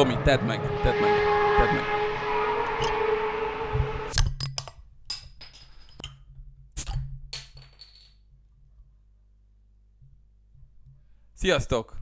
[0.00, 1.12] Tomi, tedd meg, tedd meg,
[1.56, 1.84] tedd meg.
[11.34, 11.96] Sziasztok!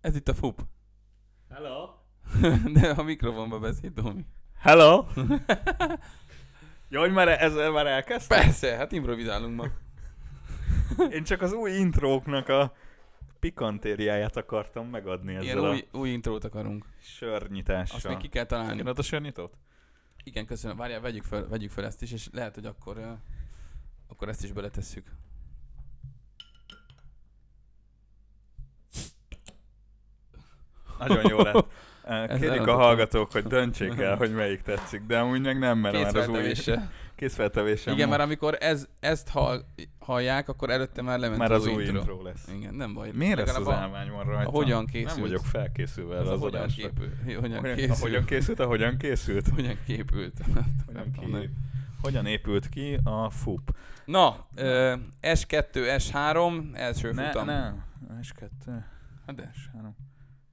[0.00, 0.60] Ez itt a FUP.
[1.50, 1.88] Hello!
[2.80, 4.26] De a mikrofonba beszél, Tomi.
[4.58, 5.06] Hello!
[6.88, 8.40] Jó, hogy már, ezzel már elkezdtem?
[8.40, 9.66] Persze, hát improvizálunk ma.
[11.10, 12.72] Én csak az új intróknak a
[13.44, 16.84] pikantériáját akartam megadni ezzel Ilyen a új, új intrót akarunk.
[17.00, 17.96] sörnyitással.
[17.96, 18.80] Azt még ki kell találni.
[18.80, 19.56] Ad a sörnyitót?
[20.22, 20.76] Igen, köszönöm.
[20.76, 23.18] Várjál, vegyük fel, vegyük fel ezt is, és lehet, hogy akkor,
[24.08, 25.10] akkor ezt is beletesszük.
[30.98, 31.66] Nagyon jó lett.
[32.40, 36.04] Kérjük a hallgatók, hogy döntsék el, hogy melyik tetszik, de amúgy meg nem, mert már
[36.04, 36.90] az új Készfeltevéssel.
[37.16, 38.16] Készfeltevésem Igen, van.
[38.18, 39.64] mert amikor ez, ezt hall,
[39.98, 41.98] hallják, akkor előtte már lement már az, az új intro.
[41.98, 42.48] intro lesz.
[42.56, 43.10] Igen, nem baj.
[43.12, 44.50] Miért az Legalább a- állvány van rajta?
[44.50, 45.12] hogyan készült.
[45.12, 46.88] Nem vagyok felkészülve erre az hogyan adásra.
[46.88, 47.12] képült.
[47.24, 47.98] Hogyan Hogyan, készült.
[47.98, 49.48] hogyan készült, a hogyan készült?
[49.48, 50.32] Hogyan képült.
[50.86, 51.50] Hogyan, ki,
[52.02, 53.74] hogyan épült ki a FUP?
[54.04, 55.66] Na, ö, S2,
[55.98, 57.46] S3, első Ne, futam.
[57.46, 57.72] ne,
[58.22, 58.48] S2,
[59.26, 59.50] Hát de.
[59.54, 59.88] S3.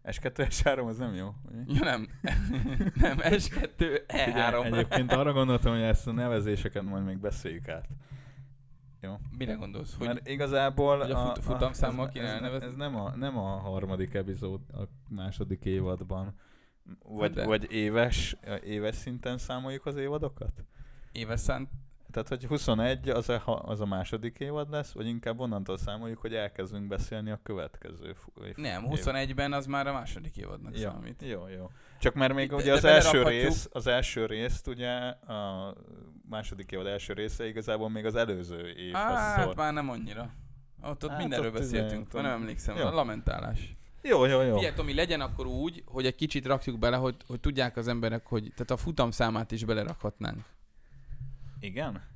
[0.04, 1.34] S2, S3 az nem jó.
[1.52, 1.74] ugye?
[1.74, 2.08] Ja nem.
[3.02, 4.66] nem, S2, Figyelj, E3.
[4.66, 7.88] Egyébként arra gondoltam, hogy ezt a nevezéseket majd még beszéljük át.
[9.38, 9.96] Mire gondolsz?
[9.98, 10.98] Hogy Mert igazából...
[10.98, 12.68] hogy a fut- futamszámmal ez- kéne ez, elnevezni?
[12.68, 16.36] ez, nem, a, nem a harmadik epizód a második évadban.
[17.04, 17.46] Vagy, de.
[17.46, 20.64] vagy éves, éves szinten számoljuk az évadokat?
[21.12, 21.70] éves szánt
[22.12, 26.34] Tehát, hogy 21 az a, az a második évad lesz, vagy inkább onnantól számoljuk, hogy
[26.36, 31.22] elkezdünk beszélni a következő év- Nem, év- 21-ben az már a második évadnak Ja, számít.
[31.22, 31.70] jó, jó.
[32.00, 35.73] Csak mert még De- ugye de az első rész, az első részt ugye a
[36.30, 39.02] második évad első része igazából még az előző szól.
[39.02, 40.30] hát már nem annyira.
[40.84, 42.75] Ott, ott Hát mindenről ott beszéltünk, már nem emlékszem.
[42.78, 42.86] jó.
[42.86, 43.75] A lamentálás.
[44.02, 44.56] Jó, jó, jó.
[44.56, 48.25] Figyelj, Tomi, legyen akkor úgy, hogy egy kicsit rakjuk bele, hogy, hogy tudják az emberek,
[48.25, 50.44] hogy tehát a futamszámát is belerakhatnánk.
[51.62, 52.10] Igen?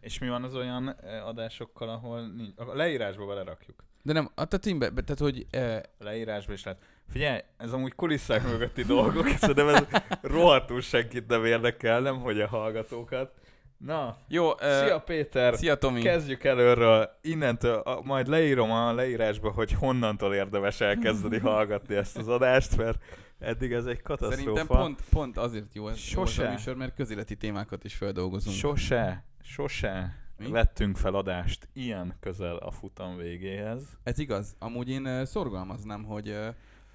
[0.00, 3.84] És mi van az olyan eh, adásokkal, ahol nincs, a leírásba belerakjuk.
[4.02, 6.80] De nem, a tehát, én be, be- tehát hogy eh, A leírásba is lehet.
[7.08, 9.84] Figyelj, ez amúgy kulisszák mögötti dolgok, szerintem ez
[10.22, 13.32] rohadtul senkit nem érdekel, nem hogy a hallgatókat.
[13.78, 15.54] Na, jó, eh, szia Péter!
[15.54, 16.00] szia Tomi.
[16.02, 22.28] Kezdjük előről, innentől, a, majd leírom a leírásba, hogy honnantól érdemes elkezdeni hallgatni ezt az
[22.28, 22.98] adást, mert
[23.38, 24.36] eddig ez egy katasztrófa.
[24.36, 26.48] Szerintem pont, pont azért jó ez, Sose.
[26.48, 28.56] a műsor, mert közéleti témákat is feldolgozunk.
[28.56, 30.50] Sose, sose Mi?
[30.50, 33.98] vettünk fel adást ilyen közel a futam végéhez.
[34.02, 34.56] Ez igaz.
[34.58, 36.38] Amúgy én szorgalmaznám, hogy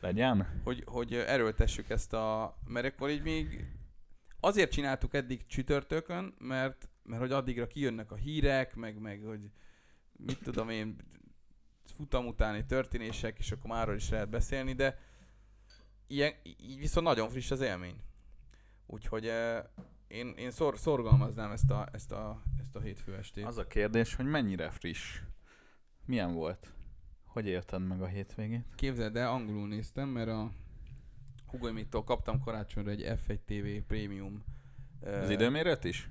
[0.02, 0.62] Legyen?
[0.64, 2.58] hogy, hogy erőltessük ezt a...
[2.68, 3.66] Mert akkor így még
[4.40, 9.52] azért csináltuk eddig csütörtökön, mert, mert hogy addigra kijönnek a hírek, meg, meg hogy
[10.18, 10.96] mit tudom én,
[11.96, 15.00] futam utáni történések, és akkor már is lehet beszélni, de
[16.08, 17.96] ilyen, így viszont nagyon friss az élmény.
[18.86, 19.64] Úgyhogy eh,
[20.08, 23.46] én, én szor, szorgalmaznám ezt a, ezt a, ezt a hétfő estét.
[23.46, 25.22] Az a kérdés, hogy mennyire friss.
[26.06, 26.74] Milyen volt?
[27.26, 28.66] Hogy élted meg a hétvégét?
[28.76, 30.52] Képzeld el, angolul néztem, mert a
[31.48, 34.44] Hugo Emmittől kaptam karácsonyra egy F1 TV Premium
[35.02, 36.10] Az eh, időmérőt is?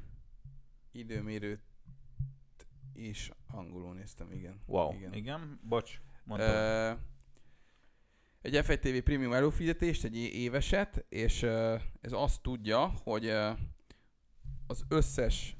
[0.92, 1.62] időmérőt
[2.94, 4.60] is angolul néztem, igen.
[4.66, 4.94] Wow.
[4.94, 5.12] Igen.
[5.12, 5.60] Igen?
[5.62, 6.48] Bocs, mondtam.
[6.48, 6.92] Ö,
[8.42, 11.42] egy F1 TV Premium előfizetést, egy éveset, és
[12.00, 13.28] ez azt tudja, hogy
[14.66, 15.56] az összes,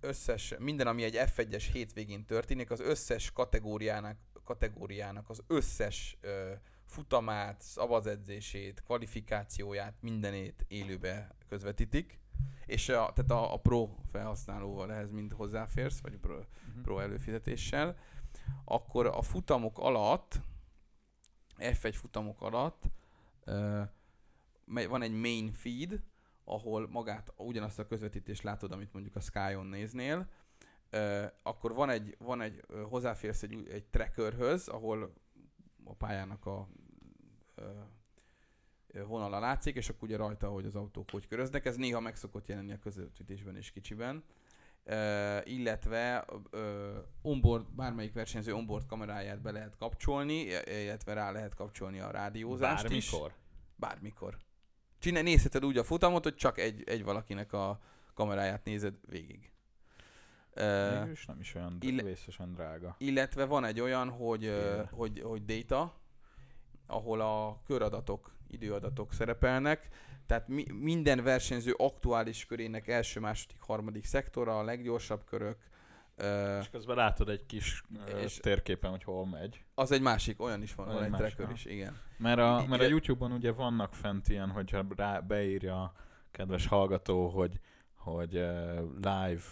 [0.00, 6.18] összes, minden, ami egy F1-es hétvégén történik, az összes kategóriának, kategóriának az összes
[6.86, 12.20] futamát, szabadedzését, kvalifikációját, mindenét élőbe közvetítik.
[12.66, 16.82] És a, tehát a, a Pro felhasználóval ehhez mind hozzáférsz, vagy Pro, Mhm.
[16.82, 17.96] Pro előfizetéssel,
[18.64, 20.40] akkor a futamok alatt,
[21.62, 22.82] F1 futamok alatt
[24.66, 26.02] van egy main feed,
[26.44, 30.28] ahol magát ugyanazt a közvetítést látod, amit mondjuk a Sky-on néznél,
[31.42, 35.12] akkor van egy, van egy hozzáférsz egy, egy trackerhöz, ahol
[35.84, 36.68] a pályának a
[39.06, 41.64] vonala látszik, és akkor ugye rajta, hogy az autók hogy köröznek.
[41.66, 44.24] Ez néha meg szokott jelenni a közvetítésben és kicsiben.
[45.44, 46.26] Illetve
[47.22, 53.10] onboard, bármelyik versenyző onboard kameráját be lehet kapcsolni, illetve rá lehet kapcsolni a rádiózást is.
[53.10, 53.34] Bármikor?
[53.76, 54.36] Bármikor.
[54.98, 57.80] Csinálj, nézheted úgy a futamot, hogy csak egy, egy valakinek a
[58.14, 59.52] kameráját nézed végig.
[60.54, 62.94] Mégis nem is olyan vészesen drága.
[62.98, 64.86] illetve van egy olyan, hogy, Igen.
[64.86, 66.00] hogy, hogy data,
[66.86, 69.88] ahol a köradatok, időadatok szerepelnek,
[70.32, 75.56] tehát mi, minden versenyző aktuális körének első, második, harmadik szektora, a leggyorsabb körök,
[76.60, 77.82] És közben látod egy kis
[78.24, 79.64] És- térképen, hogy hol megy.
[79.74, 82.00] az egy másik, olyan is van, Az van egy tracker is, igen.
[82.18, 85.92] Mert a, mert a YouTube-on ugye vannak fent ilyen, hogyha rá beírja a
[86.30, 87.60] kedves hallgató, hogy,
[87.94, 89.42] hogy uh, live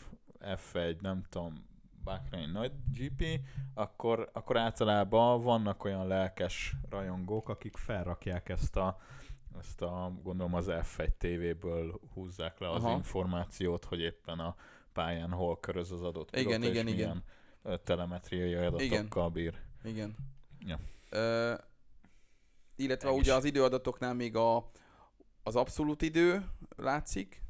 [0.40, 1.66] F1, nem tudom,
[2.04, 3.40] Bahrain nagy GP,
[3.74, 8.98] akkor, akkor általában vannak olyan lelkes rajongók, akik felrakják ezt a,
[9.58, 12.96] ezt a gondolom az F1 TV-ből húzzák le az Aha.
[12.96, 14.56] információt, hogy éppen a
[14.92, 17.24] pályán hol köröz az adott Igen, pilóta, igen, igen.
[17.62, 19.54] ö, telemetriai adatokkal bír.
[19.84, 20.16] Igen.
[20.58, 20.78] Ja.
[21.10, 21.54] Ö,
[22.76, 23.20] illetve Egész.
[23.20, 24.70] ugye az időadatoknál még a,
[25.42, 26.44] az abszolút idő
[26.76, 27.42] látszik,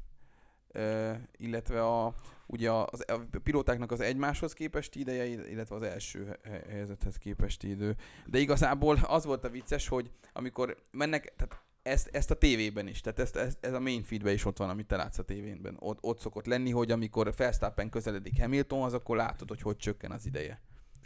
[0.67, 2.13] ö, illetve a,
[2.45, 7.95] ugye az, a pilótáknak az egymáshoz képesti ideje, illetve az első he- helyzethez képesti idő.
[8.25, 13.01] De igazából az volt a vicces, hogy amikor mennek, tehát ezt, ezt a tévében is,
[13.01, 15.75] tehát ezt, ezt, ez a main feedben is ott van, amit te látsz a tévében.
[15.79, 20.25] Ott, ott szokott lenni, hogy amikor Verstappen közeledik Hamiltonhoz, akkor látod, hogy hogy csökken az
[20.25, 20.61] ideje.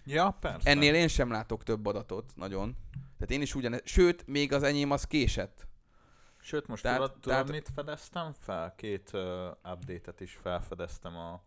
[0.05, 0.69] Ja, persze.
[0.69, 2.75] Ennél én sem látok több adatot, nagyon.
[2.93, 5.67] Tehát én is ugyan, sőt, még az enyém az késett.
[6.41, 8.73] Sőt, most Tehát- tudod, tudod tehát- mit fedeztem fel?
[8.75, 9.21] Két uh,
[9.73, 11.43] update-et is felfedeztem a,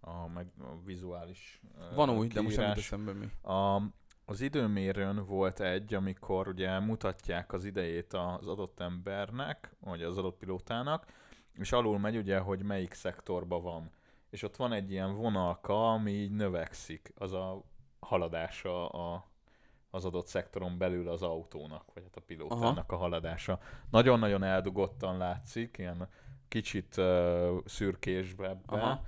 [0.00, 2.84] a, meg, a vizuális uh, Van új, de most nem kiírás.
[2.84, 3.52] eszembe mi.
[3.52, 3.82] A,
[4.30, 10.38] az időmérőn volt egy, amikor ugye mutatják az idejét az adott embernek, vagy az adott
[10.38, 11.06] pilótának,
[11.52, 13.90] és alul megy ugye, hogy melyik szektorban van.
[14.28, 17.62] És ott van egy ilyen vonalka, ami így növekszik, az a
[18.00, 19.30] haladása a,
[19.90, 23.58] az adott szektoron belül az autónak, vagy hát a pilótának a haladása.
[23.90, 26.08] Nagyon-nagyon eldugottan látszik, ilyen
[26.48, 29.02] kicsit uh, szürkésbe Aha.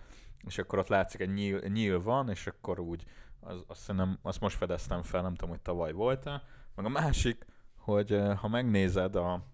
[0.46, 3.04] és akkor ott látszik egy nyíl, nyíl van, és akkor úgy,
[3.44, 6.42] az, azt, szerintem, azt most fedeztem fel, nem tudom, hogy tavaly volt-e.
[6.74, 7.46] Meg a másik,
[7.76, 9.44] hogy uh, ha megnézed a,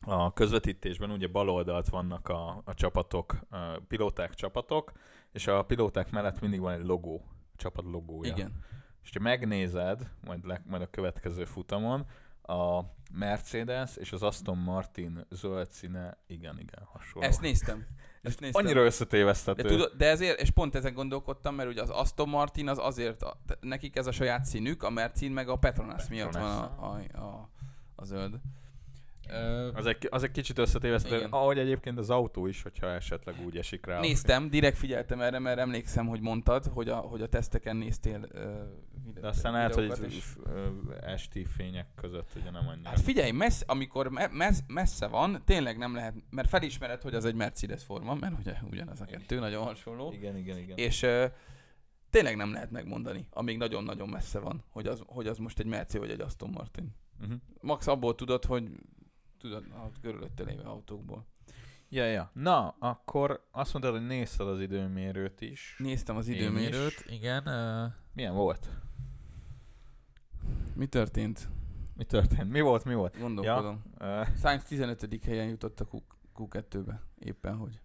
[0.00, 4.92] a közvetítésben, ugye bal oldalt vannak a, a csapatok, uh, pilóták csapatok,
[5.32, 8.32] és a pilóták mellett mindig van egy logó, a csapat logója.
[8.32, 8.64] Igen.
[9.02, 12.06] És ha megnézed, majd, le, majd a következő futamon,
[12.42, 12.80] a
[13.12, 17.28] Mercedes és az Aston Martin zöld színe, igen, igen, hasonló.
[17.28, 17.86] Ezt néztem.
[18.22, 18.64] Ezt néztem.
[18.64, 19.62] Annyira összetévesztető.
[19.62, 23.22] de, tudod, de ezért, és pont ezen gondolkodtam, mert ugye az Aston Martin az azért,
[23.22, 27.18] a, nekik ez a saját színük, a Mercin meg a Petronas miatt van a, a,
[27.18, 27.48] a,
[27.94, 28.34] a zöld.
[29.28, 31.30] Ö, Az egy, az egy kicsit összetévesztő, Igen.
[31.30, 34.00] ahogy egyébként az autó is, hogyha esetleg úgy esik rá.
[34.00, 38.40] Néztem, direkt figyeltem erre, mert emlékszem, hogy mondtad, hogy a, hogy a teszteken néztél uh,
[39.14, 40.68] De aztán lehet, hogy ö,
[41.00, 42.88] esti fények között ugye nem annyira.
[42.88, 47.24] Hát figyelj, messz, amikor me- messz, messze van, tényleg nem lehet, mert felismered, hogy az
[47.24, 50.12] egy Mercedes forma, mert ugye ugyanaz a kettő, nagyon hasonló.
[50.12, 50.76] igen, igen, igen.
[50.76, 51.24] És uh,
[52.10, 55.98] tényleg nem lehet megmondani, amíg nagyon-nagyon messze van, hogy az, hogy az most egy Merci
[55.98, 56.94] vagy egy Aston Martin.
[57.20, 57.36] Uh-huh.
[57.60, 58.70] Max abból tudod, hogy
[59.38, 61.26] tudod, a körülötte lévő autókból.
[61.88, 62.30] Ja, ja.
[62.34, 65.74] Na, akkor azt mondtad, hogy nézted az időmérőt is.
[65.78, 67.04] Néztem az időmérőt.
[67.06, 67.12] is.
[67.12, 67.42] Igen.
[67.46, 68.68] Uh, Milyen volt?
[70.80, 71.48] Mi történt?
[71.96, 72.50] Mi történt?
[72.50, 73.18] Mi volt, mi volt?
[73.18, 73.82] Gondolkodom.
[74.00, 75.24] Uh, Sainz 15.
[75.24, 76.04] helyen jutott a Q-
[76.36, 77.02] Q2-be.
[77.18, 77.80] Éppen hogy.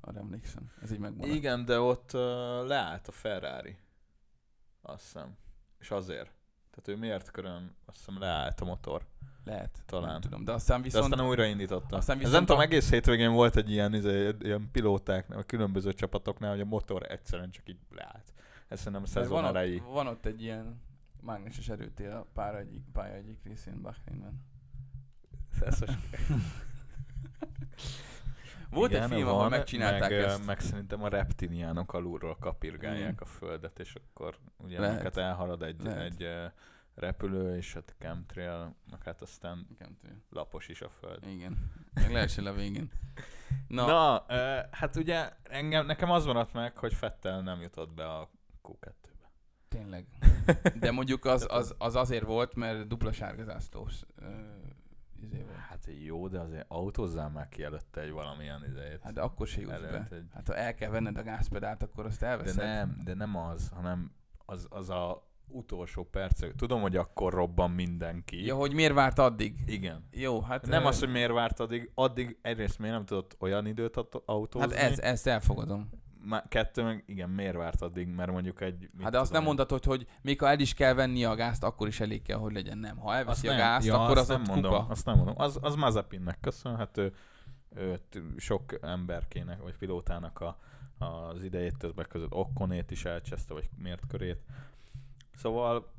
[0.00, 0.70] Arra emlékszem.
[0.82, 1.34] Ez így megmaradt.
[1.34, 2.20] igen, de ott uh,
[2.66, 3.76] leállt a Ferrari.
[4.82, 5.36] Azt hiszem.
[5.78, 6.30] És azért.
[6.70, 9.06] Tehát ő miért körön, azt hiszem leállt a motor.
[9.44, 9.82] Lehet.
[9.86, 10.10] Talán.
[10.10, 10.44] Nem tudom.
[10.44, 11.12] De aztán De viszont...
[11.12, 11.96] aztán újraindította.
[11.96, 15.42] aztán Ez viszont nem tudom, a- egész hétvégén volt egy ilyen, izé, ilyen pilótáknál, a
[15.42, 18.32] különböző csapatoknál, hogy a motor egyszerűen csak így leállt.
[18.68, 19.78] Ez szerintem a szezon van, elejé.
[19.80, 20.80] ott, van ott egy ilyen
[21.26, 24.44] mágneses erőtér a pálya egyik, pálya egyik részén Bahreinben.
[25.60, 25.98] Ez most
[28.70, 30.46] Volt Igen, egy film, ahol megcsinálták meg, ezt.
[30.46, 33.16] Meg szerintem a reptiliánok alulról kapirgálják Igen.
[33.18, 35.16] a földet, és akkor ugye Lehet.
[35.16, 36.00] Elhalad egy, Lehet.
[36.02, 36.28] egy
[36.94, 40.22] repülő, és hát chemtrail, meg hát aztán tudom.
[40.30, 41.26] lapos is a föld.
[41.26, 41.72] Igen.
[41.94, 42.90] Meg leesel a végén.
[43.68, 48.08] Na, Na, ö, hát ugye engem, nekem az maradt meg, hogy Fettel nem jutott be
[48.08, 48.30] a
[48.62, 49.08] Q2-be.
[49.68, 50.06] Tényleg.
[50.80, 54.26] De mondjuk az, az, az azért volt, mert dupla sárgazászlós uh,
[55.22, 55.56] izé volt.
[55.56, 59.00] Hát jó, de azért autózzál már ki előtte egy valamilyen idejét.
[59.02, 60.08] Hát de akkor se jutsz be.
[60.10, 62.64] Egy- Hát ha el kell venned a gázpedált, akkor azt De elveszed.
[62.64, 64.12] nem, de nem az, hanem
[64.44, 66.54] az, az a utolsó percek.
[66.54, 68.44] Tudom, hogy akkor robban mindenki.
[68.44, 69.58] Ja, hogy miért várt addig?
[69.66, 70.08] Igen.
[70.10, 70.66] Jó, hát...
[70.66, 74.22] Nem ö, az, hogy miért várt addig, addig egyrészt miért nem tudott olyan időt aut-
[74.24, 74.74] autózni.
[74.76, 75.90] Hát ez, ezt elfogadom.
[76.48, 78.90] Kettő meg, igen, miért várt addig, mert mondjuk egy...
[79.02, 81.86] Hát de azt nem mondhatod, hogy még ha el is kell venni a gázt, akkor
[81.88, 82.78] is elég kell, hogy legyen.
[82.78, 82.96] Nem.
[82.96, 84.86] Ha Azt elveszi a nem, gázt, ja, akkor azt az nem mondom, kuka.
[84.86, 85.34] Azt nem mondom.
[85.38, 87.14] Az, az Mazepinnek köszönhető.
[87.74, 90.58] Őt sok emberkének, vagy pilótának a,
[90.98, 94.42] az idejét többek között Okkonét is elcseszte, vagy miért körét.
[95.34, 95.92] Szóval,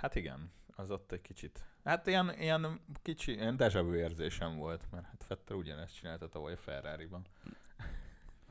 [0.00, 1.64] hát igen, az ott egy kicsit.
[1.84, 6.56] Hát ilyen, ilyen kicsi, ilyen deja érzésem volt, mert hát Vettel ugyanezt csinálta tavaly a
[6.56, 7.26] Ferrari-ban.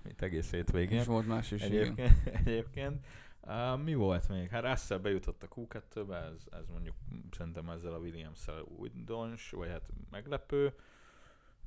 [0.03, 0.99] Mint egész hétvégén.
[0.99, 1.81] És volt más is, igen.
[1.81, 3.05] Egyébként, egyébként.
[3.41, 4.49] Uh, mi volt még?
[4.49, 6.95] Hát Russell bejutott a Q2-be, ez, ez mondjuk
[7.37, 10.73] szerintem ezzel a Williams-szel újdons, vagy hát meglepő.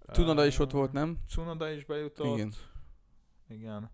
[0.06, 1.18] Tunoda is Uh, ott volt, nem?
[1.28, 2.36] Cunoda is bejutott.
[2.36, 2.52] Igen.
[3.48, 3.90] Igen.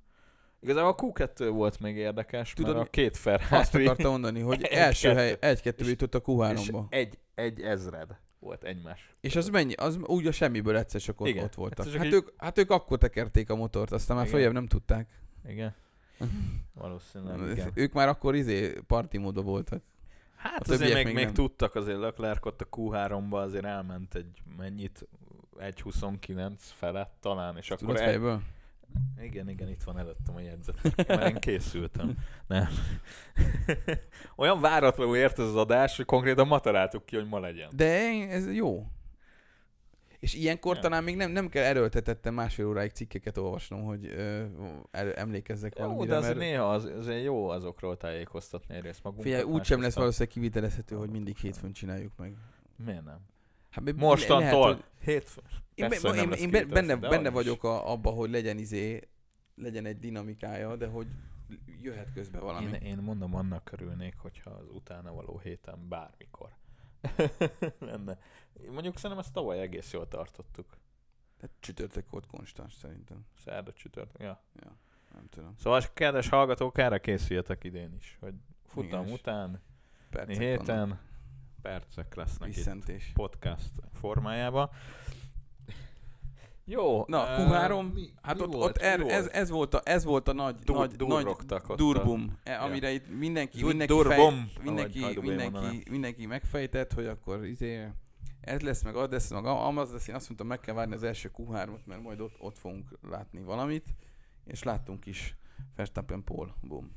[0.61, 4.63] Igazából a Q2 volt még érdekes, Tudod, mert a két Ferrari Azt akartam mondani, hogy
[4.87, 6.85] első hely, egy-kettő jutott a és Q3-ba.
[6.89, 9.11] egy, egy ezred volt egymás.
[9.21, 9.73] És az mennyi?
[9.73, 11.45] Az úgy a semmiből egyszer csak ott, Igen.
[11.45, 11.87] ott voltak.
[11.87, 14.37] Csak Hát így- ők, hát ők akkor tekerték a motort, aztán már Igen.
[14.37, 15.09] följebb nem tudták.
[15.49, 15.75] Igen.
[16.75, 17.71] Valószínűleg igen.
[17.75, 19.83] Ők már akkor izé party módon voltak.
[20.37, 21.35] Hát A azért még, még még nem.
[21.35, 25.09] tudtak, azért Leclerc ott a Q3-ba azért elment egy mennyit,
[25.59, 28.43] 1.29 felett talán, és akkor Tudod egy, fejből?
[29.23, 31.07] Igen, igen, itt van előttem a jegyzet.
[31.09, 32.19] Már én készültem.
[32.47, 32.69] Nem.
[34.37, 37.69] Olyan váratlanul ért ez az adás, hogy konkrétan ma találtuk ki, hogy ma legyen.
[37.77, 38.87] De ez jó.
[40.19, 40.81] És ilyenkor Ja.
[40.81, 44.45] talán még nem, nem kell erőltetettem másfél óráig cikkeket olvasnom, hogy ö,
[44.91, 46.11] erő, emlékezzek Jó, valamire.
[46.11, 49.27] de azért mert néha az, azért jó azokról tájékoztatni egyrészt magunkat.
[49.27, 52.35] figyelj, úgysem másrészt lesz valószínűleg kivitelezhető, hogy mindig hétfőn csináljuk meg.
[52.85, 53.19] Miért nem?
[53.71, 54.39] Hát, Mostantól.
[54.61, 55.45] lehet, hogy- Hétfőn.
[55.75, 57.35] Én, Persze, be, én, én benne, benne is.
[57.35, 59.09] vagyok a, abba, hogy legyen izé,
[59.55, 61.07] legyen egy dinamikája, de hogy
[61.81, 62.67] jöhet közbe valami.
[62.67, 66.51] Én, én mondom, annak örülnék, hogyha az utána való héten bármikor
[67.79, 68.19] lenne.
[68.71, 70.67] Mondjuk szerintem ezt tavaly egész jól tartottuk.
[71.37, 73.25] Tehát csütörtök volt konstans szerintem.
[73.45, 74.17] Szerda csütört.
[74.19, 74.43] Ja.
[74.63, 74.77] Ja,
[75.15, 75.55] nem tudom.
[75.59, 78.35] Szóval, kedves hallgatók, erre készüljetek idén is, hogy
[78.67, 79.63] futam Igen, után,
[80.11, 81.03] Percek héten vannak.
[81.63, 83.11] percek lesznek itt Visszentés.
[83.15, 84.71] podcast formájában.
[86.65, 87.05] Jó.
[87.07, 88.69] Na, eh, Q3, mi- Hát mi ott, volt?
[88.71, 89.35] ott er, Mi ez, volt?
[89.35, 93.19] ez, volt a, ez volt a nagy, Dur- nagy, nagy a- durbum, e, amire itt
[93.19, 95.21] mindenki, Dur- mindenki, durbom, fej, mindenki, mondaná.
[95.61, 97.89] mindenki, mindenki megfejtett, hogy akkor izé,
[98.41, 101.03] ez lesz, meg az lesz, meg amaz lesz, én azt mondtam, meg kell várni az
[101.03, 103.87] első Q3-ot, mert majd ott, ott fogunk látni valamit,
[104.45, 105.37] és láttunk is
[105.77, 106.93] Verstappen Paul, boom.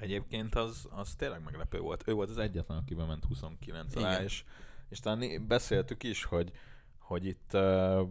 [0.00, 2.02] Egyébként az, az tényleg meglepő volt.
[2.06, 4.44] Ő volt az egyetlen, aki bement 29 alá, és,
[4.88, 6.52] és talán beszéltük is, hogy,
[6.98, 8.08] hogy itt, uh,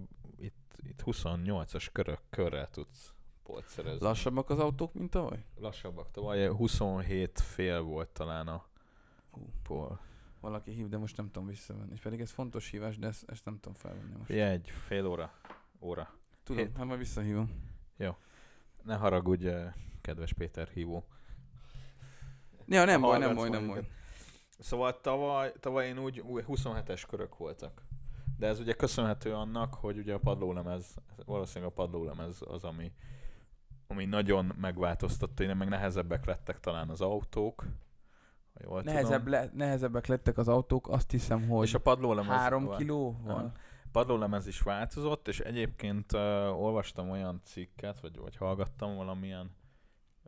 [0.84, 4.06] itt, itt 28-as körök, körrel tudsz polt szerezni.
[4.06, 5.44] Lassabbak az autók, mint tavaly?
[5.56, 6.12] Lassabbak.
[6.12, 8.66] Tavaly 27 fél volt talán a
[9.64, 10.00] pol.
[10.40, 11.92] Valaki hív, de most nem tudom visszavenni.
[11.94, 14.26] És pedig ez fontos hívás, de ezt, ezt nem tudom felvenni most.
[14.26, 15.34] Figyelj, egy fél óra.
[15.80, 16.14] Óra.
[16.44, 16.78] Tudom, hét.
[16.78, 17.76] hát majd visszahívom.
[18.88, 21.04] Ne haragudj, eh, kedves Péter hívó.
[22.66, 23.88] Ja, nem baj, nem baj, nem baj.
[24.60, 27.82] Szóval tavaly, tavaly én úgy, úgy 27-es körök voltak.
[28.38, 32.92] De ez ugye köszönhető annak, hogy ugye a padlólemez, valószínűleg a padlólemez az, ami,
[33.88, 37.66] ami nagyon megváltoztatta, én meg nehezebbek lettek talán az autók.
[38.54, 39.40] Ha jól Nehezebb tudom.
[39.40, 43.52] le, nehezebbek lettek az autók, azt hiszem, hogy És a padlólemez, három kiló van.
[43.92, 46.20] padlólemez is változott, és egyébként uh,
[46.62, 49.52] olvastam olyan cikket, vagy, vagy hallgattam valamilyen,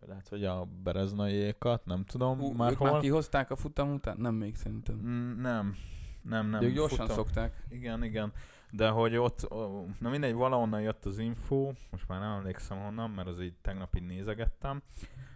[0.07, 2.91] lehet, hogy a bereznaiékat, nem tudom Ú, már ők hol.
[2.91, 4.17] már kihozták a futam után?
[4.17, 4.95] Nem még szerintem.
[4.95, 5.75] Mm, Nem,
[6.29, 6.59] nem, nem.
[6.59, 7.63] De ők gyorsan futam- szokták.
[7.69, 8.33] Igen, igen.
[8.71, 9.47] De hogy ott,
[9.99, 13.95] na mindegy, valahonnan jött az info, most már nem emlékszem honnan, mert az így tegnap
[13.95, 14.81] így nézegettem,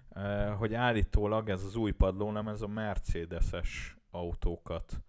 [0.10, 5.02] eh, hogy állítólag ez az új padlólemez a Mercedes-es autókat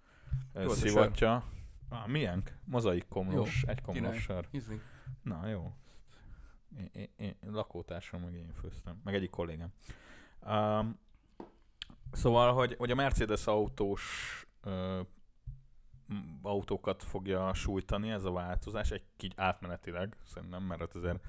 [0.52, 1.44] eh, Jó, szivatja.
[1.88, 2.42] Ah, milyen?
[2.64, 4.00] Mozaik komlós, egy király.
[4.00, 4.48] komlós sör.
[5.22, 5.72] Na, jó.
[6.78, 9.00] Én, én, én, lakótársam, meg én főztem.
[9.04, 9.72] Meg egyik kollégám.
[10.46, 10.98] Um,
[12.12, 14.02] szóval, hogy, hogy a Mercedes autós
[14.60, 15.00] ö,
[16.42, 21.20] autókat fogja sújtani ez a változás, egy kicsit átmenetileg, szerintem, mert ott azért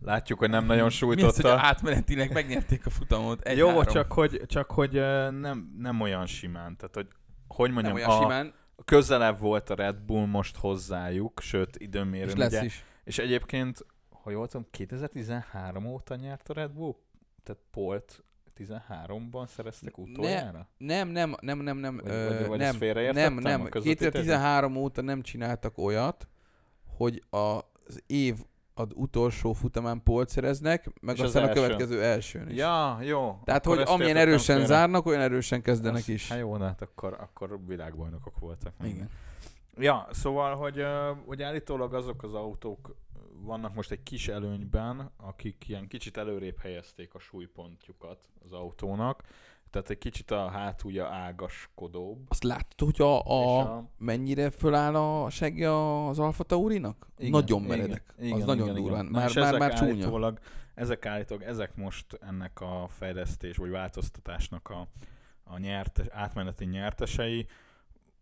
[0.00, 1.58] látjuk, hogy nem nagyon Mi az, hogy sújtotta.
[1.60, 3.40] átmenetileg megnyerték a futamot?
[3.40, 3.84] Egy Jó, három.
[3.84, 4.92] csak hogy, csak hogy
[5.30, 6.76] nem, nem olyan simán.
[6.76, 7.08] Tehát, hogy
[7.48, 8.54] hogy nem mondjam, olyan a, simán,
[8.84, 12.84] közelebb volt a Red Bull most hozzájuk, sőt időmérőn és lesz ugye, is.
[13.04, 13.86] és egyébként,
[14.22, 16.94] ha jól tudom, 2013 óta nyert a Red Bull?
[17.42, 18.24] Tehát Polt
[18.58, 20.68] 13-ban szereztek utoljára?
[20.76, 23.60] Nem, nem, nem, nem, nem, Vagy- ö, vagy- vagy nem, nem, nem.
[23.60, 24.10] a közvetítésben?
[24.12, 26.28] 2013 óta nem csináltak olyat,
[26.96, 28.36] hogy a, az év
[28.74, 31.60] az utolsó futamán polt szereznek, meg És az aztán a első.
[31.60, 32.56] következő elsőn is.
[32.56, 33.38] Ja, jó.
[33.44, 34.66] Tehát, hogy amilyen erősen félre.
[34.74, 36.28] zárnak, olyan erősen kezdenek Azt- is.
[36.28, 38.72] Hát jó, de hát akkor, akkor világbajnokok voltak.
[38.84, 39.10] Igen.
[39.78, 40.84] Ja, szóval, hogy,
[41.26, 42.96] hogy állítólag azok az autók
[43.42, 49.22] vannak most egy kis előnyben, akik ilyen kicsit előrébb helyezték a súlypontjukat az autónak,
[49.70, 52.26] tehát egy kicsit a hátulja ágaskodóbb.
[52.28, 55.74] Azt láttad, hogy a, a, a mennyire föláll a segge
[56.06, 57.06] az Alfa Taurinak?
[57.18, 58.14] Igen, nagyon igen, meredek.
[58.18, 58.82] igen, az nagyon igen, igen.
[58.82, 59.04] durván.
[59.04, 59.92] Na, Már, és már, már csúnya.
[59.92, 60.38] Állítólag,
[60.74, 64.88] ezek állítólag, ezek most ennek a fejlesztés vagy változtatásnak a,
[65.44, 67.46] a nyertes, átmeneti nyertesei.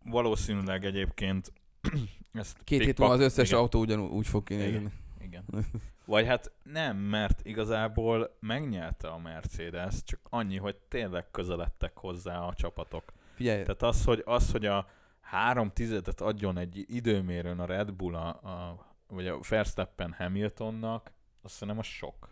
[0.05, 1.53] Valószínűleg egyébként
[2.33, 4.91] ezt Két hét múlva az összes igen, autó ugyanúgy úgy fog kinézni.
[5.31, 5.65] Igen.
[6.05, 12.53] Vagy hát nem, mert igazából megnyerte a Mercedes, csak annyi, hogy tényleg közeledtek hozzá a
[12.53, 13.13] csapatok.
[13.33, 14.87] Figyelj, Tehát az, hogy, az, hogy a
[15.21, 21.11] három tizedet adjon egy időmérőn a Red Bull, a, a, vagy a Verstappen Hamiltonnak,
[21.41, 22.29] azt szerintem a sok.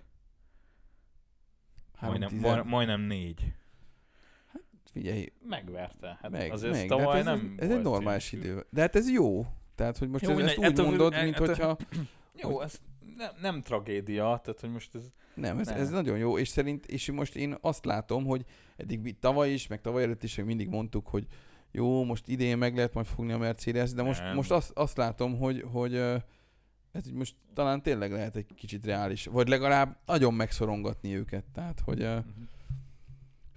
[2.01, 3.53] Majdnem, majd, majdnem négy.
[4.91, 6.17] figyelj, Megverte.
[6.21, 6.87] Hát meg, azért meg.
[6.87, 8.65] tavaly hát ez, nem ez egy volt normális idő.
[8.69, 9.45] De hát ez jó.
[9.75, 11.77] Tehát, hogy most Jó, ez, ezt úgy ettől függ- mondod, e- mint ettől- hogyha...
[12.35, 12.79] Jó, ez
[13.19, 15.11] nem, nem tragédia, tehát hogy most ez...
[15.33, 15.77] Nem, ez, Nem.
[15.77, 18.45] ez nagyon jó, és szerint, és most én azt látom, hogy
[18.77, 21.27] eddig tavaly is, meg tavaly előtt is meg mindig mondtuk, hogy
[21.71, 24.35] jó, most idén meg lehet majd fogni a Mercedes, de most, Nem.
[24.35, 25.95] most azt, azt látom, hogy, hogy
[26.91, 32.01] ez most talán tényleg lehet egy kicsit reális, vagy legalább nagyon megszorongatni őket, tehát hogy
[32.03, 32.23] uh,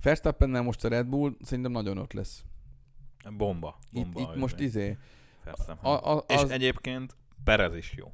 [0.03, 2.45] Verstappennel most a Red Bull szerintem nagyon ott lesz.
[3.37, 3.79] Bomba.
[3.91, 4.99] Itt, bomba itt most izé,
[5.45, 5.91] Verstappen.
[5.91, 8.13] a, a, És az egyébként Perez is jó.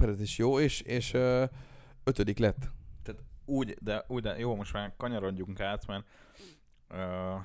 [0.00, 1.44] Perez is jó, és, és ö,
[2.04, 2.70] ötödik lett.
[3.44, 6.04] Úgy, de, úgy, de jó, most már kanyarodjunk át, mert
[6.90, 7.44] uh,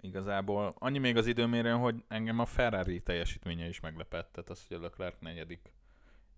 [0.00, 4.76] igazából annyi még az időmérőn, hogy engem a Ferrari teljesítménye is meglepett, tehát az, hogy
[4.76, 5.72] a Leclerc negyedik,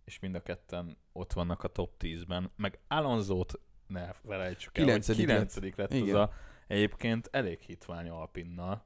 [0.05, 4.93] és mind a ketten ott vannak a top 10-ben, meg Alonso-t ne felejtsük el, hogy
[4.93, 5.37] Kilencedik lett.
[5.37, 6.33] kilencedik lett, lett az a
[6.67, 8.85] egyébként elég hitvány Alpinnal.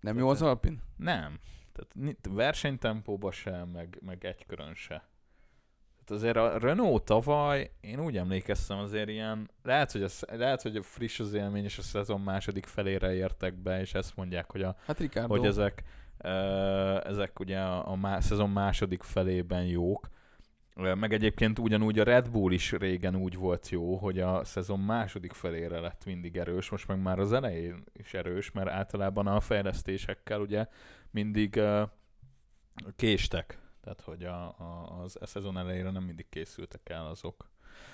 [0.00, 0.82] Nem Tehát jó az Alpin?
[0.96, 1.40] Nem.
[1.72, 5.08] Tehát versenytempóba sem, meg, meg egy körön se.
[6.08, 10.76] Tehát azért a Renault tavaly, én úgy emlékeztem azért ilyen, lehet, hogy, a, lehet, hogy
[10.76, 14.62] a friss az élmény, és a szezon második felére értek be, és ezt mondják, hogy,
[14.62, 15.36] a, Hát Ricardo.
[15.36, 15.82] hogy ezek,
[17.04, 20.08] ezek ugye a, a má, szezon második felében jók.
[20.74, 25.32] Meg egyébként ugyanúgy a Red Bull is régen úgy volt jó, hogy a szezon második
[25.32, 30.40] felére lett mindig erős, most meg már az elején is erős, mert általában a fejlesztésekkel
[30.40, 30.66] ugye
[31.10, 31.82] mindig uh,
[32.96, 33.58] késtek.
[33.88, 37.48] Tehát, hogy a, a, az a szezon elejére nem mindig készültek el azok.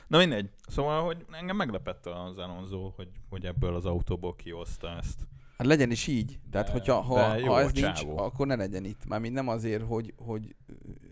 [0.07, 0.51] Na mindegy.
[0.67, 5.27] Szóval, hogy engem meglepett az Alonso, hogy, hogy ebből az autóból kihozta ezt.
[5.59, 6.39] Hát legyen is így.
[6.51, 8.19] Tehát, De- hogyha ha, de ha ez nincs, csávó.
[8.19, 9.05] akkor ne legyen itt.
[9.07, 10.55] Mármint nem azért, hogy, hogy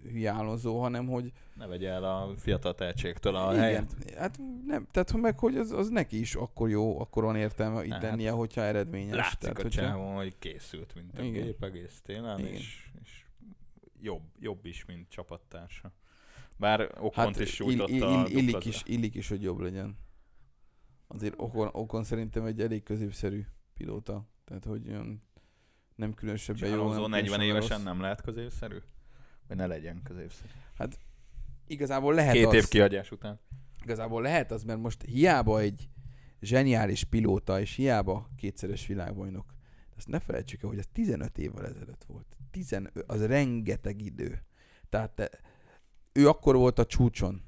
[0.03, 1.33] hülye állozó, hanem hogy...
[1.55, 3.97] Ne vegye el a fiatal tehetségtől a igen, helyet.
[4.17, 7.93] hát nem, tehát meg, hogy az, az neki is akkor jó, akkor van értelme itt
[7.93, 9.17] Hát, lennie, hogyha eredményes.
[9.17, 11.43] Látszik tehát, a hogyha- csávon, hogy készült, mint a Igen.
[11.43, 12.53] gép egész télen, Igen.
[12.53, 13.22] és, és
[14.03, 15.93] jobb, jobb is, mint csapattársa.
[16.59, 19.59] Bár Okont Hát is ill, sújtotta ill, a ill, illik, is, illik is, hogy jobb
[19.59, 19.97] legyen.
[21.07, 24.29] Azért Okon, Okon szerintem egy elég középszerű pilóta.
[24.45, 25.23] Tehát, hogy olyan
[25.95, 26.75] nem különösebben jó.
[26.75, 27.87] Alonso nem 40 különösebben évesen rossz.
[27.87, 28.79] nem lehet középszerű?
[29.49, 30.51] Vagy ne legyen középszerű?
[31.67, 33.41] Igazából lehet Két az, év kiadás után.
[33.83, 35.89] Igazából lehet az, mert most hiába egy
[36.41, 39.55] zseniális pilóta, és hiába kétszeres világbajnok.
[40.03, 42.27] Ezt ne felejtsük el, hogy ez 15 évvel ezelőtt volt.
[42.51, 44.43] 15, az rengeteg idő.
[44.89, 45.31] Tehát te,
[46.13, 47.43] ő akkor volt a csúcson.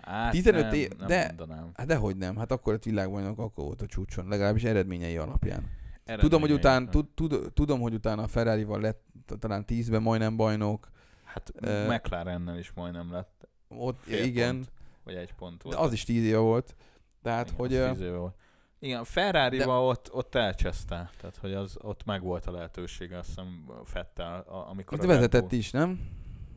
[0.00, 1.70] Hát 15 nem, év- nem de- mondanám.
[1.74, 5.58] Hát dehogy nem, hát akkor lett világbajnok, akkor volt a csúcson, legalábbis eredményei alapján.
[6.04, 6.90] Eredményei Tudom, hogy után, nem.
[6.90, 9.06] tud, tud, tudom, hogy utána a Ferrari-val lett
[9.38, 10.90] talán 10-ben majdnem bajnok.
[11.24, 13.48] Hát Ö, McLarennel is majdnem lett.
[13.68, 14.72] Ott, Fél igen, pont,
[15.04, 15.76] vagy egy pont volt.
[15.76, 16.74] de az is 10 éve volt.
[17.22, 17.74] Tehát, Igen, hogy...
[17.74, 18.41] az ö, tíz éve volt.
[18.82, 21.10] Igen, Ferrari-val ott, ott elcseszte.
[21.16, 25.06] Tehát, hogy az, ott meg volt a lehetősége, azt hiszem Fettel, a- amikor de a
[25.06, 26.00] Red vezetett Bull- is, nem?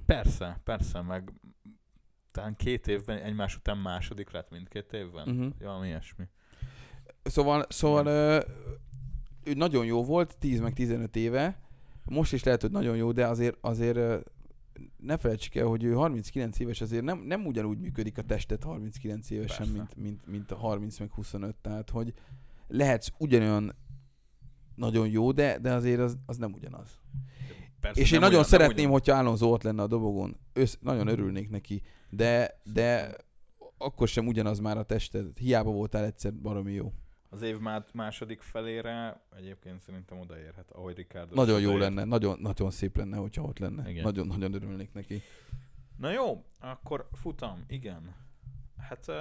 [0.06, 1.34] Persze, persze, meg
[2.32, 5.28] talán két évben egymás után második lett mindkét évben.
[5.30, 5.52] Uh-huh.
[5.60, 6.24] Valami ilyesmi.
[7.24, 8.08] Szóval, szóval
[9.44, 11.60] ő nagyon jó volt, 10 meg 15 éve.
[12.06, 14.32] Most is lehet, hogy nagyon jó, de azért, azért
[14.98, 19.30] ne felejtsük el, hogy ő 39 éves, azért nem, nem ugyanúgy működik a testet 39
[19.30, 19.72] évesen, Persze.
[19.74, 21.56] mint, mint, mint a 30 meg 25.
[21.56, 22.14] Tehát, hogy
[22.68, 23.76] lehetsz ugyanolyan
[24.76, 27.00] nagyon jó, de, de azért az, az nem ugyanaz.
[27.80, 30.38] Persze, És én nagyon ugyan- szeretném, hogyha Alonso ott lenne a dobogon.
[30.54, 31.82] Össz, nagyon örülnék neki.
[32.10, 33.16] De, de
[33.78, 35.38] akkor sem ugyanaz már a tested.
[35.38, 36.94] Hiába voltál egyszer baromi jó.
[37.36, 41.84] Az év má- második felére egyébként szerintem odaérhet, ahogy Ricardo Nagyon jó odaért.
[41.96, 43.90] lenne, nagyon, nagyon szép lenne, hogyha ott lenne.
[43.90, 44.04] Igen.
[44.04, 45.22] Nagyon, nagyon örülnék neki.
[45.98, 48.16] Na jó, akkor futam, igen.
[48.78, 49.16] Hát uh,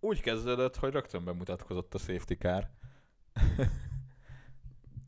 [0.00, 2.70] úgy kezdődött, hogy rögtön bemutatkozott a safety car.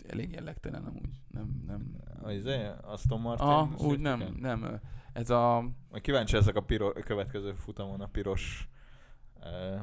[0.09, 1.23] Elég jellegtelen amúgy.
[1.29, 1.97] Nem, nem.
[2.23, 3.47] Az izé, Aston Martin.
[3.47, 4.33] Ah, úgy nem, car?
[4.33, 4.81] nem.
[5.12, 5.65] Ez a,
[6.01, 8.69] kíváncsi ezek a, piro, a következő futamon a piros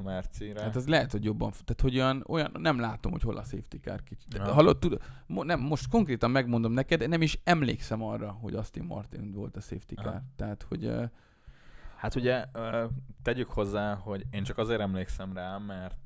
[0.03, 0.61] Mercire.
[0.61, 3.77] hát az lehet, hogy jobban, tehát hogy olyan, olyan nem látom, hogy hol a safety
[3.81, 4.33] car kicsit.
[4.33, 4.53] Ja.
[4.53, 9.31] hallod, tud, mo, nem, most konkrétan megmondom neked, nem is emlékszem arra, hogy Aston Martin
[9.31, 10.07] volt a safety car.
[10.07, 10.21] Aha.
[10.35, 10.91] Tehát, hogy
[11.95, 12.45] Hát ugye
[13.23, 15.97] tegyük hozzá, hogy én csak azért emlékszem rá, mert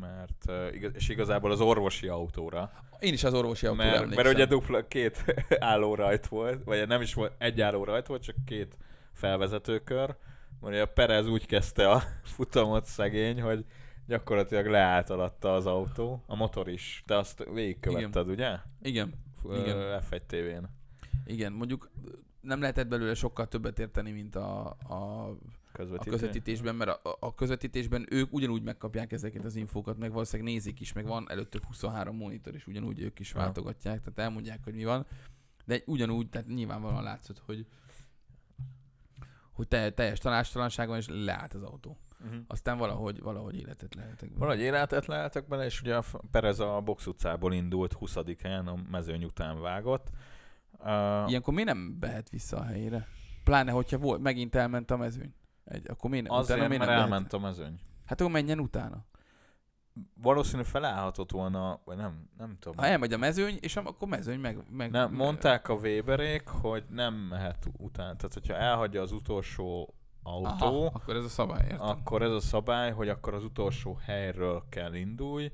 [0.00, 2.70] mert igaz, és igazából az orvosi autóra.
[2.98, 4.24] én is az orvosi autóra Mert, emlékszem.
[4.24, 5.24] mert ugye dupla két
[5.58, 8.76] álló rajt volt, vagy nem is volt egy álló rajt volt, csak két
[9.12, 10.16] felvezetőkör,
[10.60, 12.02] Mondja, a Perez úgy kezdte a
[12.34, 13.64] futamot szegény, hogy
[14.06, 17.02] gyakorlatilag leállt alatta az autó, a motor is.
[17.06, 18.56] Te azt végigkövetted, ugye?
[18.82, 19.76] Igen, F- Igen.
[19.76, 20.64] ö, F1 TV-n.
[21.26, 21.90] igen, mondjuk
[22.40, 25.36] nem lehetett belőle sokkal többet érteni, mint a, a, a
[25.72, 26.10] Közvetítő.
[26.10, 30.92] közvetítésben, mert a, a közvetítésben ők ugyanúgy megkapják ezeket az infókat, meg valószínűleg nézik is,
[30.92, 35.06] meg van előttük 23 monitor, és ugyanúgy ők is váltogatják, tehát elmondják, hogy mi van.
[35.64, 37.66] De ugyanúgy, tehát nyilvánvalóan látszott, hogy
[39.60, 41.96] hogy te, teljes tanástalanság van, és leállt az autó.
[42.24, 42.40] Uh-huh.
[42.46, 44.30] Aztán valahogy, valahogy életet lehetek.
[44.34, 48.74] Valahogy életet lehetek bele, és ugye a Perez a box utcából indult 20 helyen, a
[48.90, 50.08] mezőny után vágott.
[50.78, 53.06] Uh, Ilyenkor miért nem behet vissza a helyére?
[53.44, 55.34] Pláne, hogyha volt, megint elment a mezőny.
[55.64, 57.10] Egy, akkor miért, azért, utána mert miért nem behet?
[57.10, 57.80] elment a mezőny.
[58.06, 59.04] Hát akkor menjen utána.
[60.14, 62.76] Valószínű felállhatott volna, vagy nem, nem tudom.
[62.78, 64.64] Ha elmegy a mezőny, és akkor mezőny meg...
[64.70, 68.16] meg Nem, mondták a Weberék, hogy nem mehet utána.
[68.16, 71.88] Tehát, hogyha elhagyja az utolsó autó, Aha, akkor ez a szabály, értem.
[71.88, 75.52] akkor ez a szabály, hogy akkor az utolsó helyről kell indulj.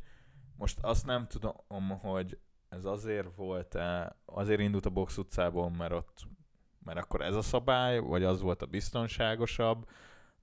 [0.56, 6.26] Most azt nem tudom, hogy ez azért volt-e, azért indult a box utcából, mert ott,
[6.84, 9.88] mert akkor ez a szabály, vagy az volt a biztonságosabb,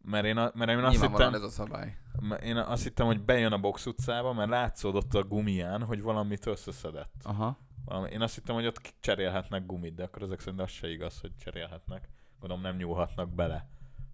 [0.03, 1.97] mert én, a, mert én azt hittem, ez a szabály.
[2.43, 7.13] én azt hittem, hogy bejön a box utcába, mert látszódott a gumián, hogy valamit összeszedett.
[7.23, 7.57] Aha.
[7.85, 11.19] Valami, én azt hittem, hogy ott cserélhetnek gumit, de akkor ezek szerint az se igaz,
[11.19, 12.09] hogy cserélhetnek.
[12.39, 13.67] Gondolom nem nyúlhatnak bele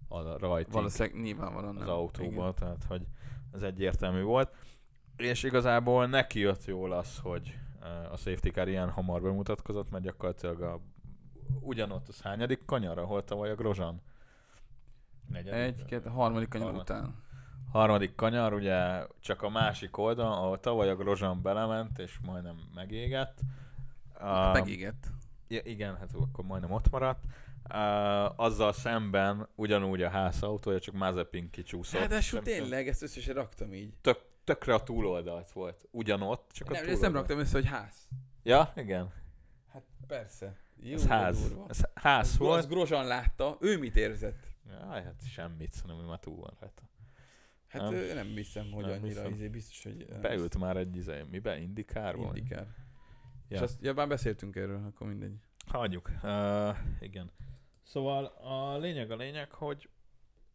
[0.08, 1.94] a rajtig Valószínűleg nyilvánvalóan az nem.
[1.94, 2.54] autóba, Igen.
[2.54, 3.02] tehát hogy
[3.52, 4.54] ez egyértelmű volt.
[5.16, 10.04] És igazából neki jött jól az, hogy eh, a safety car ilyen hamar bemutatkozott, mert
[10.04, 10.80] gyakorlatilag a,
[11.60, 14.02] ugyanott az hányadik kanyar, ahol tavaly a Grozsan?
[15.30, 15.52] Negyedik?
[15.80, 17.14] Egy, két, harmadik kanyar Harmad- után.
[17.72, 23.38] Harmadik kanyar, ugye csak a másik oldal, ahol tavaly a Grozsan belement, és majdnem megégett.
[24.22, 25.06] Uh, Megégett.
[25.48, 27.24] Ja, igen, hát akkor majdnem ott maradt.
[27.74, 32.00] Uh, azzal szemben ugyanúgy a ház autója, csak Mazepin kicsúszott.
[32.00, 33.92] Ráadásul Nem- tényleg, ezt összesen raktam így.
[34.00, 35.88] Tök, tökre a túloldalt volt.
[35.90, 37.12] Ugyanott, csak a Nem, ezt túloldalt.
[37.12, 38.08] nem raktam össze, hogy ház.
[38.42, 39.12] Ja, igen.
[39.72, 40.56] Hát persze.
[40.82, 41.48] Jó, Ez ház.
[41.48, 41.64] durva.
[41.68, 42.68] Ez ház Az, az volt.
[42.68, 44.49] Grozsan látta, ő mit érzett?
[44.70, 46.82] Jaj, hát semmit, szerintem már túl van rajta.
[47.66, 48.14] Hát Nem.
[48.14, 49.32] nem, hiszem, hogy Nem annyira, hiszem.
[49.32, 50.06] izé, biztos, hogy...
[50.20, 51.58] Beült már egy izé, mibe?
[51.58, 52.26] Indikárba?
[52.26, 52.36] vagy?
[52.36, 52.66] Indikár.
[53.48, 53.56] Ja.
[53.56, 55.34] És azt, ja, már beszéltünk erről, akkor mindegy.
[55.66, 56.10] Hagyjuk.
[56.22, 57.30] Uh, igen.
[57.82, 59.88] Szóval a lényeg a lényeg, hogy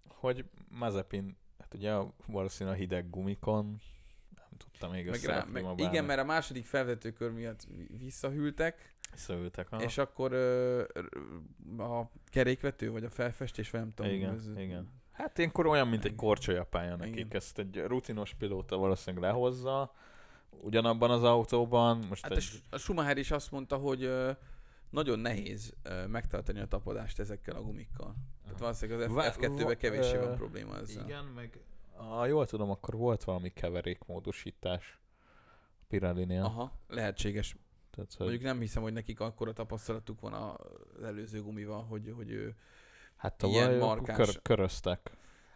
[0.07, 1.93] hogy Mazepin, hát ugye
[2.25, 3.81] valószínűleg a hideg gumikon
[4.35, 9.71] nem tudta még Meg rá, összerakni meg, igen, mert a második felvetőkör miatt visszahűltek, Visszaültek.
[9.71, 9.83] aha.
[9.83, 10.83] és akkor ö,
[11.77, 14.11] a kerékvető, vagy a felfestés, vagy nem tudom.
[14.11, 14.89] Igen, ez, igen.
[15.11, 16.25] Hát ilyenkor olyan, mint egy Igen.
[16.25, 17.15] korcsolyapálya nekik.
[17.15, 17.27] Igen.
[17.31, 19.93] Ezt egy rutinos pilóta valószínűleg lehozza,
[20.49, 22.05] ugyanabban az autóban.
[22.09, 22.61] Most Hát egy...
[22.69, 24.31] a, Schumacher is azt mondta, hogy ö,
[24.89, 28.15] nagyon nehéz ö, megtartani a tapadást ezekkel a gumikkal.
[28.43, 31.03] Tehát valószínűleg az Va- F- F2-ben va- kevéssé van probléma ezzel.
[31.05, 31.59] Igen, meg
[31.95, 34.99] ha jól tudom, akkor volt valami keverékmódosítás
[35.81, 36.43] a Pirelli-nél.
[36.43, 37.55] Aha, lehetséges.
[37.95, 42.31] Tehát, hogy, Mondjuk nem hiszem, hogy nekik akkora tapasztalatuk van az előző gumival, hogy, hogy
[42.31, 42.55] ő...
[43.15, 45.11] hát ilyen markáns- kör, köröztek.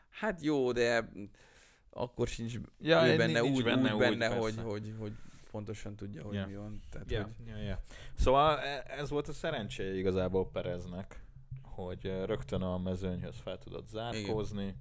[0.10, 1.10] Hát jó, de
[1.90, 4.70] akkor sincs Ja, ő nincs benne úgy, benne úgy úgy, benne, hogy, persze.
[4.70, 5.12] hogy, hogy
[5.52, 6.48] pontosan tudja, hogy Ja.
[6.48, 6.82] mi van.
[6.90, 7.80] Tehát, Ja, hogy ja, ja.
[8.14, 11.24] Szóval e- ez volt a szerencséje igazából Pereznek,
[11.62, 14.76] hogy ö, rögtön a mezőnyhöz fel tudott zárkózni,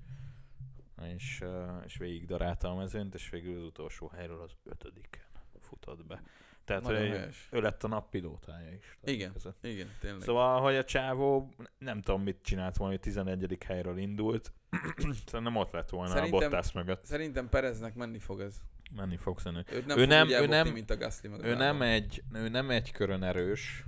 [1.14, 5.26] és, ö, és végig darálta a mezőnyt, és végül az utolsó helyről az ötödiken
[5.60, 6.22] futott be.
[6.68, 8.98] Tehát nagyon ő, lett a nap pilótája is.
[9.04, 9.32] Igen.
[9.32, 9.64] Között.
[9.64, 10.20] Igen, tényleg.
[10.22, 13.58] Szóval, hogy a csávó nem tudom mit csinált volna, hogy 11.
[13.66, 14.52] helyről indult.
[15.26, 17.04] Szerintem ott lett volna Szerintem- a Bottas mögött.
[17.04, 18.56] Szerintem Pereznek menni fog ez.
[18.96, 19.76] Menni fog szerintem.
[19.76, 22.70] Őt nem Ő nem- ő nem- mint a Gasly meg Ő nem, egy, ő nem
[22.70, 23.84] egy körön erős,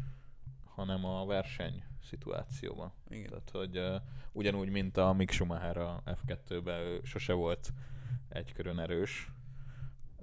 [0.64, 2.92] hanem a verseny szituációban.
[3.08, 3.28] Igen.
[3.28, 3.94] Tehát, hogy uh,
[4.32, 7.68] ugyanúgy, mint a Mick Schumacher a F2-ben, ő sose volt
[8.28, 9.30] egy körön erős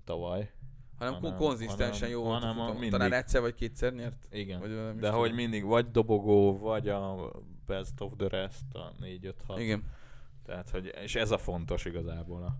[0.03, 0.51] tavaly.
[0.97, 2.79] Hanem, hanem- konzisztensen hanem- jó volt a hanem a futam.
[2.79, 4.27] mindig- Talán egyszer vagy kétszer nyert.
[4.31, 4.59] Igen.
[4.59, 7.31] Vagy De hogy mindig vagy dobogó, vagy a
[7.65, 9.59] best of the rest, a 4-5-6.
[9.59, 9.83] Igen.
[10.45, 12.57] Tehát, hogy, és ez a fontos igazából a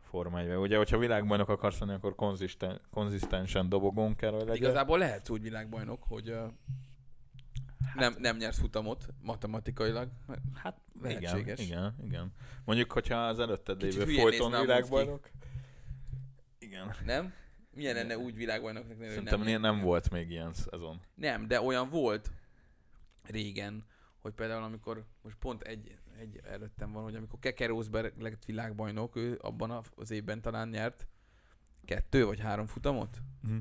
[0.00, 4.56] Forma 1 Ugye, hogyha világbajnok akarsz lenni, akkor konzisten, konzisztensen dobogón kell, hogy legyen.
[4.56, 6.36] Igazából lehetsz úgy világbajnok, hogy uh,
[7.94, 10.08] nem, nem nyersz futamot matematikailag.
[10.54, 11.60] Hát Lehetséges.
[11.60, 12.32] Igen, igen, igen.
[12.64, 15.30] Mondjuk, hogyha az előtted lévő folyton a világbajnok.
[16.58, 16.94] Igen.
[17.04, 17.32] Nem?
[17.74, 21.00] Milyen lenne úgy világbajnoknak lenni, Szerintem nem, nem volt még ilyen szezon.
[21.14, 22.30] Nem, de olyan volt
[23.22, 23.84] régen,
[24.18, 29.16] hogy például amikor, most pont egy, egy előttem van, hogy amikor Keke Rosberg lett világbajnok,
[29.16, 31.06] ő abban az évben talán nyert
[31.84, 33.18] kettő vagy három futamot.
[33.42, 33.56] Mhm.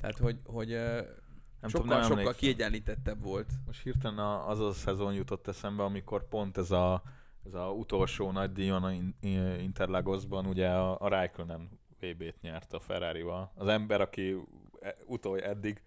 [0.00, 2.36] Tehát, hogy, hogy Nem sokkal, tudom, nem sokkal emlékszem.
[2.38, 3.52] kiegyenlítettebb volt.
[3.66, 7.02] Most hirtelen az a szezon jutott eszembe, amikor pont ez a
[7.46, 11.68] ez a utolsó nagy díjon a In- In- Interlagosban ugye a, a Raikkonen
[12.12, 13.52] VB-t nyert a Ferrari-val.
[13.54, 14.36] Az ember, aki
[14.80, 15.82] e- utol, eddig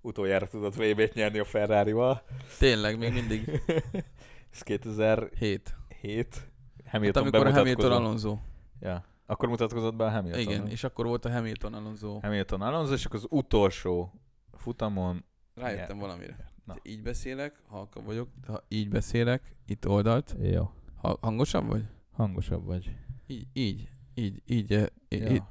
[0.00, 2.22] utoljára tudott VB-t nyerni a Ferrari-val.
[2.58, 3.62] Tényleg, még mindig
[4.52, 5.76] Ez 2007.
[6.00, 6.50] 7.
[6.86, 7.92] Hamilton Hát amikor Hamilton.
[7.92, 8.38] Alonso.
[8.80, 9.04] Ja.
[9.26, 10.40] Akkor mutatkozott be a Hamilton.
[10.40, 12.18] Igen, és akkor volt a Hamilton Alonso.
[12.22, 14.12] Hamilton Alonso, és akkor az utolsó
[14.52, 16.02] futamon Rájöttem Ja.
[16.02, 16.36] valamire.
[16.64, 16.76] Na.
[16.82, 20.34] Így beszélek, halka vagyok, ha így beszélek, itt oldalt.
[20.42, 20.70] Jó.
[20.96, 21.84] Ha, hangosabb vagy?
[22.12, 22.94] Hangosabb vagy.
[23.26, 25.30] Így, így, így, így, eh, így, Ja.
[25.30, 25.42] így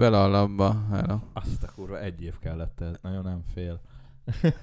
[0.00, 1.18] vele a labba, hello.
[1.32, 3.00] Azt a kurva, egy év kellett ez.
[3.02, 3.80] Nagyon nem fél.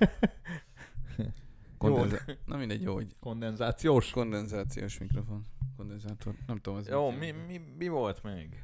[1.78, 4.10] Kondenza- Na mindegy, jó, hogy Kondenzációs.
[4.12, 5.45] kondenzációs mikrofon.
[5.76, 8.63] Kondenzátor, nem tudom, ez Jó, mi, mi, mi volt még?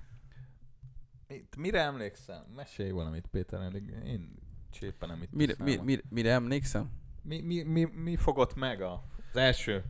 [1.28, 2.44] Mit, mire emlékszem?
[2.56, 4.36] Mesélj valamit, Péter, eddig én
[4.72, 6.90] csépen nem itt Mire, mi, mi, mire emlékszem?
[7.22, 9.84] mi, mi, mi, mi fogott meg a, az első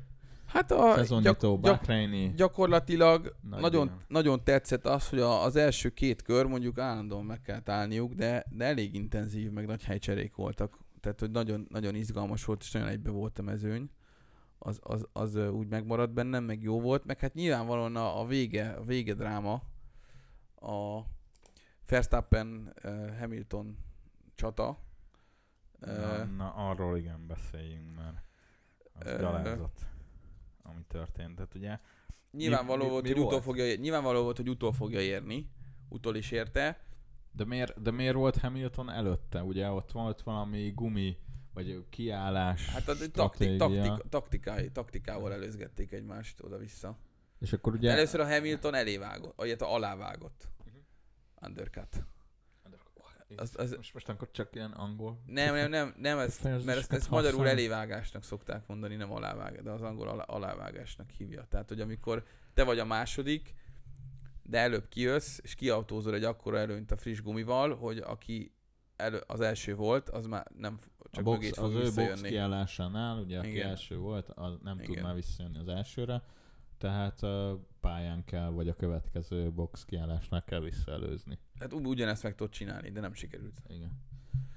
[0.54, 1.86] Hát a szezonnyitó gyak,
[2.36, 7.42] gyakorlatilag Nagy nagyon, nagyon tetszett az, hogy a, az első két kör mondjuk állandóan meg
[7.42, 10.80] kellett állniuk, de, de elég intenzív, meg nagy helycserék voltak.
[11.00, 13.90] Tehát, hogy nagyon, nagyon izgalmas volt, és nagyon egybe volt a mezőny.
[14.58, 17.06] Az, az, az úgy megmaradt bennem, meg jó volt.
[17.06, 19.62] Meg hát nyilvánvalóan a, a vége, a vége dráma,
[20.56, 21.00] a
[21.88, 23.78] Verstappen uh, Hamilton
[24.36, 24.78] csata.
[25.80, 28.18] Na, na, arról igen, beszéljünk, mert
[28.94, 29.93] az gyalázat,
[30.64, 31.36] ami történt.
[31.36, 31.78] Tehát ugye
[32.32, 33.32] Nyilvánvaló mi- volt, mi hogy volt?
[33.32, 35.50] utol fogja, ér- nyilvánvaló volt, hogy utol fogja érni.
[35.90, 36.80] Utol is érte.
[37.32, 39.44] De miért, de miért volt Hamilton előtte?
[39.44, 41.18] Ugye ott volt valami gumi,
[41.54, 43.58] vagy kiállás, Hát a takti, stratégia.
[43.58, 46.98] taktik, taktikai, taktikával előzgették egymást oda-vissza.
[47.40, 47.88] És akkor ugye...
[47.88, 47.98] Ugye...
[47.98, 50.48] Először a Hamilton elévágott, vagy hát alávágott.
[51.42, 52.06] Undercut.
[53.38, 55.20] Az, az, Most, most akkor csak ilyen angol.
[55.26, 59.72] nem, nem, nem, nem ez, mert ezt, ezt magyarul elévágásnak szokták mondani, nem alávágás, de
[59.72, 61.46] az angol alá, alávágásnak hívja.
[61.50, 63.54] Tehát, hogy amikor te vagy a második,
[64.44, 68.56] de előbb kijössz, és kiautózol egy akkora előnyt a friss gumival, hogy aki
[68.96, 71.92] elő, az első volt, az már nem f- a csak box, mögét az fog ő
[72.08, 73.70] box kiállásánál, ugye aki Igen.
[73.70, 75.04] első volt, az nem tud Igen.
[75.04, 76.24] már visszajönni az elsőre,
[76.84, 81.40] tehát uh, pályán kell, vagy a következő box kiállásnál kell visszaelőzni.
[81.60, 83.62] Hát ugyanezt meg tudod csinálni, de nem sikerült.
[83.68, 84.02] Igen.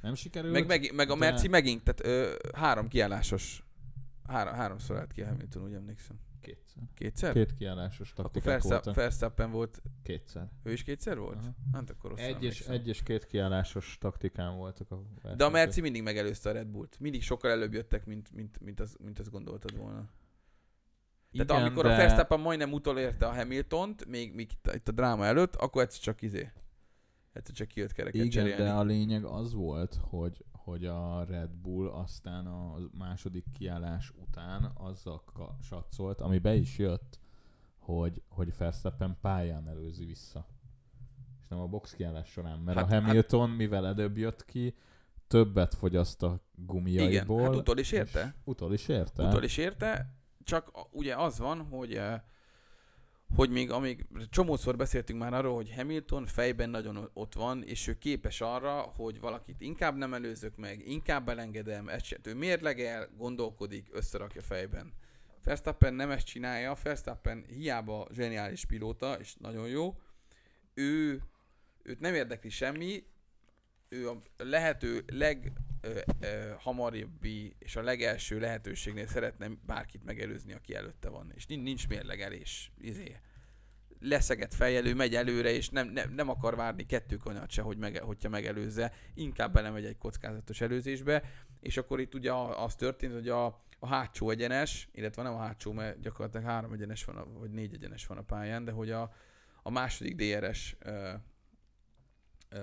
[0.03, 0.53] Nem sikerült?
[0.53, 3.65] Meg, meg, meg a de- Merci megint, tehát ö, három kiállásos,
[4.29, 6.17] három, háromszor állt ki a Hamilton, úgy emlékszem.
[6.41, 6.83] Kétszer.
[6.95, 7.33] Kétszer?
[7.33, 8.95] Két kiállásos akkor taktikák voltak.
[8.95, 10.51] Verstappen volt, Kétszer.
[10.63, 11.39] ő is kétszer volt?
[11.39, 11.55] Aha.
[11.73, 15.03] Hát akkor Egy és, egy és két kiállásos taktikán voltak a
[15.37, 15.51] De a.
[15.51, 17.01] Merci mindig megelőzte a Red Bullt.
[17.01, 20.11] Mindig sokkal előbb jöttek, mint, mint, mint, az, mint azt gondoltad volna.
[21.37, 21.93] Tehát Igen, amikor de...
[21.93, 26.23] a Verstappen majdnem utolérte a Hamiltont, még, még itt, a dráma előtt, akkor egyszer csak
[26.23, 26.51] izé.
[27.33, 28.63] Egyszer csak kijött kereket Igen, cserélni.
[28.63, 34.71] de a lényeg az volt, hogy, hogy a Red Bull aztán a második kiállás után
[34.75, 35.23] azzal
[35.63, 37.19] satszolt, ami be is jött,
[37.79, 40.47] hogy, hogy Verstappen pályán előzi vissza.
[41.43, 44.75] És nem a box kiállás során, mert Hát- a Hamilton, mivel előbb jött ki,
[45.27, 47.39] többet fogyaszt a gumiaiból.
[47.39, 48.35] Igen, hát utol is érte.
[48.45, 49.27] Utol is érte.
[49.29, 50.16] Utol is érte,
[50.47, 52.21] csak ugye az van, hogy eh,
[53.35, 57.99] hogy még amíg csomószor beszéltünk már arról, hogy Hamilton fejben nagyon ott van, és ő
[57.99, 63.89] képes arra, hogy valakit inkább nem előzök meg, inkább elengedem, ezt se, ő mérlegel, gondolkodik,
[63.93, 64.93] összerakja fejben.
[65.45, 69.99] Verstappen nem ezt csinálja, Verstappen hiába zseniális pilóta, és nagyon jó,
[70.75, 71.23] ő,
[71.83, 73.05] őt nem érdekli semmi,
[73.89, 81.33] ő a lehető leghamarabbi és a legelső lehetőségnél szeretne bárkit megelőzni, aki előtte van.
[81.35, 82.73] És nincs, nincs mérlegelés.
[82.81, 83.17] Izé.
[84.01, 87.77] Leszeget fejjel, ő megy előre, és nem, nem, nem akar várni kettő kanyart se, hogy
[87.77, 88.93] mege, hogyha megelőzze.
[89.15, 91.23] Inkább belemegy egy kockázatos előzésbe.
[91.61, 93.45] És akkor itt ugye az történt, hogy a,
[93.79, 97.75] a hátsó egyenes, illetve nem a hátsó, mert gyakorlatilag három egyenes van, a, vagy négy
[97.75, 99.13] egyenes van a pályán, de hogy a,
[99.63, 100.77] a második DRS
[102.49, 102.59] ö,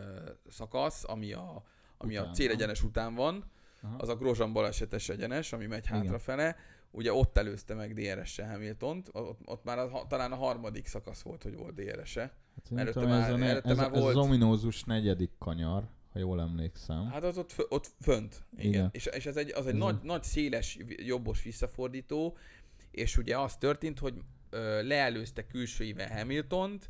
[0.49, 1.63] szakasz, ami a,
[1.97, 3.43] ami Után a célegyenes után van,
[3.81, 3.95] Aha.
[3.97, 5.97] az a Grosjean balesetes egyenes, ami megy Igen.
[5.97, 6.55] hátrafele.
[6.91, 11.43] Ugye ott előzte meg DRS-se Hamiltont, ott, ott már a, talán a harmadik szakasz volt,
[11.43, 12.21] hogy volt DRS-e.
[12.21, 14.83] Hát én előtte tudom, már- ez, a, ne- előtte ez, már ez volt- az ominózus
[14.83, 17.05] negyedik kanyar, ha jól emlékszem.
[17.05, 18.43] Hát az ott, ott fönt.
[18.57, 18.67] Igen.
[18.71, 18.89] Igen.
[18.91, 22.37] És, és ez egy, az egy Ez nagy, a- nagy, széles, jobbos visszafordító,
[22.91, 24.13] és ugye az történt, hogy
[24.49, 26.89] ö, leelőzte külsőivel Hamiltont,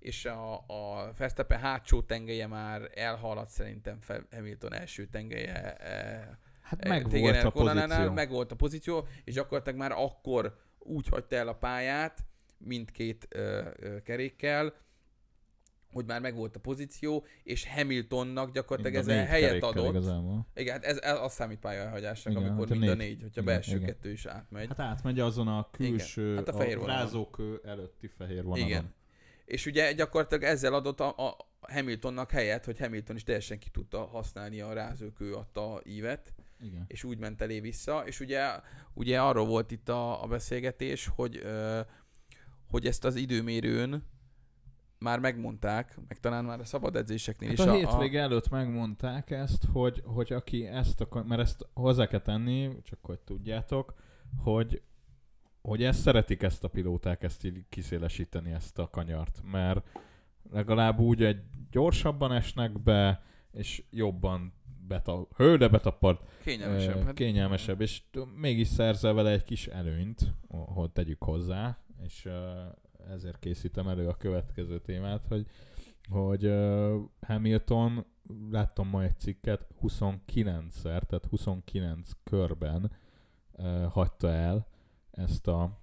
[0.00, 3.98] és a, a Verstappen hátsó tengelye már elhaladt szerintem
[4.30, 8.12] Hamilton első tengelye e, Hát e, meg Tegen volt a pozíció.
[8.12, 12.24] Meg volt a pozíció, és gyakorlatilag már akkor úgy hagyta el a pályát,
[12.58, 14.74] mindkét ö, ö, kerékkel,
[15.92, 19.88] hogy már megvolt a pozíció, és Hamiltonnak gyakorlatilag ezzel helyet adott.
[19.88, 20.46] Igazából.
[20.54, 23.22] Igen, hát ez, ez az számít pályahagyásnak, Igen, amikor hát a mind a négy- négy,
[23.22, 23.86] hogyha igen, belső igen.
[23.86, 24.68] kettő is átmegy.
[24.68, 28.66] Hát átmegy azon a külső, Hát a fehér a rázókő előtti fehér vonalon.
[28.66, 28.94] Igen.
[29.50, 34.06] És ugye gyakorlatilag ezzel adott a, a Hamiltonnak helyet, hogy Hamilton is teljesen ki tudta
[34.06, 36.84] használni a rázőkő adta ívet, Igen.
[36.86, 38.50] és úgy ment elé vissza, és ugye,
[38.94, 41.80] ugye arról volt itt a, a beszélgetés, hogy, ö,
[42.68, 44.08] hogy ezt az időmérőn
[44.98, 47.64] már megmondták, meg talán már a szabad edzéseknél Hát is.
[47.64, 52.82] a hétvége előtt megmondták ezt, hogy, hogy aki ezt akar, mert ezt hozzá kell tenni,
[52.82, 53.94] csak hogy tudjátok,
[54.42, 54.82] hogy,
[55.62, 59.86] hogy ezt szeretik ezt a pilóták, ezt így kiszélesíteni, ezt a kanyart, mert
[60.50, 64.52] legalább úgy egy gyorsabban esnek be, és jobban
[64.88, 67.04] beta, hő, de betapad, kényelmesebb.
[67.04, 68.02] Hát, kényelmesebb, és
[68.34, 72.28] mégis szerzel vele egy kis előnyt, hogy tegyük hozzá, és
[73.10, 75.46] ezért készítem elő a következő témát, hogy,
[76.08, 76.96] hogy ö,
[77.26, 78.06] Hamilton,
[78.50, 82.90] láttam ma egy cikket, 29-szer, tehát 29 körben
[83.56, 84.69] ö, hagyta el
[85.20, 85.78] ezt a,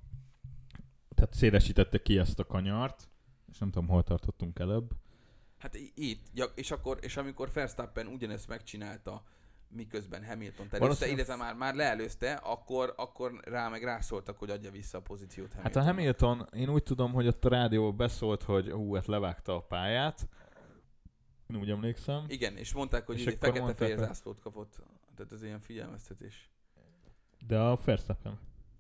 [1.15, 3.10] tehát szélesítette ki ezt a kanyart,
[3.52, 4.91] és nem tudom, hol tartottunk előbb.
[5.58, 9.23] hát itt, ja, és akkor, és amikor Verstappen ugyanezt megcsinálta,
[9.69, 14.97] miközben Hamilton Valószínűleg- illetve már, már leelőzte, akkor, akkor rá meg rászóltak, hogy adja vissza
[14.97, 15.82] a pozíciót Hamilton.
[15.82, 19.56] Hát a Hamilton, én úgy tudom, hogy ott a rádió beszólt, hogy hú, hát levágta
[19.56, 20.30] a pályát.
[21.47, 22.26] Én úgy emlékszem.
[22.28, 24.80] Igen, és mondták, hogy És egy akkor fekete-fehér zászlót kapott.
[25.15, 26.50] Tehát ez ilyen figyelmeztetés.
[27.47, 28.39] De a Verstappen.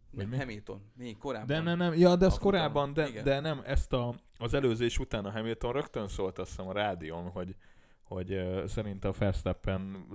[0.09, 0.37] Nem, mi?
[0.37, 0.81] Hamilton.
[0.95, 1.47] Még korábban.
[1.47, 3.23] De nem, nem, ja, de ez korábban, de, Igen.
[3.23, 7.29] de nem, ezt a, az előzés után a Hamilton rögtön szólt azt hiszem a rádión,
[7.29, 7.55] hogy,
[8.03, 10.07] hogy uh, szerint a Verstappen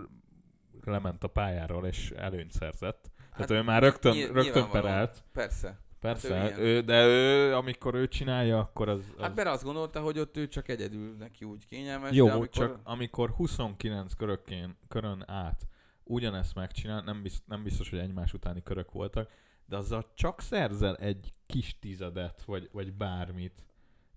[0.84, 3.10] lement a pályáról és előnyt szerzett.
[3.30, 5.24] Hát Tehát ő már rögtön, nyilv- rögtön perált.
[5.32, 5.80] Persze.
[6.00, 8.98] Persze, Hát ő ő, de ő, amikor ő csinálja, akkor az...
[9.16, 12.12] az Hát mert azt gondolta, hogy ott ő csak egyedül neki úgy kényelmes.
[12.12, 12.48] Jó, de amikor...
[12.48, 15.66] csak amikor 29 körökén, körön át
[16.04, 19.30] ugyanezt megcsinál, nem, biz, nem biztos, hogy egymás utáni körök voltak,
[19.72, 23.64] de azzal csak szerzel egy kis tizedet, vagy, vagy bármit.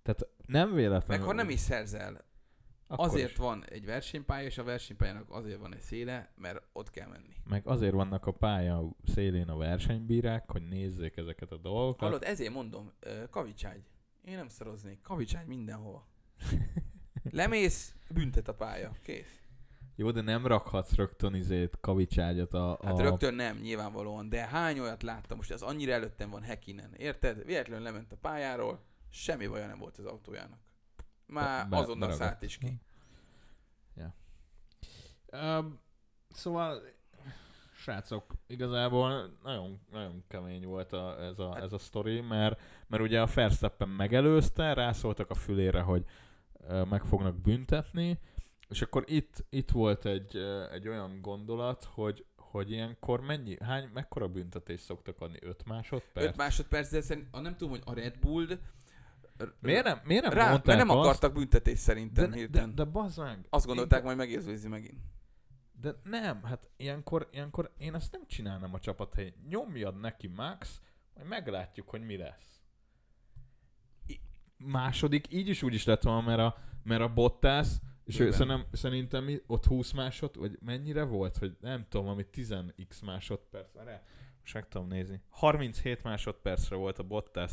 [0.01, 1.25] Tehát nem véletlenül.
[1.25, 2.25] Meg ha nem is szerzel,
[2.87, 3.37] akkor azért is.
[3.37, 7.33] van egy versenypálya, és a versenypályának azért van egy széle, mert ott kell menni.
[7.43, 11.99] Meg azért vannak a pálya szélén a versenybírák, hogy nézzék ezeket a dolgokat.
[11.99, 12.91] Hallod, ezért mondom,
[13.29, 13.83] kavicságy.
[14.23, 15.01] Én nem szaroznék.
[15.01, 16.07] Kavicságy mindenhova.
[17.31, 18.91] Lemész, büntet a pálya.
[19.03, 19.44] Kész.
[19.95, 22.79] Jó, de nem rakhatsz rögtön izét, kavicságyat a...
[22.83, 23.01] Hát a...
[23.01, 27.45] rögtön nem, nyilvánvalóan, de hány olyat láttam, most az annyira előttem van Hekinen, érted?
[27.45, 30.59] Véletlenül lement a pályáról, semmi baja nem volt az autójának.
[31.25, 32.21] Már Be- azonnal beragadt.
[32.21, 32.79] szállt is ki.
[35.31, 35.79] Um,
[36.29, 36.81] szóval,
[37.75, 43.21] srácok, igazából nagyon, nagyon kemény volt a, ez, a, ez a sztori, mert, mert ugye
[43.21, 46.05] a Verstappen megelőzte, rászóltak a fülére, hogy
[46.89, 48.19] meg fognak büntetni,
[48.69, 50.37] és akkor itt, itt volt egy,
[50.71, 55.37] egy olyan gondolat, hogy, hogy ilyenkor mennyi, hány, mekkora büntetést szoktak adni?
[55.41, 56.25] 5 másodperc?
[56.27, 58.47] 5 másodperc, de szerint, ah, nem tudom, hogy a Red Bull
[59.59, 61.07] Miért nem, miért nem Rá, mondták mert nem azt?
[61.07, 62.75] akartak büntetést de, szerintem de, hirtelen.
[62.75, 63.45] de bazd meg!
[63.49, 64.99] Azt gondolták, majd megérzőzi megint.
[65.81, 69.33] De nem, hát ilyenkor, ilyenkor én ezt nem csinálnám a csapat helyén.
[69.49, 70.81] Nyomjad neki Max,
[71.15, 72.61] majd meglátjuk, hogy mi lesz.
[74.05, 74.21] I-
[74.57, 77.67] második, így is úgy is lett volna, mert a, mert a Bottas,
[78.05, 82.25] és ő, szerintem, szerintem mi- ott 20 másod, vagy mennyire volt, hogy nem tudom, ami
[82.33, 84.03] 10x másodperc, várjál,
[84.41, 85.21] most meg tudom nézni.
[85.29, 87.51] 37 másodpercre volt a Bottas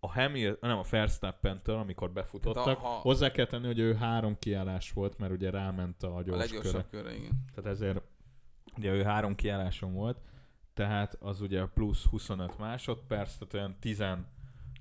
[0.00, 2.64] a Hamilton, nem a Verstappen-től, amikor befutottak.
[2.64, 6.16] Tehát a- ha- Hozzá kell tenni, hogy ő három kiállás volt, mert ugye ráment a
[6.16, 6.36] A gyors köre.
[6.38, 7.44] leggyorsabb körre, igen.
[7.54, 8.02] Tehát ezért
[8.76, 10.20] ugye ő három kiálláson volt,
[10.74, 14.02] tehát az ugye plusz 25 másodperc, tehát olyan 10,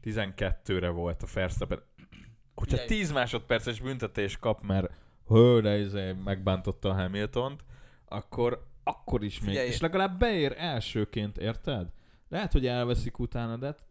[0.04, 1.82] 12-re volt a Verstappen.
[2.58, 3.00] Hogyha Figyelj.
[3.00, 4.92] 10 másodperces büntetés kap, mert
[5.28, 7.64] hő, de izé megbántotta a Hamiltont,
[8.06, 9.68] akkor, akkor is még, Figyelj.
[9.68, 11.88] és legalább beér elsőként, érted?
[12.30, 13.86] Lehet, hogy elveszik utána, de hát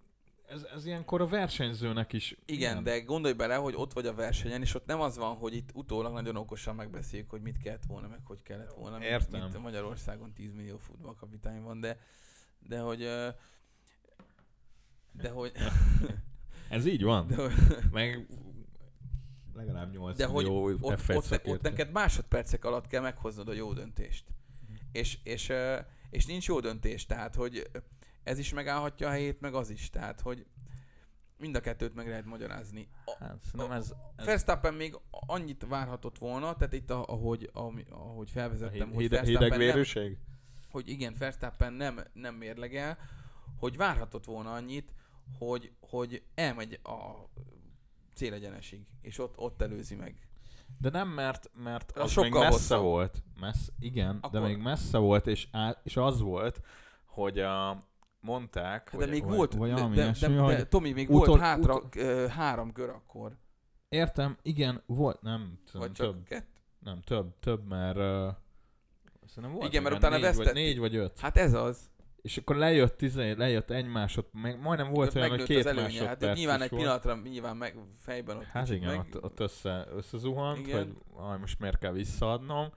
[0.48, 2.36] ez, ez ilyenkor a versenyzőnek is...
[2.46, 2.84] Igen, nem.
[2.84, 5.70] de gondolj bele, hogy ott vagy a versenyen, és ott nem az van, hogy itt
[5.74, 9.04] utólag nagyon okosan megbeszéljük, hogy mit kellett volna, meg hogy kellett volna.
[9.04, 9.40] Értem.
[9.40, 11.98] Mint Magyarországon 10 millió futballkapitány van, de,
[12.58, 13.08] de hogy...
[15.12, 15.52] De hogy...
[16.68, 17.26] Ez így van.
[17.26, 17.36] De,
[17.92, 18.26] Meg
[19.56, 21.50] legalább 8 De hogy millió ott, F1 ott, szakértő.
[21.50, 24.24] ott neked másodpercek alatt kell meghoznod a jó döntést.
[24.92, 25.76] És, és, ö,
[26.10, 27.70] és nincs jó döntés, tehát hogy
[28.22, 30.46] ez is megállhatja a helyét, meg az is, tehát hogy
[31.38, 32.88] mind a kettőt meg lehet magyarázni.
[33.04, 37.84] A, Hát, szerintem ez, ez Verstappen még annyit várhatott volna, tehát itt a- ahogy, ahogy,
[37.90, 40.18] ahogy a felvezettem, hogy hide, Verstappen nem, hidegvérűség?
[40.70, 42.98] hogy igen, Verstappen nem, nem mérlegel,
[43.58, 44.94] hogy várhatott volna annyit,
[45.38, 47.28] hogy, hogy elmegy a
[48.16, 50.28] célegyenesig, és ott, ott előzi meg.
[50.80, 52.82] De nem, mert, mert Az az még sokkal messze hosszabb.
[52.82, 53.22] volt.
[53.40, 56.60] Messz, igen, Akkor- de még messze volt, és, á, és az volt,
[57.04, 57.84] hogy a,
[58.20, 60.64] mondták, Hát de hogy, még vagy, volt, vagy de, valami de, ilyesmi, de, hogy de,
[60.66, 63.36] Tomi, még utol- volt hátra ö, három kör akkor.
[63.88, 66.60] értem, igen, volt, nem, tudom, Vagy csak több, kettő.
[66.78, 68.02] nem, több, több, mert uh,
[69.26, 71.20] szerintem volt Igen, mert utána négy, vagy, vesztett- négy vagy öt.
[71.20, 71.90] Hát ez az.
[72.26, 75.66] És akkor lejött, izé, lejött egy másod, meg majdnem volt Ott olyan, hogy két az
[75.66, 75.86] előnye.
[75.86, 76.82] Hát másodperc nyilván egy volt.
[76.82, 80.78] pillanatra nyilván meg fejben ott Hát igen, meg, ott, ott össze, összezuhant, Igen.
[80.78, 82.72] hogy aj, most miért kell visszaadnom.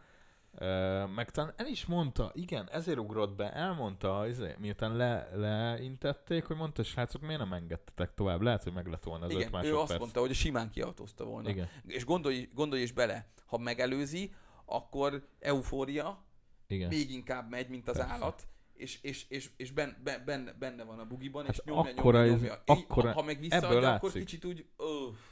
[0.58, 6.46] Ö, meg talán el is mondta, igen, ezért ugrott be, elmondta, izé, miután le, leintették,
[6.46, 8.42] hogy mondta, srácok, miért nem engedtetek tovább?
[8.42, 9.90] Lehet, hogy meg lett volna az öt Igen, ő másodperc.
[9.90, 11.50] azt mondta, hogy simán kiautózta volna.
[11.50, 14.34] Igen, És gondolj, gondolj is bele, ha megelőzi,
[14.66, 16.24] akkor eufória,
[16.68, 16.88] igen.
[16.90, 18.12] még inkább megy, mint az Persze.
[18.14, 18.48] állat,
[18.80, 22.18] és, és, és, és ben, ben, benne, benne van a bugiban, Hát és nyomja, akkora
[22.26, 22.62] nyomja, ez- nyomja.
[22.66, 24.26] akkora- ha, meg ebből visszaadja, akkor látszik.
[24.26, 24.66] kicsit úgy,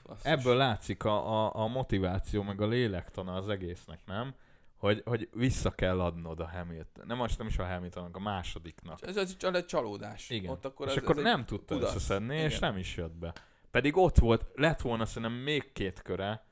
[0.06, 0.26] basszus.
[0.26, 4.34] Ebből látszik a, a, a motiváció, meg a lélektana az egésznek, nem?
[4.78, 7.06] Hogy, hogy vissza kell adnod a Hamilton.
[7.08, 9.08] Nem most nem is a Hamiltonnak, a másodiknak.
[9.08, 10.30] Ez az csak egy csalódás.
[10.30, 10.52] Igen.
[10.52, 11.96] Ott akkor és ez, akkor ez nem tudta kudarc.
[11.96, 12.70] összeszedni, és Igen.
[12.70, 13.34] nem is jött be.
[13.72, 16.46] Pedig ott volt, lett volna szerintem még két köre,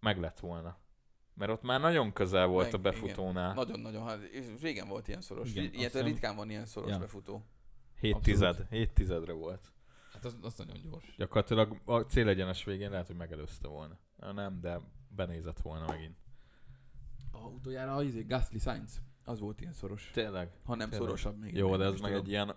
[0.00, 0.76] meg lett volna.
[1.40, 3.54] Mert ott már nagyon közel volt Meg, a befutónál.
[3.54, 4.18] Nagyon-nagyon, hát
[4.60, 5.50] régen volt ilyen szoros.
[5.50, 6.98] Igen, Ilyet hiszem- ritkán van ilyen szoros Ja.
[6.98, 7.44] befutó.
[8.00, 8.38] 7 abszolút.
[8.38, 9.72] tized, 7 tizedre volt.
[10.12, 11.14] Hát az, az nagyon gyors.
[11.16, 13.98] Gyakorlatilag a célegyenes végén lehet, hogy megelőzte volna.
[14.16, 16.16] Na, nem, de benézett volna megint.
[17.32, 20.10] A utoljára az izé, Gasly Sainz, az volt ilyen szoros.
[20.12, 20.50] Tényleg.
[20.64, 21.08] Ha nem Tényleg.
[21.08, 21.56] szorosabb még.
[21.56, 22.54] Jó, de ez meg egy ilyen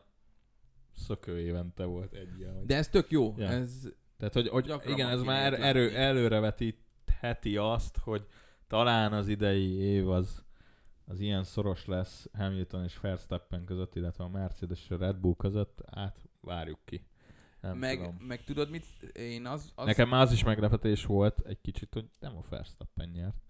[0.96, 2.56] szökő évente volt egy ilyen.
[2.56, 2.66] Hogy...
[2.66, 3.34] De ez tök jó.
[3.38, 3.48] Ja.
[3.48, 8.28] Ez, Tehát, hogy, hogy igen, ez már erő, előrevetítheti azt, hogy
[8.74, 10.44] talán az idei év az,
[11.06, 15.36] az ilyen szoros lesz Hamilton és Verstappen között, illetve a Mercedes és a Red Bull
[15.38, 17.06] között, hát várjuk ki.
[17.62, 18.16] Nem meg, tudom.
[18.16, 18.86] meg tudod mit?
[19.14, 19.72] Én az...
[19.76, 23.42] az Nekem az is meglepetés volt egy kicsit, hogy nem a Verstappen nyert.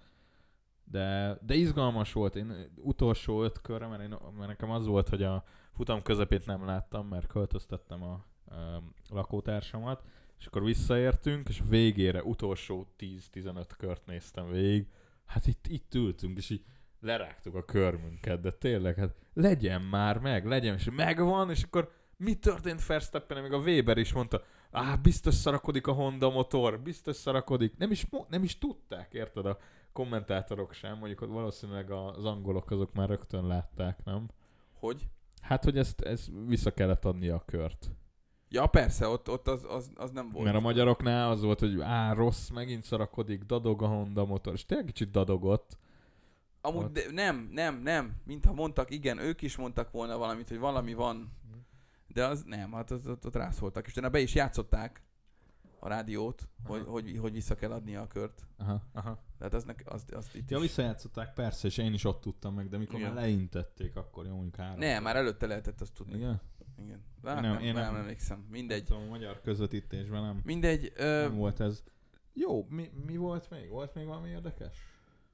[0.83, 2.35] De, de izgalmas volt.
[2.35, 6.65] Én utolsó öt körre, mert, én, mert nekem az volt, hogy a futam közepét nem
[6.65, 10.03] láttam, mert költöztettem a, a lakótársamat,
[10.39, 14.87] és akkor visszaértünk, és végére utolsó 10-15 kört néztem végig.
[15.33, 16.63] Hát itt, itt ültünk, és így
[16.99, 22.33] lerágtuk a körmünket, de tényleg, hát legyen már meg, legyen, és megvan, és akkor mi
[22.33, 27.77] történt Verstappen, még a Weber is mondta, Á, biztos szarakodik a Honda motor, biztos szarakodik.
[27.77, 29.45] Nem is, nem is tudták, érted?
[29.45, 29.57] A
[29.91, 34.29] kommentátorok sem, mondjuk ott valószínűleg az angolok azok már rögtön látták, nem?
[34.73, 35.07] Hogy?
[35.41, 37.89] Hát, hogy ezt, ezt vissza kellett adni a kört.
[38.53, 40.45] Ja, persze, ott, ott az, az, az nem volt.
[40.45, 44.65] Mert a magyaroknál az volt, hogy á, rossz, megint szarakodik, dadog a Honda motor, és
[44.65, 45.77] tényleg kicsit dadogott.
[46.61, 48.15] Amúgy ott- de, nem, nem, nem.
[48.25, 51.31] Mintha mondtak, igen, ők is mondtak volna valamit, hogy valami van.
[52.07, 53.87] De az nem, hát az, ott, ott rászóltak.
[53.87, 55.01] És be is játszották
[55.79, 56.73] a rádiót, Aha.
[56.77, 58.47] hogy, hogy, hogy vissza kell adnia a kört.
[58.57, 59.23] Aha, aha.
[59.37, 60.63] Tehát az, nek, az, az itt Ja, is.
[60.63, 63.13] visszajátszották, persze, és én is ott tudtam meg, de mikor Igen.
[63.13, 64.79] már leintették, akkor jó, mondjuk három.
[64.79, 66.15] Nem, már előtte lehetett azt tudni.
[66.15, 66.41] Igen?
[66.77, 67.03] Igen.
[67.21, 68.45] Nem, Hát nem, nem, én nem, nem- emlékszem.
[68.49, 68.77] Mindegy.
[68.77, 70.41] Nem tudom, a magyar közvetítésben nem.
[70.43, 70.91] Mindegy.
[70.95, 71.83] Ö, nem volt ez.
[72.33, 73.69] Jó, mi, mi volt még?
[73.69, 74.77] Volt még valami érdekes?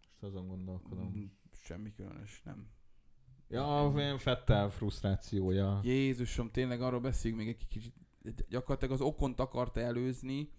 [0.01, 1.13] Most azon gondolkodom.
[1.17, 2.67] mm, semmi különös, nem.
[3.47, 5.79] Ja, olyan Fettel frusztrációja.
[5.83, 7.93] Jézusom, tényleg arról beszéljünk még egy kicsit.
[8.49, 10.51] Gyakorlatilag az okont akarta előzni,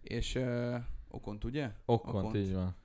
[0.00, 0.76] és uh,
[1.08, 1.72] okont, ugye?
[1.84, 2.36] Okont, Okont.
[2.36, 2.76] így van.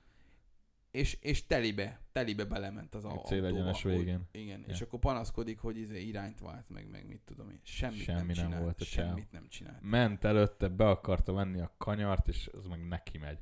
[0.90, 3.26] És, és telibe, telibe belement az autóba.
[3.26, 4.28] célegyenes végén.
[4.32, 4.66] Igen, Ja.
[4.74, 7.60] és akkor panaszkodik, hogy izé irányt vált, meg, meg mit tudom én.
[7.62, 8.62] Semmit Semmi nem nem csinált.
[8.62, 9.06] volt a csáv.
[9.06, 9.78] Semmit nem csinált.
[9.82, 13.38] Ment előtte, be akarta venni a kanyart, és az meg neki megy.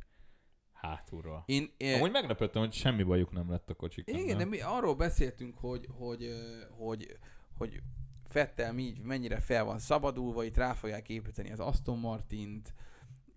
[0.73, 1.43] Hátulról.
[1.47, 4.21] Én, én, Amúgy meglepődtem, hogy semmi bajuk nem lett a kocsiknak.
[4.21, 6.29] Igen, de mi arról beszéltünk, hogy, hogy,
[6.71, 7.19] hogy,
[7.57, 7.83] hogy
[8.25, 12.75] Fettel mi, mennyire fel van szabadulva, itt rá fogják építeni az Aston Martint,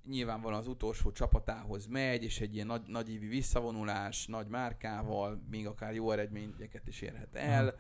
[0.08, 5.93] nyilvánvalóan az utolsó csapatához megy, és egy ilyen nagy, nagyívű visszavonulás, nagy márkával, még akár
[5.93, 7.76] jó eredményeket is érhet el.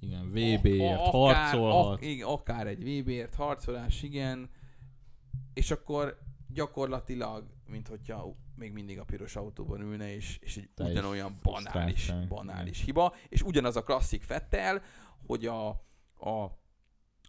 [0.00, 1.92] Igen, VB-ért harcolhat.
[1.92, 4.50] ak- igen, akár egy VB-ért harcolás, igen.
[5.54, 6.18] És akkor
[6.48, 12.12] gyakorlatilag, mint hogyha még mindig a piros autóban ülne, és, és egy Teljes ugyanolyan banális,
[12.28, 14.82] banális hiba, és ugyanaz a klasszik Fettel,
[15.26, 15.68] hogy a,
[16.16, 16.60] a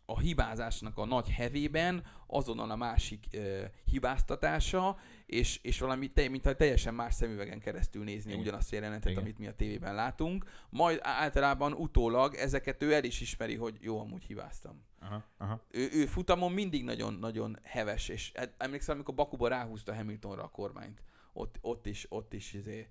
[0.05, 6.55] a hibázásnak a nagy hevében azonnal a másik ö, hibáztatása, és, és valami, te, mint
[6.55, 8.41] teljesen más szemüvegen keresztül nézni Igen.
[8.41, 9.23] ugyanazt a jelenetet, Igen.
[9.23, 10.45] amit mi a tévében látunk.
[10.69, 14.83] Majd általában utólag ezeket ő el is ismeri, hogy jó, amúgy hibáztam.
[14.99, 15.61] Aha, aha.
[15.71, 21.03] Ő, ő futamon mindig nagyon-nagyon heves, és hát emlékszem, amikor Bakuba ráhúzta Hamiltonra a kormányt,
[21.33, 22.87] ott, ott is, ott is izé,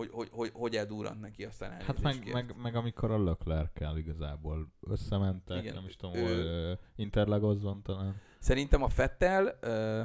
[0.00, 4.72] hogy, hogy, hogy, hogy eldurrant neki, aztán Hát meg, meg, meg, amikor a leclerc igazából
[4.80, 5.74] összementek, Igen.
[5.74, 8.20] nem is tudom, Ő- hol ö, Interlagoson talán.
[8.38, 10.02] Szerintem a Fettel, ö,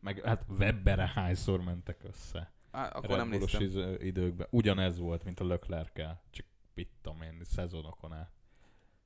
[0.00, 2.52] Meg hát Webberre hányszor mentek össze.
[2.70, 3.62] Á, akkor Red nem néztem.
[3.62, 4.46] iz- időkben.
[4.50, 6.22] Ugyanez volt, mint a Leclerc-kel.
[6.30, 8.30] Csak pittam én szezonokon át.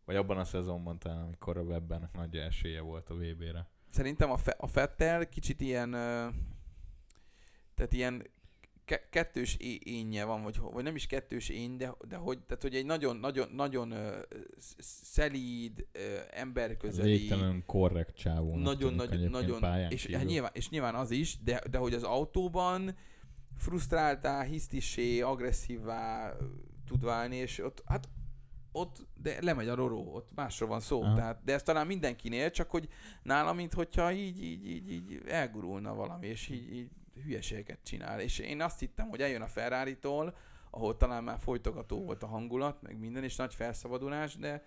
[0.04, 3.68] Vagy abban a szezonban talán, amikor a Webbernek nagy esélye volt a VB-re.
[3.90, 6.28] Szerintem a, fe, a Fettel kicsit ilyen, ö,
[7.74, 8.26] tehát ilyen
[8.92, 12.74] ke- kettős énje van, vagy, vagy nem is kettős ény, de, de hogy, tehát, hogy
[12.74, 13.94] egy nagyon, nagyon, nagyon
[14.58, 15.98] sz- szelíd, ö,
[16.30, 18.56] emberközeli, Végtelen korrekt csávó.
[18.56, 22.96] nagyon, nagyon, nagyon, és, hát nyilván, és nyilván az is, de, de hogy az autóban
[23.56, 26.36] frusztráltá, hisztissé, agresszívvá
[26.86, 28.08] tud válni, és ott, hát
[28.72, 31.14] ott, de lemegy a roró, ott másról van szó, Aha.
[31.14, 32.88] tehát, de ez talán mindenkinél, csak hogy
[33.22, 36.90] nála, mint hogyha így, így, így, így elgurulna valami, és így, így
[37.22, 39.98] hülyeségeket csinál, és én azt hittem, hogy eljön a ferrari
[40.70, 44.64] ahol talán már folytogató volt a hangulat, meg minden, és nagy felszabadulás, de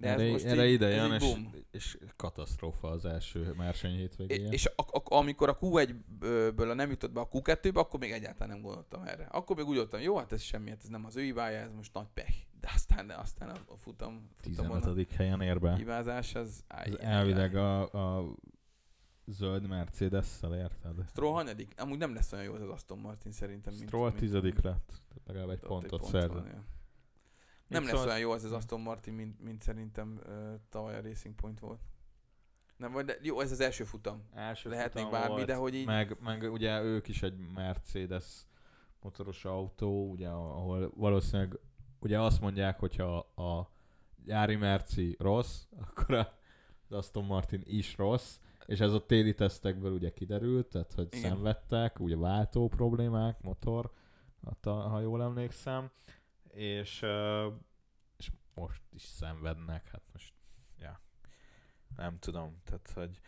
[0.00, 1.34] de ez erre, most erre így, ide ez jön, és,
[1.70, 4.48] és, katasztrófa az első verseny hétvégéje.
[4.48, 8.62] És a, a, amikor a Q1-ből nem jutott be a Q2-be, akkor még egyáltalán nem
[8.62, 9.24] gondoltam erre.
[9.24, 11.72] Akkor még úgy voltam, jó, hát ez semmi, hát ez nem az ő hibája, ez
[11.76, 12.34] most nagy pech.
[12.60, 15.12] De aztán, de aztán a, futam, futamon a 15.
[15.12, 15.76] helyen ér be.
[15.76, 16.64] hibázás, az...
[16.68, 18.34] Áj, Ez elvileg a, a
[19.30, 21.04] zöld Mercedes-szel érted?
[21.08, 21.74] Stroll hanyadik?
[21.76, 23.86] Amúgy nem lesz olyan jó az Aston Martin szerintem, mint...
[23.86, 25.02] Stroll mint- tizedik lett.
[25.08, 26.46] Tehát legalább egy pontot pont szerzett.
[26.46, 26.64] ja.
[27.66, 28.04] Nem lesz szólsz?
[28.04, 31.80] olyan jó az az Aston Martin, mint, mint szerintem uh, tavaly a Racing Point volt.
[32.76, 34.22] Nem, vagy de, jó, ez az első futam.
[34.34, 35.86] Első Lehet még futam bármi, volt, de hogy így...
[35.86, 38.46] Meg, meg ugye ők is egy Mercedes
[39.00, 41.58] motoros autó, ugye, ahol valószínűleg
[41.98, 43.70] ugye azt mondják, hogyha a
[44.24, 46.32] gyári Merci rossz, akkor a,
[46.88, 48.38] az Aston Martin is rossz,
[48.70, 51.30] és ez a téli tesztekből ugye kiderült, tehát hogy Igen.
[51.30, 53.90] szenvedtek, ugye váltó problémák, motor,
[54.62, 55.90] ha jól emlékszem,
[56.50, 57.06] és,
[58.16, 60.34] és most is szenvednek, hát most,
[60.78, 61.00] ja,
[61.96, 63.20] nem tudom, tehát hogy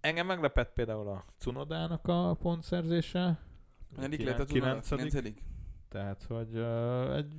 [0.00, 3.40] engem meglepett például a Cunodának a pontszerzése,
[3.94, 4.44] Kilen- lett a.
[4.44, 5.42] Kilencedik?
[5.88, 7.32] tehát hogy uh, egy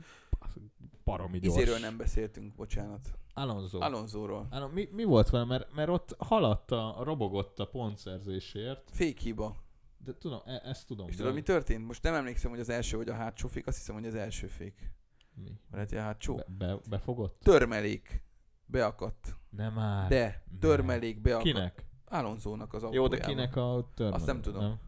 [1.03, 1.55] baromi gyors.
[1.55, 3.18] Izéről nem beszéltünk, bocsánat.
[3.38, 3.80] Alonso.
[3.80, 4.48] Alonsoról.
[4.50, 9.56] Alon, mi, mi volt vele, mert, mert ott haladt, a, robogott a pontszerzésért, Fék hiba.
[9.98, 11.08] de tudom, e, ezt tudom.
[11.08, 11.86] És tudod, mi történt?
[11.88, 14.48] Most nem emlékszem, hogy az első vagy a hátsó fék, azt hiszem, hogy az első
[14.48, 14.92] fék.
[15.34, 15.60] mi?
[15.72, 16.36] Lehet, hogy a hátsó.
[16.36, 17.40] Be, be, befogott?
[17.44, 18.24] Törmelék.
[18.66, 19.36] Beakadt.
[19.50, 20.10] Nem már.
[20.10, 21.44] De, törmelék beakadt.
[21.46, 21.86] Kinek?
[22.06, 23.20] Alonzónak az Jó, autójában.
[23.20, 24.20] de kinek a törmelék?
[24.20, 24.80] Azt nem tudom.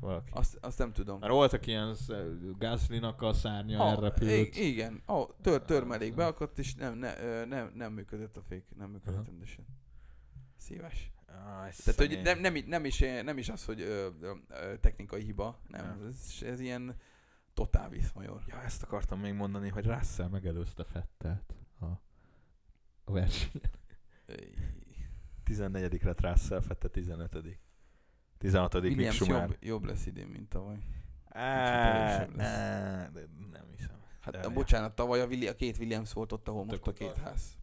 [0.00, 0.30] Valaki.
[0.34, 1.18] Azt, azt nem tudom.
[1.18, 2.12] Mert voltak ilyen sz-
[2.58, 4.56] Gaslynak a szárnya Ah, elrepült.
[4.56, 9.14] igen, oh, tör, törmelék beakadt, és nem, ne, nem, nem működött a fék, nem működött
[9.14, 9.24] Aha.
[9.26, 9.64] rendesen.
[10.56, 11.12] Szíves.
[11.26, 15.22] Aj, Tehát, hogy nem, nem, nem, is, nem is az, hogy ö, ö, ö, technikai
[15.22, 16.06] hiba, nem, Nem.
[16.06, 16.96] ez, ez ilyen
[17.54, 18.42] totál viszmajor.
[18.46, 21.84] Ja, ezt akartam még mondani, hogy Russell megelőzte Fettelt a,
[23.04, 23.70] a versenyen.
[25.44, 26.02] 14.
[26.02, 27.36] lett Russell, Fette 15.
[28.40, 28.74] 16.
[28.74, 29.48] Mick Williams Schumacher.
[29.48, 30.76] jobb, jobb lesz idén, mint tavaly.
[31.28, 33.96] Á, de nem hiszem.
[34.20, 36.92] Hát De- de, bocsánat, tavaly a, Willi, a két Williams volt ott, ahol most a
[36.92, 37.58] két ház.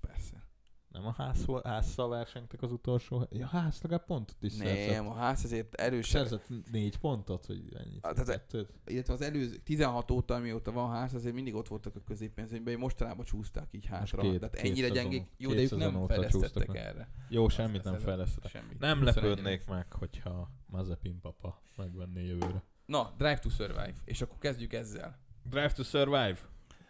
[0.97, 3.27] Nem a ház, házzal versenytek az utolsó.
[3.29, 4.89] Ja, ház legalább pontot is szerzett.
[4.95, 6.27] Nem, a ház azért erősebb.
[6.27, 8.05] Szerzett négy pontot, vagy ennyit?
[8.05, 8.69] Ah, tehát- kettőt?
[8.85, 13.25] illetve az előző 16 óta, amióta van ház, azért mindig ott voltak a középmezőnyben, mostanában
[13.25, 14.21] csúszták így hátra.
[14.21, 15.27] két- Tehát ennyire gyengék.
[15.37, 16.75] Jó, de ők nem fejlesztettek meg.
[16.77, 17.09] erre.
[17.29, 18.51] Jó, semmit nem fejlesztettek.
[18.51, 18.79] Semmit.
[18.79, 22.63] Nem 21 lepődnék meg, hogyha Mazepin papa megvenné jövőre.
[22.85, 23.93] Na, Drive to Survive.
[24.05, 25.19] És akkor kezdjük ezzel.
[25.43, 26.37] Drive to Survive.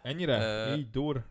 [0.02, 0.38] Ennyire?
[0.42, 1.24] Ö, Így dur?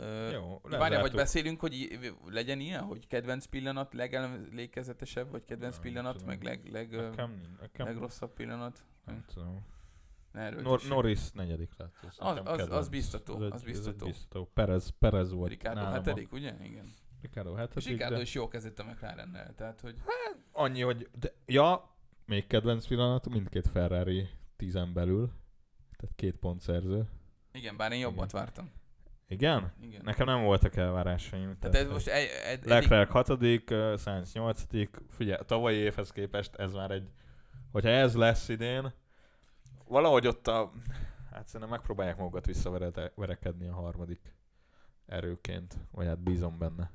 [0.00, 5.82] Ö, Jó, Várjál, vagy beszélünk, hogy legyen ilyen, hogy kedvenc pillanat, legemlékezetesebb, vagy kedvenc Nem
[5.82, 6.28] pillanat, tudom.
[6.28, 8.84] meg leg, leg, Nekem, nekem legrosszabb pillanat.
[9.04, 9.66] nem tudom.
[10.32, 11.94] Ne erről Nor- Norris negyedik lett.
[12.02, 12.72] Az- az- kedvenc.
[12.72, 14.06] az biztató, Ez egy- az ez biztató.
[14.06, 14.50] biztató.
[14.54, 16.54] Perez, Perez volt Ricardo a- hetedik, ugye?
[16.62, 16.86] Igen.
[17.22, 19.94] Ricardo És hetedik, Ricardo de is jó kezdett a McLarennel, tehát hogy
[20.52, 21.94] annyi, hogy de, ja,
[22.26, 25.30] még kedvenc pillanat, mindkét Ferrari tízen belül.
[25.96, 27.08] Tehát két pont szerző.
[27.52, 28.70] igen, bár én jobbat vártam.
[29.30, 29.72] Igen?
[29.82, 30.00] Igen.
[30.04, 31.56] Nekem nem voltak elvárásaim.
[31.58, 33.26] Tehát ez most egy, egy, Leclerc 6
[34.00, 34.62] Sainz 8
[35.08, 37.08] Figyelj, a tavalyi évhez képest ez már egy...
[37.72, 38.92] Hogyha ez lesz idén,
[39.88, 40.72] valahogy ott a...
[41.32, 44.34] Hát szerintem megpróbálják magukat visszaverekedni a harmadik
[45.06, 45.76] erőként.
[45.90, 46.90] Vagy hát bízom benne.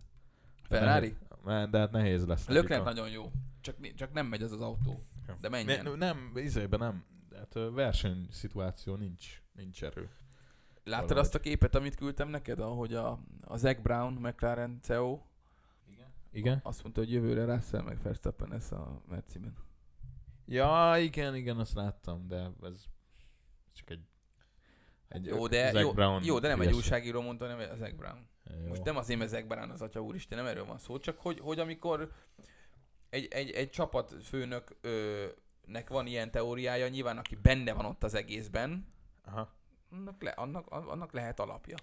[0.64, 1.16] Ferrari?
[1.44, 2.48] Nehéz- De hát nehéz lesz.
[2.80, 3.32] a- nagyon jó.
[3.62, 5.00] Csak, csak nem megy az az autó.
[5.42, 5.84] De menjen.
[5.84, 7.06] Ne, nem, izében nem.
[7.36, 10.10] Hát versenyszituáció nincs, nincs erő.
[10.86, 11.26] Láttad Valahogy.
[11.26, 15.20] azt a képet, amit küldtem neked, ahogy a, a Zac Brown, McLaren CEO
[16.32, 16.60] Igen?
[16.64, 19.56] azt mondta, hogy jövőre Russell meg Verstappen lesz a Merciben.
[20.46, 22.84] Ja, igen, igen, azt láttam, de ez
[23.74, 24.02] csak egy...
[25.08, 27.96] egy Jó, de, Zac jó, Brown jó, de nem egy újságíró mondta, hanem a Zac
[27.96, 28.28] Brown.
[28.44, 28.68] Jó.
[28.68, 31.40] Most nem azért, mert Zac Brown az atya úristen, nem erről van szó, csak hogy,
[31.40, 32.12] hogy amikor
[33.10, 35.26] egy, egy, egy csapatfőnök ö,
[35.66, 39.54] nek van ilyen teóriája, nyilván aki benne van ott az egészben, Aha.
[39.96, 41.78] Annak, le, annak, annak lehet alapja.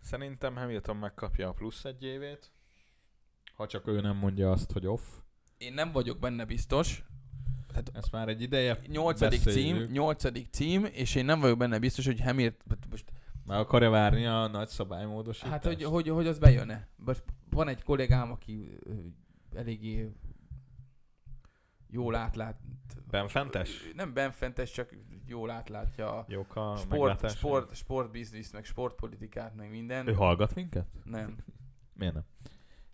[0.00, 2.52] Szerintem Hamilton megkapja a plusz egy évét.
[3.54, 5.02] Ha csak ő nem mondja azt, hogy off.
[5.58, 7.02] Én nem vagyok benne biztos.
[7.92, 12.20] Ez már egy ideje Nyolcadik cím, nyolcadik cím, és én nem vagyok benne biztos, hogy
[12.20, 13.12] Hamilton, most
[13.46, 15.52] Meg akarja várni a nagy szabálymódosítást?
[15.52, 16.88] Hát, hogy, hogy, hogy az bejön-e.
[16.96, 18.78] Most van egy kollégám, aki
[19.54, 20.12] eléggé
[21.90, 22.60] jól átlát.
[23.10, 23.90] Benfentes?
[23.94, 24.94] Nem benfentes, csak
[25.28, 30.08] jól átlátja a Jók a sport, sport, sportbizniszt, meg sportpolitikát, meg minden.
[30.08, 30.86] Ő hallgat minket?
[31.04, 31.36] Nem.
[31.98, 32.24] Miért nem?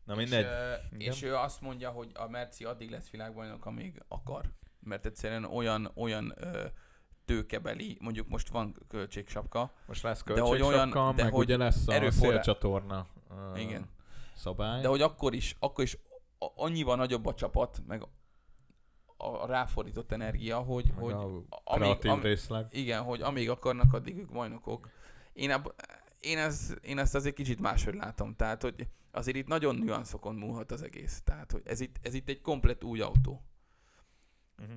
[0.05, 0.45] Na És, mindegy.
[0.45, 1.13] ö, Igen.
[1.13, 4.45] és ő azt mondja, hogy a Merci addig lesz világbajnok, amíg akar.
[4.81, 6.65] Mert egyszerűen olyan, olyan ö,
[7.25, 10.61] tőkebeli, mondjuk most van költségsapka, Most lesz de hogy olyan-
[10.91, 13.07] költségsapka, de meg hogy ugye lesz a erőforrá- szélcsatorna
[13.53, 13.89] uh, Igen.
[14.35, 14.81] szabály.
[14.81, 15.99] De hogy akkor is, akkor is
[16.39, 18.03] annyival nagyobb a csapat, meg
[19.17, 22.67] a, a ráfordított energia, hogy, meg hogy a amíg, részleg.
[22.71, 24.89] igen, hogy amíg akarnak, addig ők bajnokok.
[25.33, 25.75] Én, ab,
[26.21, 28.37] én, ez, én ezt azért kicsit máshogy látom.
[28.37, 31.23] Tehát, hogy azért itt nagyon nüanszokon múlhat az egész.
[31.25, 33.43] Tehát, hogy ez itt, ez itt egy komplet új autó.
[34.59, 34.77] Uh-huh.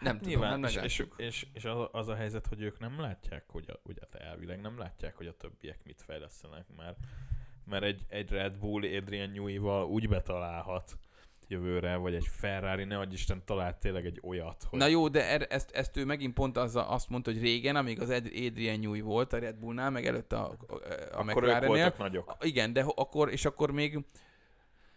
[0.00, 3.44] Nem tudom, hát és, és, és, és az, az, a helyzet, hogy ők nem látják,
[3.48, 6.98] hogy a, ugye hát elvileg nem látják, hogy a többiek mit fejlesztenek, mert,
[7.64, 10.98] mert egy, egy Red Bull Adrian Newey-val úgy betalálhat
[11.48, 15.46] jövőre, vagy egy Ferrari, ne Isten talált tényleg egy olyat, hogy Na jó, de er,
[15.48, 19.00] ezt, ezt ő megint pont az, azt mondta, hogy régen, amíg az Ad- Adrian Newey
[19.00, 20.78] volt a Red Bullnál, meg előtte a, a, a
[21.10, 22.36] akkor McLarennél, voltak nagyok.
[22.40, 24.04] Igen, de akkor, és akkor még,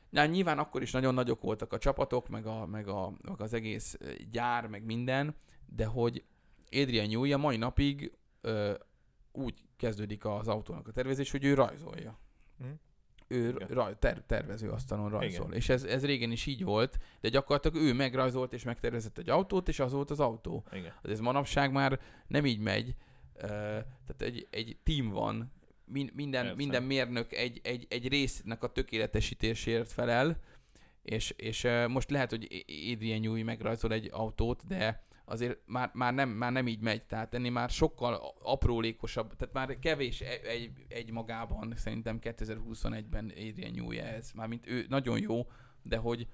[0.10, 3.54] na, nyilván akkor is nagyon nagyok voltak a csapatok, meg, a, meg, a, meg az
[3.54, 3.98] egész
[4.32, 5.36] gyár, meg minden,
[5.76, 6.24] de hogy
[6.72, 8.74] Adrian Newey a mai napig ö,
[9.32, 12.20] úgy kezdődik az autónak a tervezés, hogy ő rajzolja.
[12.58, 12.66] Hm?
[13.28, 13.68] Ő Igen.
[13.68, 15.46] raj, ter, tervező asztalon rajzol.
[15.46, 15.58] Igen.
[15.58, 19.68] És ez, ez régen is így volt, de gyakorlatilag ő megrajzolt és megtervezett egy autót,
[19.68, 20.64] és az volt az autó.
[20.72, 20.92] Igen.
[20.92, 22.96] Hát ez manapság már nem így megy.
[23.36, 25.52] Ö, Tehát egy, egy team van,
[25.90, 30.40] Min, minden, minden mérnök egy, egy, egy résznek a tökéletesítésért felel,
[31.02, 36.14] és, és ö, most lehet, hogy Adrian Newey megrajzol egy autót, de azért már, már,
[36.14, 40.72] nem, már nem így megy, tehát ennél már sokkal aprólékosabb, tehát már kevés e- egy,
[40.88, 45.48] egy magában szerintem 2021-ben Adrian Newey ez, mármint ő nagyon jó,
[45.84, 46.28] de hogy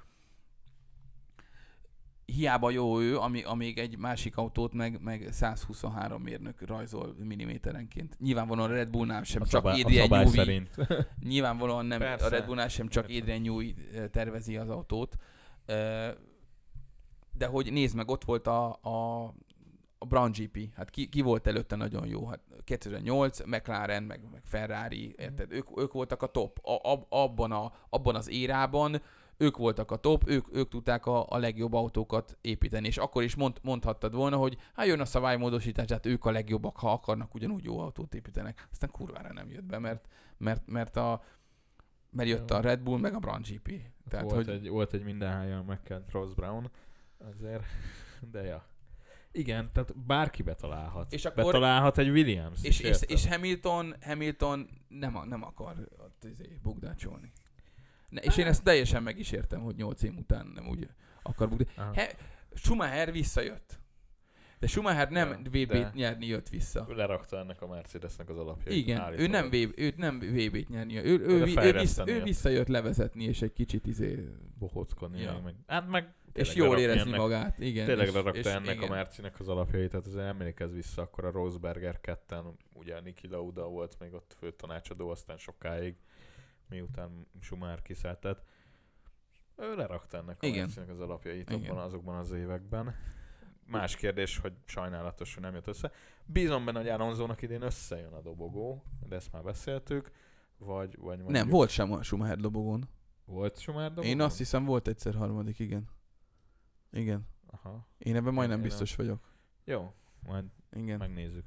[2.25, 8.17] hiába jó ő, ami, amíg egy másik autót meg, meg 123 mérnök rajzol milliméterenként.
[8.19, 10.75] Nyilvánvalóan a Red Bullnál sem A, csak szabály, Adrian Newey, szerint.
[11.19, 12.25] nyilvánvalóan nem, Persze.
[12.25, 13.21] a Red Bullnál sem csak Persze.
[13.21, 15.15] Adrian Newey eh, tervezi az autót.
[17.33, 19.23] De hogy nézd meg, ott volt a, a,
[19.97, 20.75] a Brown GP.
[20.75, 22.27] Hát ki, ki volt előtte nagyon jó?
[22.27, 25.51] Hát 2008, McLaren, meg, meg Ferrari, érted?
[25.51, 26.59] Ők, ők voltak a top.
[26.63, 29.01] A, ab, abban, a, abban az érában
[29.37, 33.35] ők voltak a top, ők, ők tudták a, a legjobb autókat építeni, és akkor is
[33.35, 37.63] mond, mondhattad volna, hogy hát jön a szabálymódosítás, hát ők a legjobbak, ha akarnak, ugyanúgy
[37.63, 38.67] jó autót építenek.
[38.71, 40.07] Aztán kurvára nem jött be, mert,
[40.37, 41.23] mert, mert, a,
[42.09, 43.81] mert jött a Red Bull, meg a Brown GP.
[44.09, 46.69] Tehát, volt, hogy egy, volt egy mindenháján megkent Ross Brown,
[47.29, 47.63] azért,
[48.33, 48.65] de ja.
[49.31, 51.13] Igen, tehát bárki betalálhat.
[51.13, 56.59] És akkor- betalálhat egy Williams és, és, és Hamilton, Hamilton nem, nem akar ott izé
[56.61, 57.31] bugdácsolni.
[58.09, 60.89] Ne, és én ezt teljesen meg is értem, hogy 8 év után nem úgy
[61.21, 61.97] akar bugdácsolni.
[61.97, 62.15] He,
[62.53, 63.81] Schumacher visszajött.
[64.59, 66.85] De Schumacher nem Ja, VB-t nyerni jött vissza.
[66.89, 68.77] Ő lerakta ennek a Mercedesnek az alapjait.
[68.77, 70.97] Igen, ő nem, VB, őt nem VB-t nyerni.
[70.97, 71.43] Ő, ő, ő, ő,
[71.73, 72.23] vissza, ő jött.
[72.23, 75.21] visszajött levezetni, és egy kicsit izé, bohóckodni.
[75.21, 75.41] Ja.
[75.43, 77.59] Meg, hát meg és jól érezni ennek, magát.
[77.59, 78.89] Igen, Tényleg és, lerakta és ennek igen.
[78.89, 83.67] a Mercinek az alapjait, tehát az emlékezz vissza, akkor a Rosberger ketten, ugye Niki Lauda
[83.67, 85.95] volt még ott főtanácsadó, aztán sokáig,
[86.69, 88.43] miután Schumacher kiszállt, tehát
[89.57, 90.59] ő lerakta ennek a Igen.
[90.59, 91.69] Mercinek az alapjait Igen.
[91.71, 92.95] abban azokban az években.
[93.65, 95.91] Más kérdés, hogy sajnálatos, hogy nem jött össze.
[96.25, 100.11] Bízom benne, hogy Alonzónak idén összejön a dobogó, de ezt már beszéltük.
[100.57, 102.89] Vagy, vagy Nem, mondjuk- volt sem a Schumacher dobogón.
[103.25, 104.07] Volt Schumacher dobogó?
[104.07, 105.89] Én azt hiszem volt egyszer harmadik, igen.
[106.93, 107.27] Igen.
[107.51, 107.87] Aha.
[107.97, 109.19] Én ebben majdnem Én- biztos vagyok.
[109.65, 109.93] Jó,
[110.27, 110.97] majd Igen.
[110.97, 111.45] megnézzük.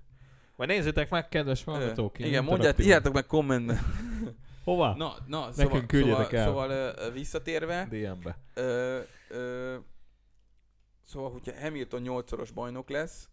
[0.57, 2.19] Majd nézzétek meg, kedves hallgatók!
[2.19, 2.87] Igen, mondját, interaktívan.
[2.89, 3.79] írjátok meg kommentben.
[4.65, 4.95] Hova?
[4.95, 6.93] Na, na, Nekünk szóval, küldjetek szóval, el.
[6.93, 8.39] szóval ö, visszatérve, DM-be.
[8.55, 9.77] ö, ö,
[11.03, 13.29] szóval, hogyha Hamilton 8-szoros bajnok lesz,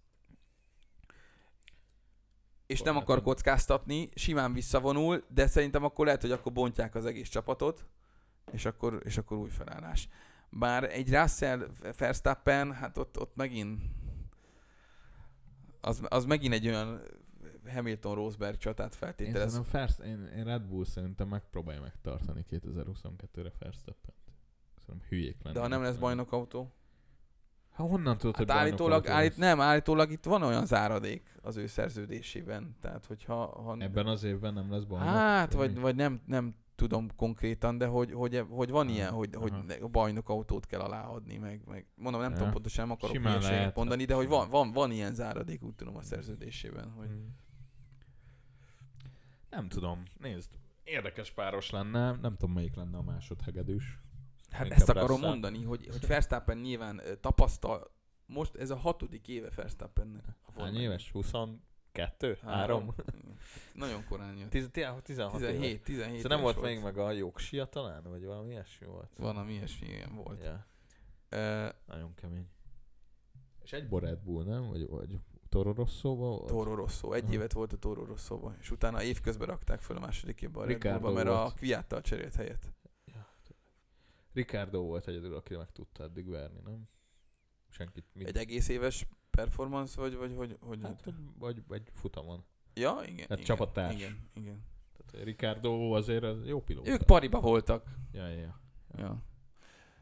[2.65, 3.25] és nem akar nem.
[3.25, 7.85] kockáztatni, simán visszavonul, de szerintem akkor lehet, hogy akkor bontják az egész csapatot,
[8.51, 10.09] és akkor, és akkor új felállás.
[10.55, 13.81] Bár egy Russell Verstappen, hát ott, ott megint
[15.81, 17.01] az, az megint egy olyan
[17.67, 19.51] Hamilton-Rosberg csatát Én, feltételez.
[19.51, 24.13] szerintem First, én, én Red Bull szerintem megpróbálja megtartani 2022-re Verstappen.
[24.85, 25.53] Szerintem hülyék lennének.
[25.53, 26.73] De ha nem lesz bajnokautó?
[27.71, 31.67] Hát honnan tudod, Hát hogy állítólag, állít, nem, állítólag itt van olyan záradék az ő
[31.67, 32.75] szerződésében.
[32.81, 33.45] Tehát, hogyha...
[33.45, 35.09] Ha, Ebben az évben nem lesz bajnok?
[35.09, 36.55] Hát, vagy, vagy nem, nem
[36.87, 39.63] tudom konkrétan, de hogy, hogy, hogy van ilyen, hogy, hogy aha.
[39.81, 42.37] a bajnok autót kell aláadni, meg, meg mondom, nem Ja.
[42.37, 45.95] tudom pontosan, nem akarok hülyeséget mondani, de hogy van, van, van ilyen záradék, úgy tudom
[45.95, 47.27] a szerződésében, hogy Mm.
[49.49, 50.49] Nem tudom, nézd.
[50.83, 53.99] Érdekes páros lenne, nem tudom melyik lenne a másodhegedűs.
[54.49, 55.29] hát Inkább ezt akarom Russell.
[55.29, 57.91] mondani, hogy, hogy Verstappen nyilván tapasztal,
[58.25, 60.25] most ez a hatodik éve Verstappennek.
[60.57, 61.11] Hány éves?
[61.11, 62.37] 22?
[62.41, 62.79] Három.
[62.79, 62.93] 3?
[63.73, 64.49] Nagyon korán jött.
[64.49, 69.09] 16 17, 17 Szóval nem volt még meg a jogsia talán, vagy valami ilyesmi volt?
[69.17, 70.43] Valami ilyesmi igen, volt.
[70.43, 70.65] Ja,
[71.33, 72.47] Uh, nagyon kemény.
[73.63, 74.67] És egy Red Bull, nem?
[74.67, 75.19] Vagy, vagy
[75.49, 76.47] Toro Rosso-ba volt?
[76.47, 77.11] Toro Rosso.
[77.11, 77.33] Egy Aha.
[77.33, 80.79] évet volt a Toro Rosso-ban, és utána évközben rakták fel a második évben a Red
[80.79, 81.53] Bullba, mert a volt.
[81.53, 82.73] Kviattal cserélt helyet.
[84.33, 86.89] Ricardo volt egyedül, aki meg tudta eddig verni, nem?
[87.69, 88.27] Senkit mit...
[88.27, 92.45] Egy egész éves performance, vagy, vagy hogy, hogy Hát, vagy, vagy futamon.
[92.73, 93.25] Ja, igen.
[93.29, 93.95] igen, csapattárs.
[93.95, 94.63] Igen, igen.
[94.95, 96.91] Tehát Ricardo azért az jó pilóta.
[96.91, 97.85] Ők pariba voltak.
[98.11, 98.59] Ja, ja, ja.
[98.97, 99.23] Ja.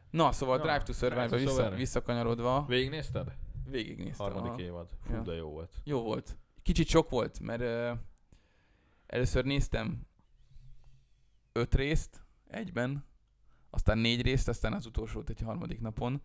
[0.10, 1.76] Na, szóval Na, Drive to Survive-ba vissza, Survive.
[1.76, 3.36] visszakanyarodva, Végignézted?
[3.70, 4.26] végignéztem.
[4.26, 4.62] Harmadik aha.
[4.62, 4.90] évad.
[5.02, 5.22] Fú, Ja.
[5.22, 5.74] de jó volt.
[5.84, 6.38] Jó volt.
[6.62, 7.62] Kicsit sok volt, mert
[7.94, 8.00] uh,
[9.08, 10.08] először néztem
[11.52, 13.06] öt részt egyben,
[13.70, 16.22] aztán négy részt, aztán az utolsót egy harmadik napon.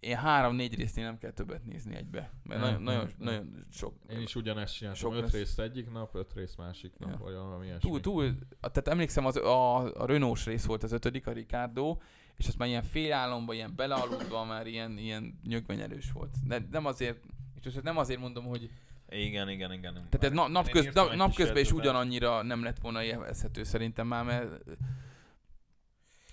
[0.00, 3.34] Én három-négy résznél nem kell többet nézni egybe, mert Nem, nagyon, nagyon, nem, nem.
[3.34, 3.94] nagyon sok.
[4.08, 5.00] Én is ugyanezt csináltam.
[5.02, 5.32] Sok öt lesz.
[5.32, 7.16] részt egyik nap, öt részt másik nap, Ja.
[7.18, 7.90] vagy valami ilyesmi.
[7.90, 11.96] Túl, túl, tehát emlékszem, az, a, a Renault rész volt az ötödik, a Ricardo,
[12.36, 16.34] és az már ilyen félálomban, ilyen belealudva, már ilyen, ilyen nyögvenyelős volt.
[16.46, 17.18] De nem azért,
[17.54, 18.70] és most nem azért mondom, hogy
[19.08, 19.92] Igen, igen, igen.
[19.94, 24.62] Tehát ez na, napköz, na, napközben is ugyanannyira nem lett volna élvezhető szerintem már, mert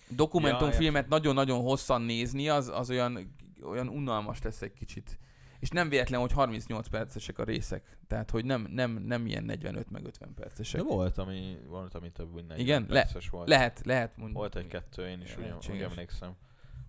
[0.10, 3.36] Ja, dokumentumfilmet nagyon-nagyon hosszan nézni, az, az olyan,
[3.68, 5.20] olyan unalmas lesz egy kicsit.
[5.60, 7.98] És nem véletlen, hogy 38 percesek a részek.
[8.08, 10.82] Tehát, hogy nem, nem, nem ilyen 45 meg 50 percesek.
[10.82, 12.82] De volt, ami, volt, ami több, mint 40 Igen?
[12.82, 13.48] Le- perces volt.
[13.48, 14.40] Lehet, lehet mondani.
[14.40, 16.36] Volt egy-kettő, én is úgy, úgy emlékszem.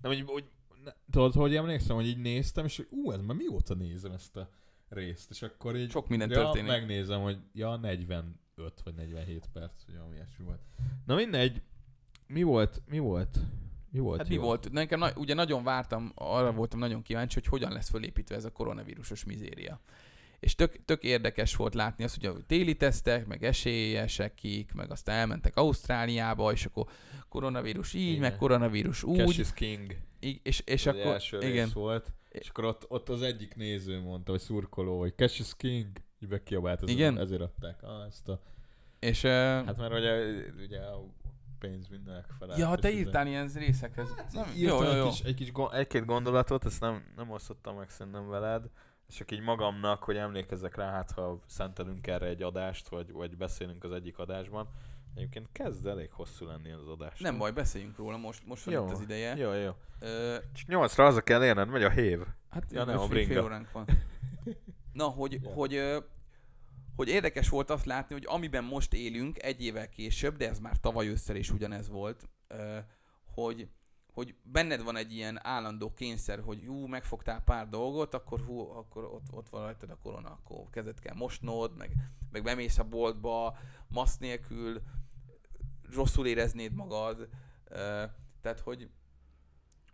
[0.01, 0.45] De úgy, úgy,
[0.85, 4.37] ne, tudod, hogy emlékszem, hogy így néztem, és hogy ú, ez már mióta nézem ezt
[4.37, 4.51] a
[4.89, 6.71] részt, és akkor így Sok minden ja, történik.
[6.71, 8.33] megnézem, hogy ja, 45
[8.85, 10.61] vagy 47 perc, vagy valami ilyesmi volt.
[11.07, 11.63] Na mindegy,
[12.27, 13.39] mi volt, mi volt,
[13.91, 14.43] mi volt Hát mi jó?
[14.43, 14.71] volt?
[14.73, 18.53] Nekem na- ugye nagyon vártam, arra voltam nagyon kíváncsi, hogy hogyan lesz fölépítve ez a
[18.53, 19.81] koronavírusos mizéria.
[20.41, 25.17] És tök, tök érdekes volt látni azt, hogy a téli tesztek, meg esélyesekik, meg aztán
[25.17, 26.87] elmentek Ausztráliába, és akkor
[27.29, 28.21] koronavírus így, Igen.
[28.21, 29.39] meg koronavírus Cash úgy.
[29.39, 29.97] is King.
[30.21, 31.65] Így, és, és az akkor, első igen.
[31.65, 32.13] rész volt.
[32.29, 35.87] És akkor ott, ott az egyik néző mondta, vagy szurkoló, hogy Cash is King.
[36.23, 37.19] Így bekiabált, ezért, Igen?
[37.19, 37.83] ezért adták.
[37.83, 38.41] Ah, ezt a...
[38.99, 40.21] És, uh, Hát mert ugye,
[40.65, 41.07] ugye a
[41.59, 42.59] pénz mindenek felállt.
[42.59, 44.15] ja, te és írtál ilyen részekhez.
[44.33, 45.05] Nem, jó, jó, jó.
[45.05, 48.71] Egy, kis, egy kis, egy-két gondolatot, ezt nem, nem osztottam meg szerintem veled,
[49.09, 53.37] és csak így magamnak, hogy emlékezzek rá, hát ha szentelünk erre egy adást, vagy, vagy
[53.37, 54.69] beszélünk az egyik adásban.
[55.15, 57.21] Egyébként kezd elég hosszú lenni az adás.
[57.21, 58.85] Nem baj, beszéljünk róla, most, most van Jó.
[58.87, 59.37] itt az ideje.
[59.37, 59.73] Jó, jó.
[60.01, 60.37] Ö,
[60.67, 62.21] nyolcra az kell érned, megy a hév.
[62.51, 63.87] Hát Ja, nem, a fél, fél óránk van.
[64.93, 65.51] Na, hogy, Ja.
[65.51, 65.81] hogy,
[66.99, 70.81] hogy érdekes volt azt látni, hogy amiben most élünk egy évvel később, de ez már
[70.81, 72.29] tavaly ősszel is ugyanez volt,
[73.35, 73.69] hogy,
[74.13, 79.05] hogy benned van egy ilyen állandó kényszer, hogy hú, megfogtál pár dolgot, akkor hú, akkor
[79.05, 81.93] ott, ott van rajtad a korona, akkor kezet kell mosnod, meg,
[82.31, 83.57] meg bemész a boltba,
[83.89, 84.83] maszk nélkül,
[85.93, 87.29] rosszul éreznéd magad,
[88.41, 88.91] tehát hogy,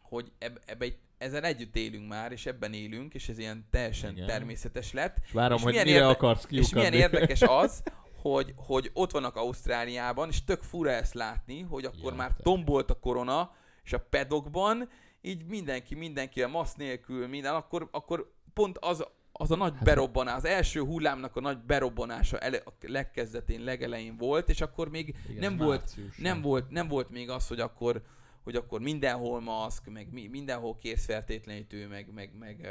[0.03, 4.13] hogy eb, ebbe egy, ezzel együtt élünk már, és ebben élünk, és ez ilyen teljesen
[4.13, 4.27] Igen.
[4.27, 5.17] Természetes lett.
[5.25, 6.79] És várom, És hogy milyen mire érde- akarsz És kiukadni.
[6.79, 7.83] milyen érdekes az,
[8.23, 12.43] hogy, hogy ott vannak Ausztráliában, és tök fura ezt látni, hogy akkor Ja, már te-
[12.43, 13.55] tombolt a korona,
[13.85, 14.89] és a pedokban
[15.21, 19.85] így mindenki, mindenki a masz nélkül, minden, akkor, akkor pont az, az a nagy Hát-
[19.85, 25.15] berobbanás, az első hullámnak a nagy berobbanása ele, a legkezdetén, legelején volt, és akkor még
[25.29, 28.03] Igen, nem volt- nem volt, nem volt még az, hogy akkor,
[28.45, 32.69] hogy akkor mindenhol maszk, meg mi, mindenhol készfertőtlenítő, meg, meg, meg,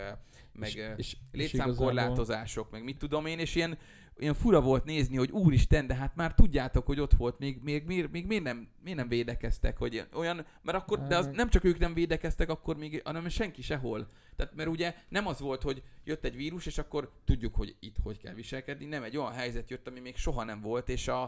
[0.52, 3.78] meg és, és, létszámkorlátozások, meg mit tudom én, és ilyen,
[4.18, 7.86] ilyen fura volt nézni, hogy úristen, de hát már tudjátok, hogy ott volt, még, még,
[7.86, 11.64] még, még miért, nem, miért nem védekeztek, hogy olyan, mert akkor, de az nem csak
[11.64, 14.08] ők nem védekeztek akkor még, hanem senki sehol.
[14.36, 17.96] Tehát, mert ugye nem az volt, hogy jött egy vírus, és akkor tudjuk, hogy itt
[18.04, 21.22] hogy kell viselkedni, nem egy olyan helyzet jött, ami még soha nem volt, és a,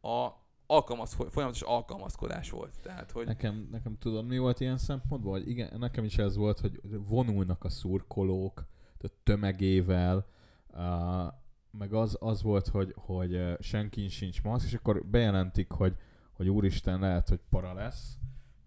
[0.00, 2.74] a alkalmaz, folyamatos alkalmazkodás volt.
[2.82, 5.32] Tehát, hogy Nekem, nekem tudod, mi volt ilyen szempontból?
[5.32, 8.66] Hogy igen, nekem is ez volt, hogy vonulnak a szurkolók
[8.98, 10.26] tehát tömegével,
[10.68, 11.32] uh,
[11.70, 15.96] meg az, az volt, hogy, hogy senki sincs maszk, és akkor bejelentik, hogy,
[16.32, 18.18] hogy úristen, lehet, hogy para lesz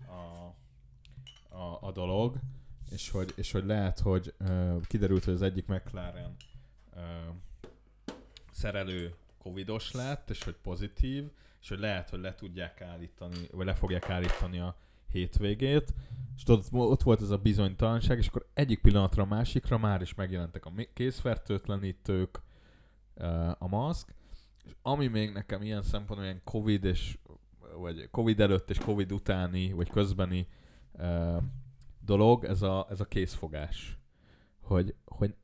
[0.08, 0.46] a,
[1.56, 2.36] a, a dolog,
[2.90, 6.36] és hogy, és hogy lehet, hogy uh, kiderült, hogy az egyik McLaren
[6.96, 7.02] uh,
[8.52, 11.32] szerelő covidos lett, és hogy pozitív,
[11.64, 14.76] és hogy lehet, hogy le tudják állítani, vagy le fogják állítani a
[15.08, 15.94] hétvégét,
[16.36, 20.16] és tudod, ott volt ez a bizonytalanság, és akkor egyik pillanatra a másikra már is
[20.16, 22.42] megjelentek a készfertőtlenítők,
[23.58, 24.14] a maszk,
[24.66, 27.18] és ami még nekem ilyen szempontból ilyen Covid és
[27.78, 30.48] vagy Covid előtt és Covid utáni, vagy közbeni
[32.00, 33.98] dolog, ez a, ez a készfogás.
[34.62, 35.36] Hogy, hogy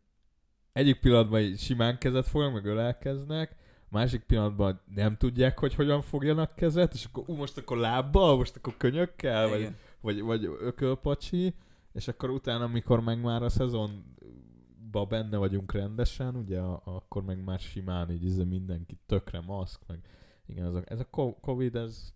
[0.74, 3.55] egyik pillanatban simán kezet fognak, meg ölelkeznek,
[3.89, 8.55] másik pillanatban nem tudják, hogy hogyan fogjanak kezet, és akkor ú, most akkor lábbal, most
[8.55, 11.55] akkor könyökkel, vagy, vagy, vagy ökölpacsi,
[11.93, 17.59] és akkor utána, amikor meg már a szezonba benne vagyunk rendesen, ugye akkor meg már
[17.59, 19.99] simán így ez izé mindenki tökre maszk, meg
[20.45, 22.13] igen, ez a, ez a Covid, ez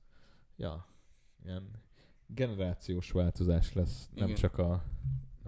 [0.56, 0.88] ja,
[1.46, 1.70] ilyen
[2.28, 4.28] generációs változás lesz, igen.
[4.28, 4.84] nem csak a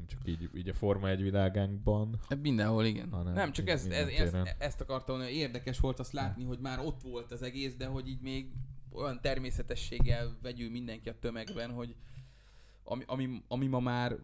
[0.05, 2.19] nem csak így, így a Forma egy világánkban.
[2.29, 3.11] Hát mindenhol, igen.
[3.11, 6.79] Hanem nem, csak ez, ez, ezt, ezt akartam hogy érdekes volt azt látni, hogy már
[6.79, 8.51] ott volt az egész, de hogy így még
[8.91, 11.95] olyan természetességgel vegyül mindenki a tömegben, hogy
[12.83, 14.15] ami, ami, ami ma már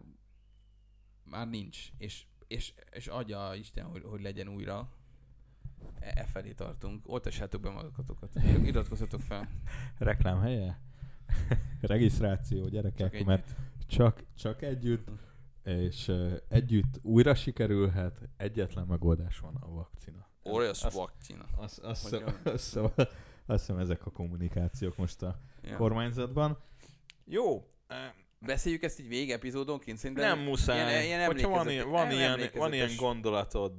[1.24, 4.92] már nincs, és, és, és adja Isten, hogy, hogy legyen újra.
[5.98, 7.08] E, e felé tartunk.
[7.08, 8.34] Oltassátok be magatokat.
[8.64, 9.48] Iratkozzatok fel.
[9.98, 10.80] Reklám helye?
[11.80, 13.56] Regisztráció, gyerekek, csak mert
[13.92, 15.10] csak, csak együtt
[15.64, 16.12] és
[16.48, 20.28] együtt újra sikerülhet, egyetlen megoldás van a vakcina.
[20.50, 21.44] Óriás vakcina.
[21.56, 22.12] Azt, azt,
[22.44, 22.76] azt, azt,
[23.46, 25.76] azt hiszem ezek a kommunikációk most a ja.
[25.76, 26.58] kormányzatban.
[27.24, 27.66] Jó.
[28.38, 30.90] Beszéljük ezt így végepizódonként, szerintem nem muszáj.
[30.90, 33.72] Ilyen, ilyen Hogyha van, ilyen, van, ilyen, van ilyen gondolatod,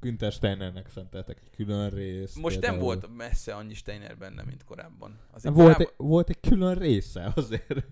[0.00, 2.36] Günther Steinernek szenteltek egy külön részt.
[2.36, 2.76] Most például.
[2.76, 5.18] nem volt messze annyi Steiner benne, mint korábban.
[5.32, 5.94] Azért volt, korábban...
[5.98, 7.84] egy, volt egy külön része azért.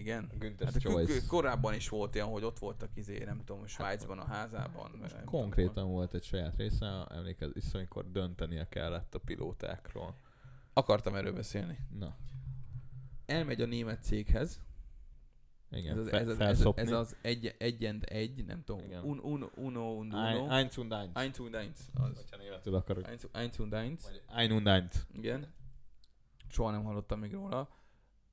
[0.00, 0.30] Igen.
[0.64, 4.90] Hát k- korábban is volt ilyen, hogy ott voltak izé, nem tudom, Svájcban a házában.
[5.00, 5.90] Most konkrétan tudom.
[5.90, 10.14] volt egy saját része, emlékezz amikor döntenie kellett a pilótákról.
[10.72, 11.78] Akartam erről beszélni.
[11.98, 12.16] Na.
[13.26, 14.60] Elmegy a német céghez,
[15.72, 19.04] igen, ez az, ez, az, ez, ez az egy, egy and egy, nem tudom, Igen.
[19.04, 20.48] un, un, uno und uno.
[20.48, 21.10] Eins und eins.
[21.14, 21.78] Eins und eins.
[21.94, 22.16] Az.
[22.16, 23.06] Hogyha németül akarok.
[23.06, 24.02] Eins, eins und eins.
[24.02, 25.06] Vagy ein und eins.
[25.12, 25.46] Igen.
[26.48, 27.68] Soha nem hallottam még róla.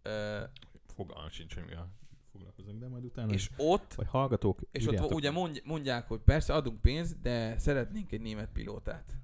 [0.05, 0.49] Uh,
[0.97, 1.89] fogalmam sincs, hogy mi a
[2.31, 5.31] foglalkozunk, de majd utána és ott, vagy hallgatók, és ott ugye
[5.63, 9.17] mondják, hogy persze adunk pénzt, de szeretnénk egy német pilótát.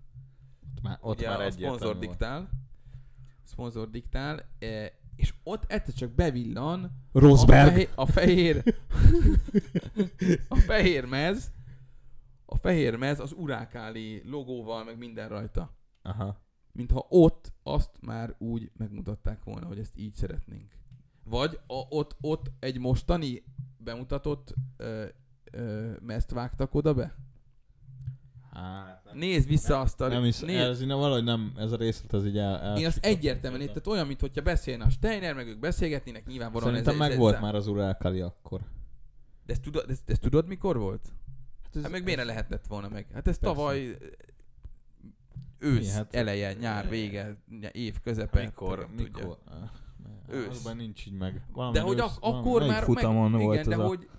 [0.76, 2.50] Ott már, ott ugye már a szponzor diktál,
[3.44, 7.90] szponzor diktál, e, és ott egyszer csak bevillan Rosberg.
[7.96, 8.76] A, fehér, a fehér
[10.48, 11.52] a fehér mez
[12.46, 15.78] a fehér mez az urákáli logóval, meg minden rajta.
[16.02, 16.42] Aha.
[16.72, 20.72] Mintha ott azt már úgy megmutatták volna, hogy ezt így szeretnénk.
[21.24, 23.44] Vagy a, ott, ott egy mostani
[23.78, 25.06] bemutatott ö,
[25.52, 27.16] ö, mezt vágtak oda be?
[28.54, 30.08] Hát, nem, Nézd vissza nem, azt a...
[30.08, 30.60] Nem is, nézd.
[30.60, 33.88] ez így, valahogy nem, ez a részlet az így el, el Én azt egyértelműen, tehát
[33.88, 37.42] olyan, mintha beszélne a Steiner, meg ők beszélgetnének, nyilvánvalóan Szerintem ez, meg ez, volt ez
[37.42, 38.62] már az Urákali akkor.
[39.46, 41.14] De ezt tudod, ezt, ezt tudod mikor volt?
[41.64, 43.08] Hát, ez, hát meg miért lehetett volna meg?
[43.14, 43.56] Hát ez Persze.
[43.56, 43.98] tavaly
[45.60, 47.38] ősz hát, eleje, nyár vége,
[47.72, 48.44] év közepe.
[48.44, 48.88] Mikor?
[48.98, 49.38] Mikor?
[50.30, 50.50] Ősz.
[50.50, 51.42] Azban nincs így meg.
[51.54, 53.88] Valami de hogy ősz, ak- akkor már futamon meg, volt igen, de a...
[53.88, 54.10] hogy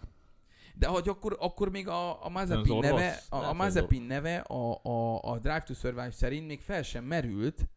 [0.76, 5.22] de hogy akkor, akkor még a, a Mazepin neve, a, a Mazepin neve a, a,
[5.22, 7.68] a Drive to Survive szerint még fel sem merült,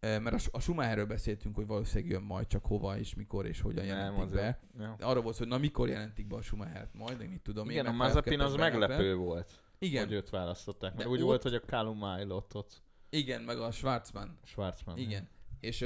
[0.00, 3.84] mert a, a Schumacherről beszéltünk, hogy valószínűleg jön majd, csak hova és mikor és hogyan
[3.84, 4.60] jelentik Nem, be.
[4.78, 4.96] Ja.
[5.00, 7.70] Arra volt, hogy na mikor jelentik be a Schumachert majd, én mit tudom.
[7.70, 9.62] Igen, én, a Mazepin az meglepő volt.
[9.78, 10.04] Igen.
[10.04, 10.94] Hogy őt választották.
[10.94, 11.24] Mert úgy ott...
[11.24, 14.38] volt, hogy a Callum Milot Igen, meg a Schwarzman.
[14.44, 14.98] Schwarzman.
[14.98, 15.28] Igen.
[15.60, 15.84] És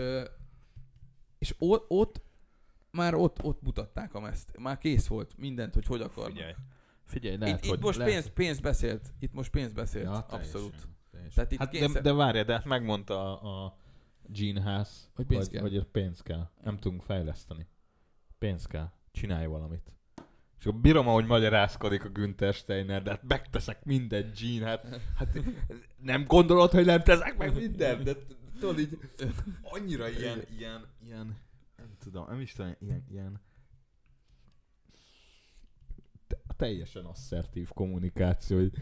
[1.47, 2.23] és ott, ott
[2.91, 4.59] már ott, ott mutatták a meszt.
[4.59, 6.31] Már kész volt mindent, hogy hogy akar.
[6.31, 6.53] Figyelj.
[7.05, 8.13] Figyelj, lehet, itt, hogy itt most lehet.
[8.13, 9.13] pénz, pénz beszélt.
[9.19, 10.05] Itt most pénz beszélt.
[10.05, 10.89] Ja, abszolút.
[11.11, 11.35] Teljesen.
[11.35, 12.03] Tehát itt hát kényszer...
[12.03, 13.77] de, de várj, de hát megmondta a, a
[14.27, 15.61] Gene Haas, hogy pénz kell.
[15.61, 16.51] Hogy pénz kell.
[16.65, 17.67] Nem tudunk fejleszteni.
[18.39, 18.93] Pénz kell.
[19.13, 19.93] Csinálj valamit.
[20.59, 25.39] És akkor bírom, ahogy magyarázkodik a Günther Steiner, de hát megteszek mindent, Gene, hát, hát
[26.03, 28.17] nem gondolod, hogy nem teszek meg mindent, de
[28.59, 28.99] tudod így,
[29.63, 31.37] annyira ilyen, ilyen, ilyen,
[31.77, 33.41] nem tudom, nem is tudom, ilyen, ilyen
[36.57, 38.73] teljesen asszertív kommunikáció, hogy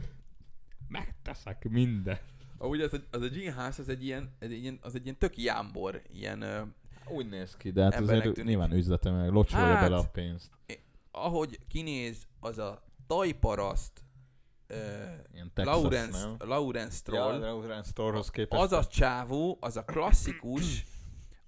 [0.89, 2.23] megteszek mindent.
[2.59, 5.19] Ahogy az, a, az a Gene Haas, az egy ilyen, egy ilyen, az egy ilyen
[5.19, 6.73] tök jámbor, ilyen
[7.09, 8.45] Úgy néz ki, de hát azért tűnik.
[8.45, 10.51] nyilván üzlete meg locsolja hát, bele a pénzt.
[11.11, 14.04] Ahogy kinéz, az a tajparaszt,
[15.55, 17.41] Texas, Lawrence, Lawrence Stroll.
[17.41, 18.63] Ja, Lawrence Strollhoz képest.
[18.63, 20.85] Az a csávó, az a klasszikus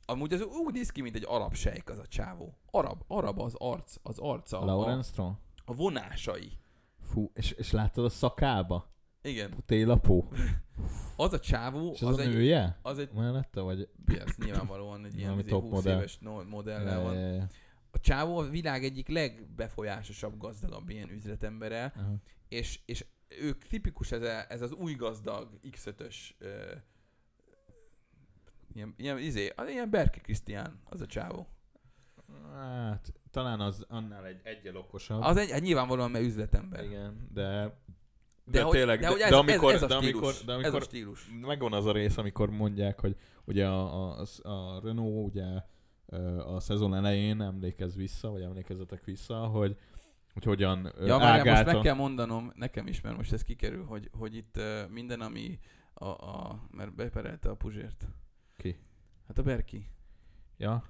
[0.07, 2.59] amúgy az úgy néz ki, mint egy arab sejk az a csávó.
[2.71, 5.33] Arab, arab az arc, az arca, a, Lawrence Stroll?
[5.65, 6.53] a vonásai.
[7.01, 8.95] Fú, és, és láttad a szakába?
[9.23, 9.55] Igen.
[9.67, 10.29] Télapó?
[11.17, 12.79] Az a csávó, És az, az a egy, nője?
[12.83, 13.89] az egy, Mellette, vagy?
[14.07, 15.97] ez nyilvánvalóan egy ilyen izé, top 20 modell.
[15.97, 17.15] éves no- modellel van.
[17.15, 17.47] Ja, ja, ja.
[17.91, 22.15] A csávó a világ egyik legbefolyásosabb, gazdagabb ilyen üzletembere, Aha.
[22.49, 23.05] és, és
[23.41, 26.73] ők tipikus ez, a, ez az új gazdag X5-ös ö,
[28.75, 31.47] ilyen, ilyen, izé, az ilyen Berke Krisztián, az a csávó.
[32.55, 35.23] Hát, talán az annál egy egyel okosabb.
[35.23, 36.85] Az egy, egy nyilvánvalóan, mert üzletember.
[36.85, 37.85] Igen, de...
[38.45, 40.45] De, De, hogy, tényleg, de, hogy ez, de amikor, ez, ez, a de stílus, amikor,
[40.45, 41.31] de ez a amikor stílus.
[41.41, 45.45] megvan az a rész, amikor mondják, hogy ugye a, a, a Renault ugye
[46.47, 49.77] a szezon elején emlékez vissza, vagy emlékezetek vissza, hogy,
[50.37, 54.11] hogy hogyan Ja, várjál, most meg kell mondanom, nekem is, mert most ez kikerül, hogy,
[54.13, 55.59] hogy itt uh, minden, ami
[55.95, 58.09] a, a, mert beperelte a Puzsért.
[58.57, 58.79] Ki?
[59.27, 59.89] Hát a Berki,
[60.57, 60.85] Ja,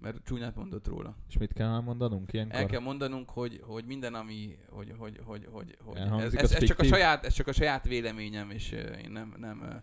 [0.00, 1.16] mert csúnyát mondott róla.
[1.28, 2.60] és mit kell elmondanunk ilyenkor?
[2.60, 6.64] El kell mondanunk, hogy, hogy minden, ami, hogy, hogy, hogy, hogy, hogy ez, ez, ez,
[6.64, 9.74] csak a saját, ez csak a saját véleményem, és uh, én nem, nem, uh,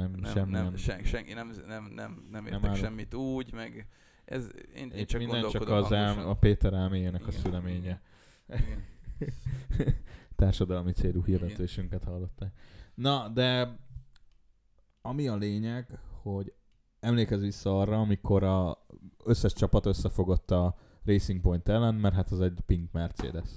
[0.00, 0.76] Nem, nem, semmi nem, nem.
[0.76, 2.76] sen, senki, nem, nem, nem, nem értek állok.
[2.76, 3.88] semmit úgy, meg
[4.24, 6.18] ez, én, én Itt csak minden csak az hangosan.
[6.18, 8.00] a Péter elméjének a szüleménye.
[8.48, 8.84] Igen.
[10.36, 12.52] Társadalmi célú hirdetésünket hallották.
[12.94, 13.78] Na, de
[15.02, 16.52] ami a lényeg, hogy
[17.00, 18.86] emlékezz vissza arra, amikor a
[19.24, 23.48] összes csapat összefogott a Racing Point ellen, mert hát az egy pink Mercedes.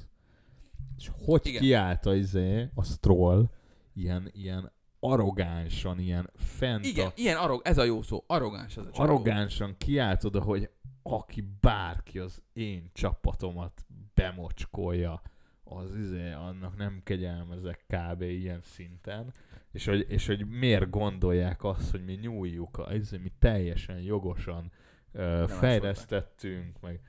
[0.97, 1.61] És hogy Igen.
[1.61, 3.49] kiállt a, izé, a Stroll
[3.93, 8.85] ilyen, ilyen arrogánsan, ilyen fent Igen, a, ilyen arrog, ez a jó szó, arrogáns az
[8.85, 9.09] a csávó.
[9.09, 10.69] arrogánsan kiállt oda, hogy
[11.03, 13.85] aki bárki az én csapatomat
[14.21, 15.21] bemocskolja,
[15.63, 18.21] az izé, annak nem kegyelmezek kb.
[18.21, 19.33] ilyen szinten,
[19.71, 24.71] és hogy, és hogy miért gondolják azt, hogy mi nyúljuk, izé, mi teljesen jogosan
[25.11, 27.01] ö, fejlesztettünk, meg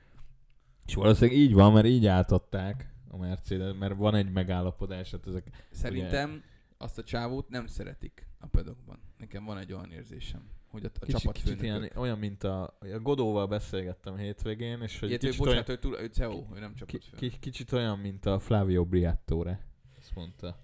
[0.85, 5.67] és valószínűleg így van, mert így átadták a Mercedes, mert van egy megállapodás, hát ezek
[5.71, 6.43] Szerintem
[6.77, 8.99] azt a csávót nem szeretik a pedokban.
[9.17, 12.99] Nekem van egy olyan érzésem, hogy a, a kicsit, kicsit ilyen, olyan, mint a, a
[13.01, 16.59] Godóval beszélgettem hétvégén, és hogy Ilyet, ő, kicsit olyan, bocsánat, ő, túl, ő CEO, ő
[16.59, 17.19] nem Ki, csapatfőnök.
[17.31, 19.65] ki, kicsit olyan, mint a Flavio Briatore.
[19.99, 20.57] Azt mondta.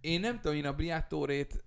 [0.00, 1.64] Én nem tudom, én a Briatore-t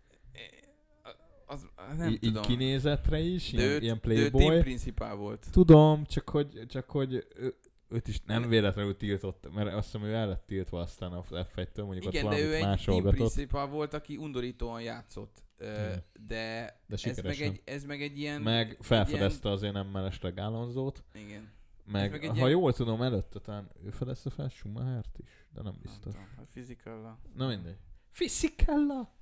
[1.46, 2.42] az, az nem Í- tudom.
[2.42, 4.62] kinézetre is, de ilyen, őt, ilyen de ő team playboy.
[4.62, 5.48] principál volt.
[5.52, 7.56] Tudom, csak hogy, csak hogy ő,
[7.90, 11.76] őt is nem véletlenül tiltott, mert azt hiszem ő el lett tiltva aztán a F1-től,
[11.86, 15.44] mondjuk Igen, ott de ő egy principál volt, aki undorítóan játszott.
[15.58, 15.94] Ö.
[16.28, 18.42] De, De ez meg, egy, ez meg egy ilyen...
[18.42, 21.52] Meg felfedezte azért nem mellesleg Alonzót, Igen.
[21.86, 25.72] meg, meg ha ilyen- jól tudom, előtte talán ő fedezte fel Schumachert is, de nem
[25.72, 26.14] Nem biztos.
[26.14, 27.78] tudom, hát fizikalla, Na mindegy.
[28.12, 29.14] Fizikalla!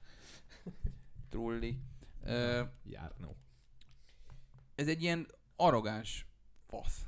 [1.29, 1.77] trulli.
[2.23, 3.35] Ö, Járnó.
[4.75, 6.27] ez egy ilyen arrogáns
[6.65, 7.05] fasz.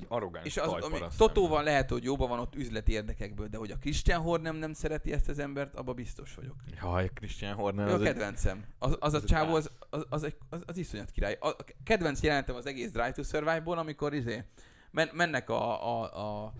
[0.00, 3.70] Egy arrogáns És az, ami Totóval lehet, hogy jóban van ott üzleti érdekekből, de hogy
[3.70, 6.54] a Christian Horner nem szereti ezt az embert, abba biztos vagyok.
[6.80, 8.64] Jaj, Christian Horner Ő a kedvencem.
[8.78, 11.36] Az, az a az egy csávó, az, az, az, egy, az, az iszonyat király.
[11.40, 14.44] A a kedvenc jelentem az egész Drive to Survive-ból, amikor izé,
[14.90, 16.52] men, mennek a, a, a,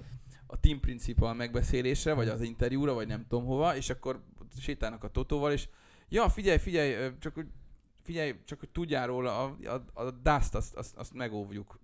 [0.47, 4.23] a Team Principal megbeszélésre, vagy az interjúra, vagy nem tudom hova, és akkor
[4.61, 5.69] sétálnak a Totóval, és
[6.09, 7.47] ja, figyelj, figyelj, csak hogy
[8.03, 11.79] figyelj, csak hogy tudjál róla, a, a, a Dust azt, azt, azt megóvjuk.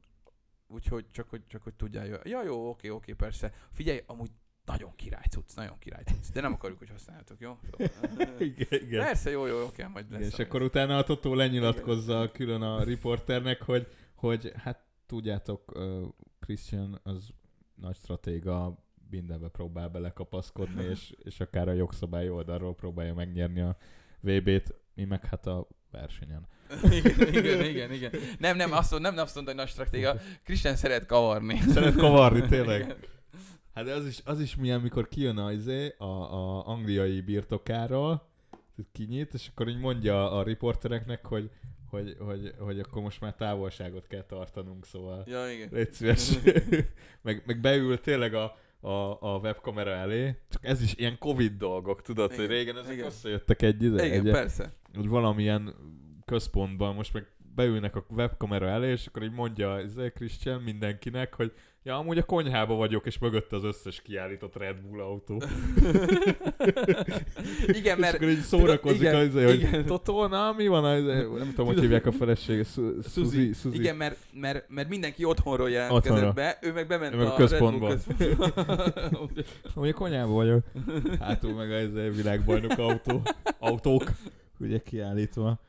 [0.69, 2.21] Úgyhogy csak hogy, csak hogy tudjál.
[2.25, 3.53] Ja, jó, oké, oké, persze.
[3.73, 4.31] Figyelj, amúgy
[4.65, 6.33] nagyon király cucc, nagyon király cucc.
[6.33, 7.59] De nem akarjuk, hogy használjátok, jó?
[7.71, 9.05] Szóval, Igen, igen.
[9.05, 10.21] Persze, jó, jó, oké, majd lesz.
[10.21, 16.09] Igen, és akkor utána a Totó lenyilatkozza külön a riporternek, hogy, hogy hát tudjátok, uh,
[16.41, 17.31] Christian az
[17.75, 23.77] nagy stratéga, mindenbe próbál belekapaszkodni, és, és akár a jogszabály oldalról próbálja megnyerni a
[24.21, 26.47] VB-t, mi meg hát a versenyen.
[26.91, 28.11] Igen, igen, igen, igen.
[28.39, 30.17] Nem, nem, azt mondta, nem, nem azt mondta, hogy nagy stratéga.
[30.45, 31.61] Christian szeret kavarni.
[31.69, 32.49] Szeret kavarni, Igen.
[32.49, 32.97] tényleg.
[33.75, 38.29] Hát de az is, az is milyen, mikor kijön a, izé, a, a angliai birtokáról,
[38.93, 41.51] kinyit, és akkor így mondja a riportereknek, hogy,
[41.91, 45.69] hogy, hogy, hogy akkor most már távolságot kell tartanunk, szóval Ja, igen.
[45.73, 46.33] légy szíves.
[47.23, 52.03] meg, meg beül tényleg a, a, a webkamera elé, csak ez is ilyen Covid dolgok,
[52.03, 53.07] tudod, Igen, hogy régen ezek igen.
[53.07, 54.73] összejöttek egy ide, Igen, egy, persze.
[54.95, 55.75] hogy valamilyen
[56.27, 61.53] központban most meg beülnek a webkamera elé, és akkor így mondja ez Christian mindenkinek, hogy
[61.83, 65.43] ja, amúgy a konyhába vagyok, és mögötte az összes kiállított Red Bull autó.
[67.79, 69.85] Igen, és mert akkor így szórakozik igen, az, hogy igen.
[69.95, 71.05] Totó, na mi van, az,
[71.39, 73.79] nem tudom, hogy hívják a felesége, Su- Suzy, Suzy.
[73.79, 76.33] Igen, mert, mert, mert mindenki otthonról jelentkezett Otthonról.
[76.33, 77.89] be, ő meg bement Ő meg a a központba.
[77.89, 79.43] Red Bull központba.
[79.75, 80.65] Amúgy a konyhába vagyok.
[81.19, 83.23] Hátul meg az világbajnok autó,
[83.59, 84.11] autók,
[84.59, 85.61] ugye kiállítva.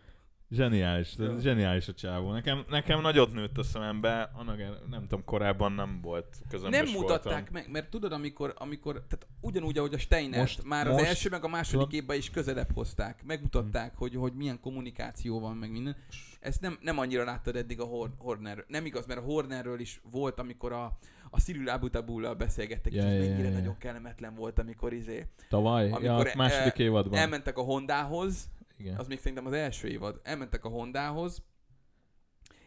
[0.52, 1.40] Zseniális, Jó.
[1.40, 2.32] zseniális a csávó.
[2.32, 4.58] Nekem, nekem nagyot nőtt a szemembe, annak
[4.90, 7.54] nem tudom, korábban nem volt közömbös Nem mutatták voltam.
[7.54, 11.30] meg, mert tudod, amikor, amikor tehát ugyanúgy, ahogy a Steiner Most- már az most- első,
[11.30, 13.24] meg a második évben is közelebb hozták.
[13.26, 15.96] Megmutatták, hogy, hogy milyen kommunikáció van, meg minden.
[16.40, 18.66] Ezt nem, nem annyira láttad eddig a Hor- Hornerről.
[18.68, 20.98] Nem igaz, mert a Hornerről is volt, amikor a,
[21.30, 23.54] a Cyril Abutabullal beszélgettek, Ja, és ja, mennyire ja.
[23.54, 25.84] nagyon kellemetlen volt, amikor izé Tavaly?
[25.84, 27.20] Amikor, ja, a második évadban.
[27.20, 28.98] elmentek a Hondához, Igen.
[28.98, 31.44] az még szerintem az első évad, elmentek a Hondához,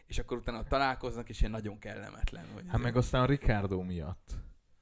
[0.05, 2.45] és akkor utána találkoznak, és ilyen nagyon kellemetlen.
[2.53, 4.31] Hogy Hát meg aztán a Ricardo miatt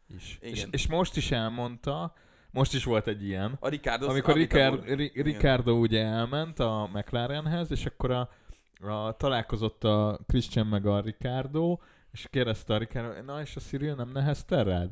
[0.07, 0.37] is.
[0.41, 0.53] Igen.
[0.53, 2.13] És, és most is elmondta,
[2.51, 5.11] most is volt egy ilyen, a Ricardo amikor Ricard, Ri-.
[5.13, 8.29] Ricardo ugye elment a McLarenhez, és akkor a,
[8.81, 11.77] a, találkozott a Christian meg a Ricardo,
[12.11, 14.91] és kérdezte a Ricardo, na és a Cyril nem nehezte rád?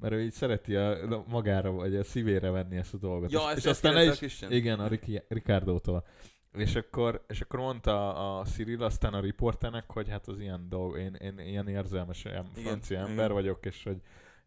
[0.00, 3.30] Mert ő így szereti a, magára, vagy a szívére venni ezt a dolgot.
[3.32, 4.52] Ja, és, ezt, és ezt aztán is, Christian.
[4.52, 6.04] igen, a Ricky, Ricardo-tól.
[6.52, 10.98] És akkor, és akkor mondta a Cyril aztán a riporternek, hogy hát az ilyen dolg,
[10.98, 13.10] én, én ilyen érzelmes Igen, francia igen.
[13.10, 14.00] ember vagyok, és hogy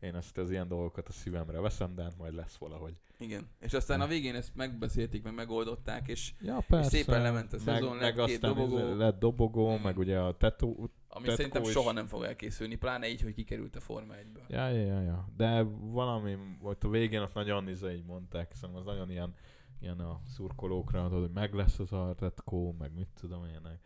[0.04, 2.93] én ezt az ilyen dolgokat a szívemre veszem, de hát majd lesz valahogy.
[3.18, 3.47] Igen.
[3.60, 6.89] És aztán a végén ezt megbeszélték, meg megoldották, és Ja, persze.
[6.89, 8.78] szépen lement a szezon, meg, lett meg két dobogó.
[8.78, 9.82] izé lett dobogó, Mm.
[9.82, 10.89] meg ugye a tetú.
[11.08, 11.70] ami Tetkó szerintem is.
[11.70, 14.47] soha nem fog elkészülni, pláne így, hogy kikerült a Forma 1-ből.
[14.47, 15.28] Ja, ja, ja, ja.
[15.38, 19.34] De valami volt a végén, ott nagyon izé így mondták, szerintem az nagyon ilyen,
[19.80, 23.80] ilyen a szurkolókra, hogy meg lesz az a tetkó, meg mit tudom ilyenek.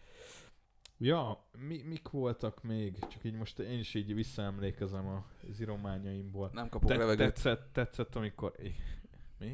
[0.99, 2.99] Ja, mi, mik voltak még?
[3.07, 6.49] Csak így most én is így visszaemlékezem a zirományaimból.
[6.53, 7.27] Nem kapok Te, levegőt.
[7.27, 8.53] tetszett, tetszett, amikor...
[9.39, 9.47] Mi?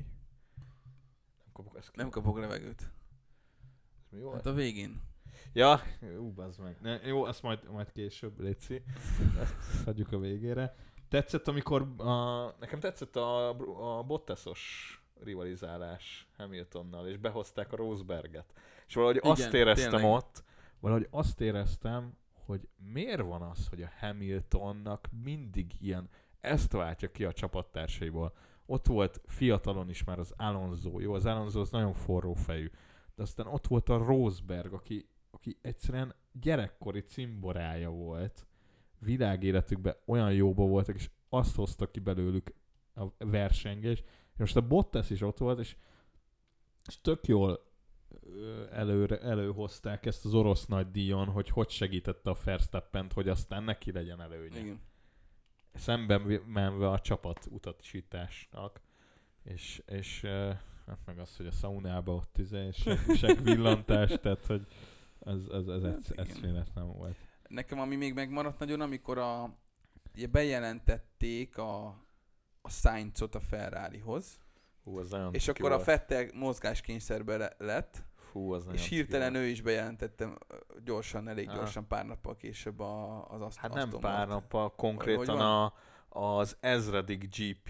[1.37, 1.97] Nem kapok ezt ki.
[1.97, 2.81] Nem kapok levegőt.
[4.03, 4.35] Ez mi volt?
[4.35, 5.01] Hát a végén.
[5.53, 5.79] Ja,
[6.19, 6.77] ú, bazd meg.
[6.81, 8.83] Ne, jó, azt majd, majd később, Léci.
[9.39, 10.75] Ezt hagyjuk a végére.
[11.09, 13.49] Tetszett, amikor a, nekem tetszett a,
[13.97, 18.53] a Bottasos rivalizálás Hamiltonnal, és behozták a Roseberget.
[18.87, 20.11] És valahogy Igen, azt éreztem tényleg.
[20.11, 20.43] ott,
[20.83, 26.09] valahogy azt éreztem, hogy miért van az, hogy a Hamiltonnak mindig ilyen,
[26.39, 28.33] ezt váltja ki a csapattársaiból.
[28.65, 30.99] Ott volt fiatalon is már az Alonso.
[30.99, 32.69] Jó, az Alonso az nagyon forró fejű.
[33.15, 38.47] De aztán ott volt a Roseberg, aki, aki egyszerűen gyerekkori cimborája volt.
[38.99, 42.53] Világéletükben olyan jóba voltak, és azt hozta ki belőlük
[42.95, 44.03] a versengés.
[44.33, 45.75] És most a Bottas is ott volt, és,
[46.87, 47.72] és tök jól
[48.71, 53.91] előre, előhozták ezt az orosz nagy díjon, hogy hogy segítette a Verstappent, hogy aztán neki
[53.91, 54.81] legyen előnye Igen.
[55.73, 58.81] szemben menve a csapat utasításnak,
[59.43, 60.21] és, és
[60.85, 62.71] hát meg az, hogy a szaunába ott izé,
[63.15, 64.67] seg, villantás, tehát hogy
[65.19, 67.15] ez, ez, ez, ez, Hát eszméletlen volt.
[67.47, 69.57] Nekem ami még megmaradt nagyon, amikor a,
[70.15, 71.85] ugye bejelentették a,
[72.61, 74.41] a Sainzot a Ferrarihoz,
[74.83, 75.83] Hú, az és akkor a volt.
[75.83, 78.03] Fettel mozgáskényszerbe le- lett,
[78.33, 80.37] Fú, az és hirtelen ő is bejelentettem
[80.85, 81.57] gyorsan, elég Aha.
[81.57, 84.33] gyorsan, pár nappal később a, az azt Hát nem Aston pár Martin.
[84.33, 85.73] nappal, konkrétan a,
[86.09, 87.69] az ezredik GP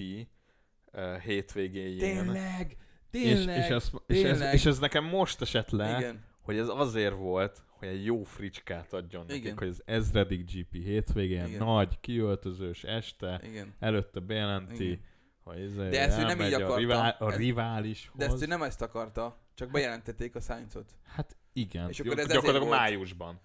[0.93, 1.99] uh, hétvégéjén.
[2.23, 2.77] Tényleg!
[3.11, 3.57] És, Tényleg!
[3.57, 4.53] és, ez, és, ez, tényleg.
[4.53, 8.93] és ez nekem most esett le, Igen, hogy ez azért volt, hogy egy jó fricskát
[8.93, 9.57] adjon nekik, Igen.
[9.57, 11.65] hogy az ezredik GP hétvégén, Igen.
[11.65, 13.73] nagy, kiöltözős este, igen.
[13.79, 14.99] előtte bejelenti, Igen.
[15.43, 16.77] hogy ez De ezt ő nem így a, akarta.
[16.77, 18.15] rivál, a Ez- riválishoz.
[18.17, 20.95] De ezt ő nem ezt akarta, csak bejelentették a Sainzot.
[21.03, 21.89] Hát igen.
[21.89, 22.79] És akkor ez gyakorlatilag volt.
[22.79, 23.39] májusban.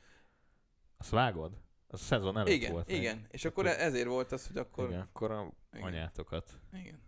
[0.97, 1.53] Azt vágod?
[1.87, 2.87] Az szezon előtt Igen, volt.
[2.87, 2.97] meg.
[2.97, 3.27] igen.
[3.31, 4.89] És akkor Akkor- ezért volt az, hogy akkor...
[4.89, 5.87] Igen, akkor a Igen.
[5.87, 6.51] anyátokat.
[6.73, 7.07] igen.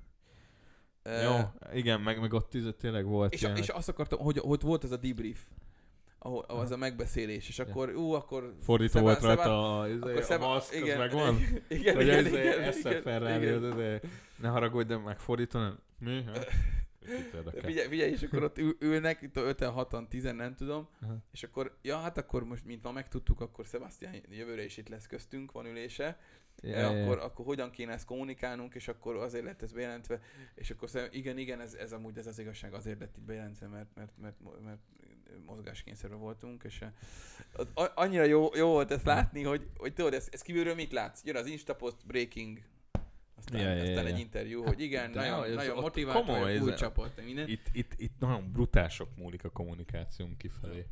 [1.24, 1.36] Jó,
[1.72, 4.84] igen, meg, meg ott tényleg volt És, ilyen, és hogy azt akartam, hogy ott volt
[4.84, 5.46] ez a debrief,
[6.18, 8.54] ahol, ahol az a megbeszélés, és akkor, ú, akkor...
[8.62, 11.36] fordító Szebá- volt rajta a, izé, a Szebá- maszk, az igen, megvan?
[11.68, 13.60] Igen, Hogy igen, igen, igen, rádió, igen.
[13.60, 14.00] de, de
[14.36, 15.78] ne haragudj, de megfordítanom.
[15.98, 16.24] Mi?
[17.34, 17.60] Érdekel?
[17.60, 21.16] Figyelj, figyelj, és akkor ott ül, ülnek, itt 5 6 10 nem tudom, Aha.
[21.32, 25.06] és akkor, ja, hát akkor most, mint ma megtudtuk, akkor Sebastian jövőre is itt lesz
[25.06, 26.18] köztünk, van ülése,
[26.62, 27.24] yeah, akkor, ja.
[27.24, 30.20] akkor hogyan kéne ezt kommunikálnunk, és akkor azért lett ez bejelentve,
[30.54, 33.66] és akkor szerintem, igen, igen, ez, ez amúgy ez az igazság, azért lett itt bejelentve,
[33.66, 34.80] mert, mert, mert, mert,
[35.46, 36.90] mozgáskényszerben voltunk, és eh,
[37.74, 41.24] a- annyira jó, jó volt ezt látni, hogy, hogy tudod, ez, ez kívülről mit látsz?
[41.24, 42.58] Jön az Instapost breaking,
[43.46, 44.14] aztán, Ja, ja, aztán ja.
[44.14, 47.48] egy interjú, hogy igen, de nagyon, ez nagyon motivált, komoly, új csapat, minden.
[47.48, 50.86] Itt, itt, itt nagyon brutál sok múlik a kommunikációnk kifelé.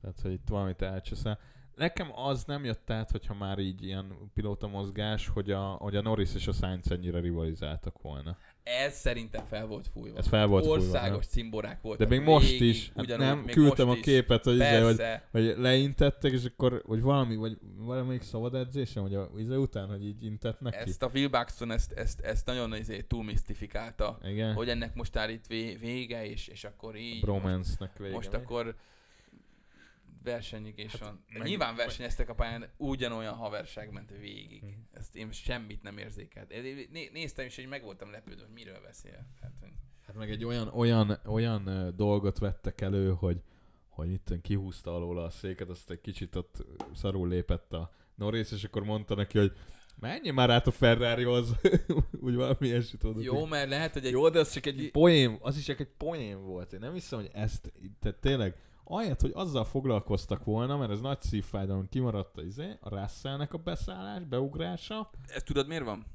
[0.00, 1.38] Tehát, hogy itt valamit elcseszel.
[1.74, 6.02] Nekem az nem jött át, hogyha már így ilyen pilóta mozgás, hogy a, hogy a
[6.02, 8.36] Norris és a Sainz ennyire rivalizáltak volna.
[8.62, 10.18] Ez szerintem fel volt fújva.
[10.18, 11.30] Ez fel volt fújva, Országos nem?
[11.30, 12.08] cimborák De voltak.
[12.08, 12.92] még most végig, is.
[12.96, 16.82] Hát ugyanúgy, nem, még küldtem most a képet, hogy, izé, hogy, hogy leintettek, és akkor,
[16.86, 20.90] hogy valami, vagy valamelyik szabad edzésem, vagy a izé után, hogy így intetnek ki.
[20.90, 24.54] Ezt a Will Buxton ezt, ezt, ezt nagyon izé, túl misztifikálta, Igen.
[24.54, 28.14] hogy ennek most áll itt vé- vége, és, és akkor így, bromance-nek vége.
[28.14, 28.36] most mi?
[28.36, 28.74] akkor
[30.24, 31.24] versenyigés van.
[31.32, 34.62] meg- Nyilván versenyeztek a pályán, ugyanolyan haverság ment végig.
[34.62, 34.70] Mhm.
[34.92, 36.52] Ezt én semmit nem érzékelt.
[37.12, 39.26] Néztem is, hogy meg voltam lepődve, hogy miről beszél.
[39.40, 39.72] Hát, hogy-
[40.06, 43.42] Hát meg egy olyan, olyan, olyan dolgot vettek elő, hogy,
[43.88, 48.64] hogy itt kihúzta alóla a széket, azt egy kicsit ott szarul lépett a Norris, és
[48.64, 49.52] akkor mondta neki, hogy
[49.96, 51.50] menj már át a Ferrarihoz.
[52.24, 53.22] Úgy valami ilyesmit tudod.
[53.22, 54.12] Jó, mert lehet, hogy egy...
[54.12, 56.72] Jó, de az csak egy poém, az is csak egy poém volt.
[56.72, 61.20] Én nem hiszem, hogy ezt, tehát tényleg, ahelyett, hogy azzal foglalkoztak volna, mert ez nagy
[61.20, 66.06] szívfájdalom kimaradt a, izé, a Russellnek a beszállás, beugrása, Ezt tudod miért van?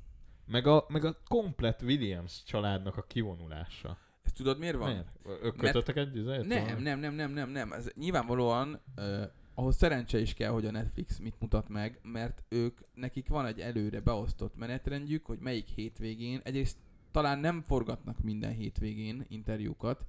[0.45, 3.97] meg a, meg a komplet Williams családnak a kivonulása.
[4.23, 4.89] Ezt tudod miért van?
[4.91, 5.19] Miért?
[5.43, 6.47] Ők kötöttek egy izét?
[6.47, 7.71] Nem, nem, nem, nem, nem, nem.
[7.71, 9.23] Ez nyilvánvalóan uh,
[9.53, 13.59] ahhoz szerencse is kell, hogy a Netflix mit mutat meg, mert ők, nekik van egy
[13.59, 16.77] előre beosztott menetrendjük, hogy melyik hétvégén, egyrészt
[17.11, 20.05] talán nem forgatnak minden hétvégén interjúkat,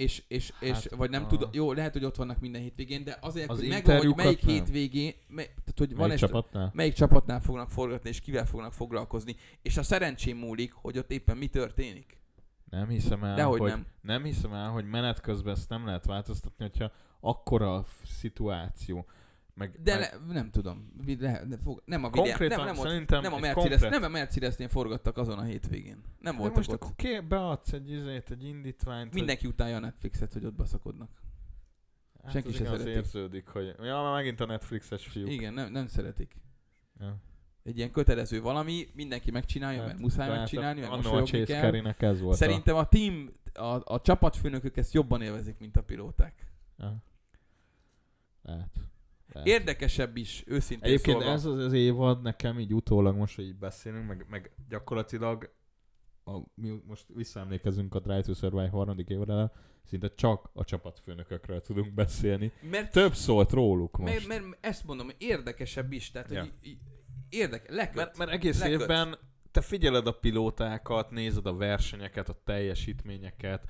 [0.00, 3.18] és, és, és Hát, vagy nem tud, jó, lehet, hogy ott vannak minden hétvégén, de
[3.20, 4.54] azért, Az hogy megvan, hogy melyik nem.
[4.54, 6.70] hétvégén, mely, tehát, hogy van Melyik egy, csapatnál?
[6.74, 11.36] melyik csapatnál fognak forgatni, és kivel fognak foglalkozni, és a szerencsém múlik, hogy ott éppen
[11.36, 12.18] mi történik.
[12.70, 13.86] Nem hiszem el, Dehogy hogy, nem.
[14.00, 16.90] nem hiszem el, hogy menet közben ezt nem lehet változtatni, hogyha
[17.20, 19.06] akkora a szituáció.
[19.54, 20.92] Meg, De meg le, nem tudom.
[21.18, 24.02] Le, ne, fog, nem a videó, konkrétan nem, nem, szerintem nem a Mercedes, komplet- nem
[24.02, 26.02] a Mercedesnél forgattak azon a hétvégén.
[26.18, 26.82] Nem de voltak most ott.
[26.82, 29.14] akkor ké, beadsz egy izét, egy indítványt.
[29.14, 31.10] Mindenki utálja a Netflixet, hogy ott baszakodnak.
[32.12, 32.96] hogy, hát senki az se igaz, szereti.
[32.96, 35.30] érződik, hogy ja, már megint a Netflixes fiúk.
[35.30, 36.40] Igen, nem, nem szeretik.
[37.00, 37.16] Ja.
[37.62, 41.70] Egy ilyen kötelező valami, mindenki megcsinálja, Hát, mert muszáj de hát megcsinálni, mert mosolyogni Chase
[41.70, 42.10] kell.
[42.10, 46.46] Ez volt Szerintem a team, a, a csapatfőnökök ezt jobban élvezik, mint a pilóták.
[46.78, 47.02] Ja.
[48.42, 48.89] Lehet.
[49.44, 51.32] Érdekesebb is, őszintén Egyébként szólva.
[51.32, 55.50] ez az, az évad nekem így utólag most, hogy így beszélünk, meg, meg gyakorlatilag
[56.24, 59.52] a, mi most visszaemlékezünk a Drive to Survive harmadik évadra,
[59.84, 62.52] szinte csak a csapatfőnökökről tudunk beszélni.
[62.70, 64.26] Mert Több szólt róluk most.
[64.28, 66.40] Mert, mert ezt mondom, érdekesebb is, tehát Ja.
[66.40, 66.80] hogy í-
[67.68, 67.94] leköt.
[67.94, 68.80] mert, mert egész leköt.
[68.80, 69.16] évben
[69.50, 73.64] te figyeled a pilótákat, nézed a versenyeket, a teljesítményeket,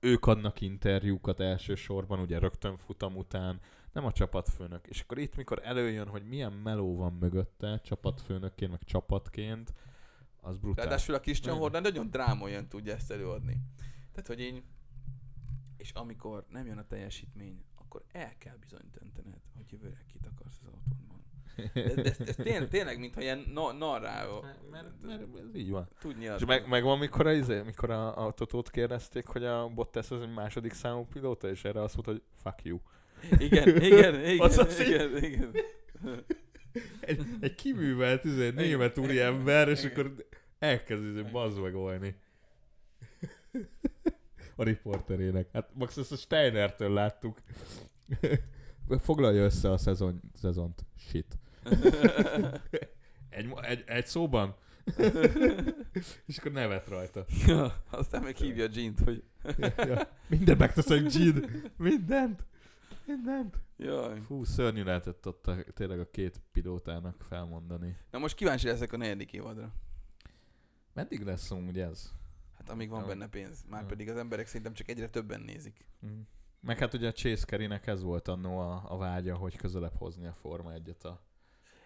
[0.00, 3.60] ők adnak interjúkat elsősorban, ugye rögtön futam után,
[3.96, 4.86] nem a csapatfőnök.
[4.86, 9.74] És akkor itt, mikor előjön, hogy milyen meló van mögötte, csapatfőnökként, meg csapatként,
[10.40, 10.84] az brutál.
[10.84, 11.56] Ráadásul a Christian.
[11.56, 13.60] Horner nagyon drámolyan tudja ezt előadni.
[14.12, 14.64] Tehát, hogy én...
[15.76, 20.58] És amikor nem jön a teljesítmény, akkor el kell bizony döntened, hogy jövőre kit akarsz
[20.62, 21.24] az autódban.
[21.74, 24.26] De, de ez, ez tényleg, tényleg, mintha ilyen na, narrá...
[24.70, 25.88] mert, mert, ez így van.
[25.98, 29.68] Tud És meg, meg van, mikor, a, izé, mikor a, a Totót kérdezték, hogy a
[29.68, 32.78] Bottas az egy második számú pilóta, és erre azt mondta, hogy fuck you.
[33.38, 35.54] Igen, igen, igen, Az az igen, igen.
[37.00, 40.14] Egy, egy kiművelt izé, német úri ember, és akkor
[40.58, 42.14] elkezd izé bazzvegolni.
[44.56, 45.48] A riporterének.
[45.52, 47.38] Hát max ezt a Steinertől láttuk.
[48.98, 50.84] Foglalja össze a szezon, szezont.
[50.98, 51.38] Shit.
[53.28, 54.56] Egy, egy, egy szóban?
[56.26, 57.24] és akkor nevet rajta.
[57.46, 59.22] Ja, aztán meg hívja Gint, hogy
[59.76, 60.08] ja.
[60.28, 61.50] Mindent megteszek, Gid.
[61.76, 62.44] Mindent.
[63.06, 63.56] Mindent.
[63.76, 64.20] jaj.
[64.20, 67.96] Fú, szörnyű lehetett ott a, tényleg a két pilótának felmondani.
[68.10, 69.74] Na most kíváncsi leszek a negyedik évadra.
[70.92, 72.12] Meddig lesz amúgy ez?
[72.56, 73.06] Hát amíg van Jó.
[73.06, 73.64] benne pénz.
[73.68, 73.88] Már Jó.
[73.88, 75.86] pedig az emberek szerintem csak egyre többen nézik.
[76.06, 76.20] Mm.
[76.60, 80.26] Meg hát ugye a Chase Carey-nek ez volt annó a, a vágya, hogy közelebb hozni
[80.26, 81.08] a Forma 1-et a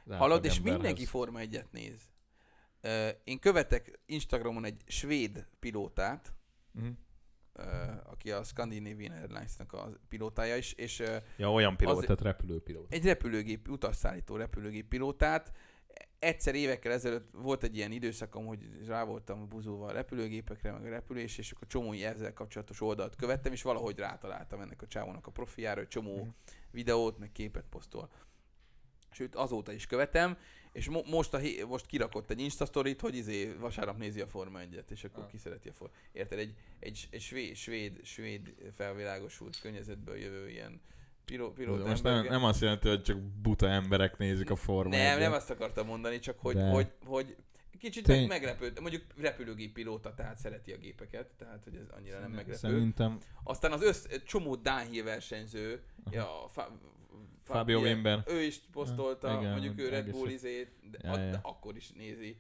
[0.09, 0.63] Hallod, és átlagemberhez.
[0.65, 2.09] mindenki Forma 1-et néz.
[3.25, 6.35] Én követek Instagramon egy svéd pilótát,
[6.75, 6.89] ö,
[8.05, 11.03] aki a Scandinavian Airlines-nak a pilótája is, és
[11.37, 12.95] Ja, olyan pilóta, tehát repülőpilóta.
[12.95, 15.53] egy repülőgép, utasszállító repülőgép pilótát.
[16.19, 20.89] Egyszer évekkel ezelőtt volt egy ilyen időszakom, hogy rá voltam buzulva a repülőgépekre, meg a
[20.89, 25.31] repülés, és akkor csomó ezzel kapcsolatos oldalt követtem, és valahogy rátaláltam ennek a csávónak a
[25.31, 26.29] profiára, hogy csomó Mhm.
[26.71, 28.11] videót, meg képet posztol.
[29.11, 30.37] Sőt, azóta is követem,
[30.73, 34.27] és mo- most, a hé- most kirakott egy Insta sztorit, hogy izé vasárnap nézi a
[34.27, 35.31] Forma 1 és akkor Ah.
[35.31, 36.39] ki szereti a Forma Érted?
[36.39, 40.81] Egy, egy, egy svéd, svéd, svéd felvilágosult környezetből jövő ilyen
[41.25, 45.17] piló, pilóta Most nem, nem azt jelenti, hogy csak buta emberek nézik a Forma nem,
[45.17, 45.21] 1-et.
[45.21, 46.69] nem azt akartam mondani, csak hogy, De.
[46.71, 47.37] hogy, hogy
[47.79, 52.19] kicsit Tény- meg, meglepőd, mondjuk repülőgép pilóta, tehát szereti a gépeket, tehát hogy ez annyira
[52.19, 52.59] nem meglepő.
[52.59, 55.83] Szerintem Aztán az össz, csomó Downhill versenyző,
[56.13, 56.49] Aha.
[56.49, 56.79] Fa,
[57.57, 58.23] Fabio Wimber.
[58.27, 61.91] Ő is posztolta, igen, mondjuk ő Red Bull izét, de, Ja, ja, de akkor is
[61.97, 62.37] nézi.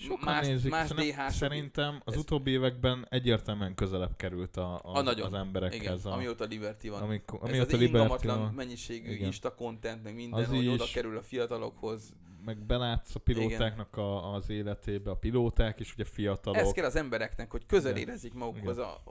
[0.00, 0.70] Sokan más, nézik.
[0.70, 5.24] más Szerintem, DH-sok szerintem az ez- utóbbi években egyértelműen közelebb került a, a, A nagyon.
[5.26, 6.04] az Igen, emberekhez.
[6.06, 7.02] a, amióta Liberty van.
[7.02, 9.26] amikor, Ez amióta az Liberty ingalmatlan van, mennyiségű Igen.
[9.26, 10.90] Insta content, meg minden, Az hogy oda is.
[10.92, 12.12] kerül a fiatalokhoz.
[12.44, 16.58] meg belátsz a pilótáknak a, az életébe, a pilóták is ugye fiatalok.
[16.60, 18.08] Ez kell az embereknek, hogy közel Igen.
[18.08, 19.02] érezzék magukhoz a,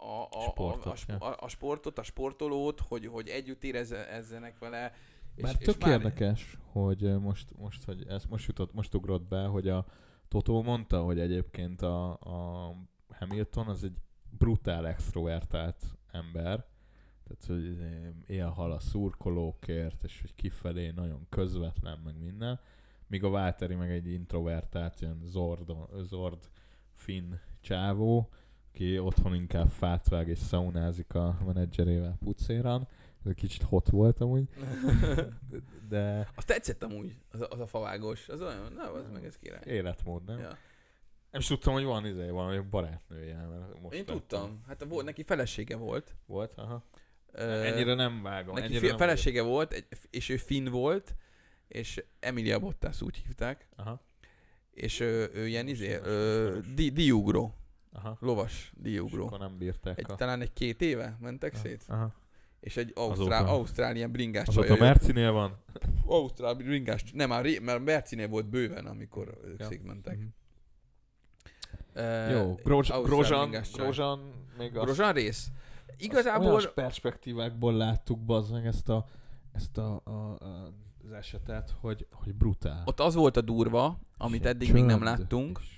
[0.00, 4.92] a, a, Sportot, a, a, a, sportot, a sportolót, hogy, hogy együtt érezzenek vele.
[5.36, 9.86] Bár tök érdekes, hogy most, most, hogy ez most jutott, most ugrott be, hogy a
[10.28, 12.74] Totó mondta, hogy egyébként a, a
[13.18, 13.96] Hamilton az egy
[14.30, 16.66] brutál extrovertált ember,
[17.24, 22.60] tehát hogy izé élhal a szurkolókért, és hogy kifelé nagyon közvetlen, meg minden,
[23.06, 26.50] míg a Válteri meg egy introvertált, ilyen zord, zord
[26.94, 28.28] finn csávó,
[28.72, 32.88] aki otthon inkább fát vág és szaunázik a menedzserével pucéran.
[33.20, 34.48] Ez egy kicsit hot volt amúgy,
[35.88, 38.28] de Az tetszett amúgy, az a, az a favágos.
[38.28, 39.62] Az olyan, na, az meg ez király.
[39.66, 40.38] életmód, nem?
[40.38, 40.56] Ja.
[41.30, 43.46] Nem is tudtam, hogy van izé, valami barátnője.
[43.46, 44.62] Mert most Én tudtam.
[44.66, 46.14] Hát volt, neki felesége volt.
[46.26, 46.84] Volt, aha.
[47.32, 48.54] Ö, Ennyire nem vágom.
[48.54, 51.14] Neki ennyire fi- nem felesége volt, egy, és ő finn volt,
[51.68, 53.68] és Emilia Bottas úgy hívták.
[53.76, 54.06] Aha,
[54.70, 55.98] és ő, ő ilyen izé,
[56.92, 57.54] diugró,
[57.98, 58.16] aha.
[58.20, 59.26] lovas diugró.
[59.26, 60.14] akkor nem bírták Egy, a...
[60.14, 62.12] talán egy két éve mentek Aha, szét, Aha.
[62.60, 64.76] és egy ausztrál, ausztrál ilyen bringás Azóta csaj.
[64.76, 65.56] a Mercinél van.
[66.06, 69.66] Ausztrál bringás, nem, már, ré, mert Mercinél volt bőven, amikor ők Ja.
[69.66, 70.16] szétmentek.
[70.18, 70.26] Mhm.
[71.96, 73.02] Uh, Jó, Grozs- csaj.
[73.02, 73.48] Grozsán
[74.58, 75.50] még azt, Grozsán rész?
[75.98, 79.06] Igazából olyan perspektívákból láttuk bazd meg ezt a,
[79.52, 80.10] ezt a, a,
[80.44, 80.72] a
[81.04, 82.82] az esetet, hogy, hogy brutál.
[82.84, 85.58] ott az volt a durva, amit eddig még nem láttunk.
[85.62, 85.77] és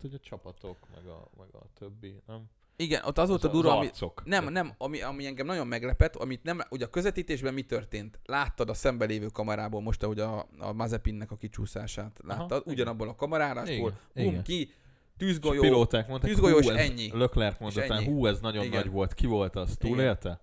[0.00, 2.44] Hát hogy a csapatok, meg a, meg a többi, nem?
[2.76, 3.90] Igen, ott az volt a durva, ami.
[4.24, 8.18] Nem, nem, ami, ami engem nagyon meglepett, amit nem, ugye a közvetítésben mi történt?
[8.24, 13.14] Láttad a szembelévő kamerából most, ahogy a, a Mazepinnek a kicsúszását láttad, Aha, ugyanabból a
[13.14, 14.42] kamerárásból, Igen, bum, igen.
[14.42, 14.72] ki,
[15.16, 17.02] tűzgolyó, pilóták mondták, tűzgolyó, és ennyi.
[17.02, 18.04] És talán, ennyi.
[18.04, 18.80] hú, ez nagyon Igen.
[18.82, 19.90] nagy volt, ki volt az, Igen.
[19.90, 20.40] túlélte?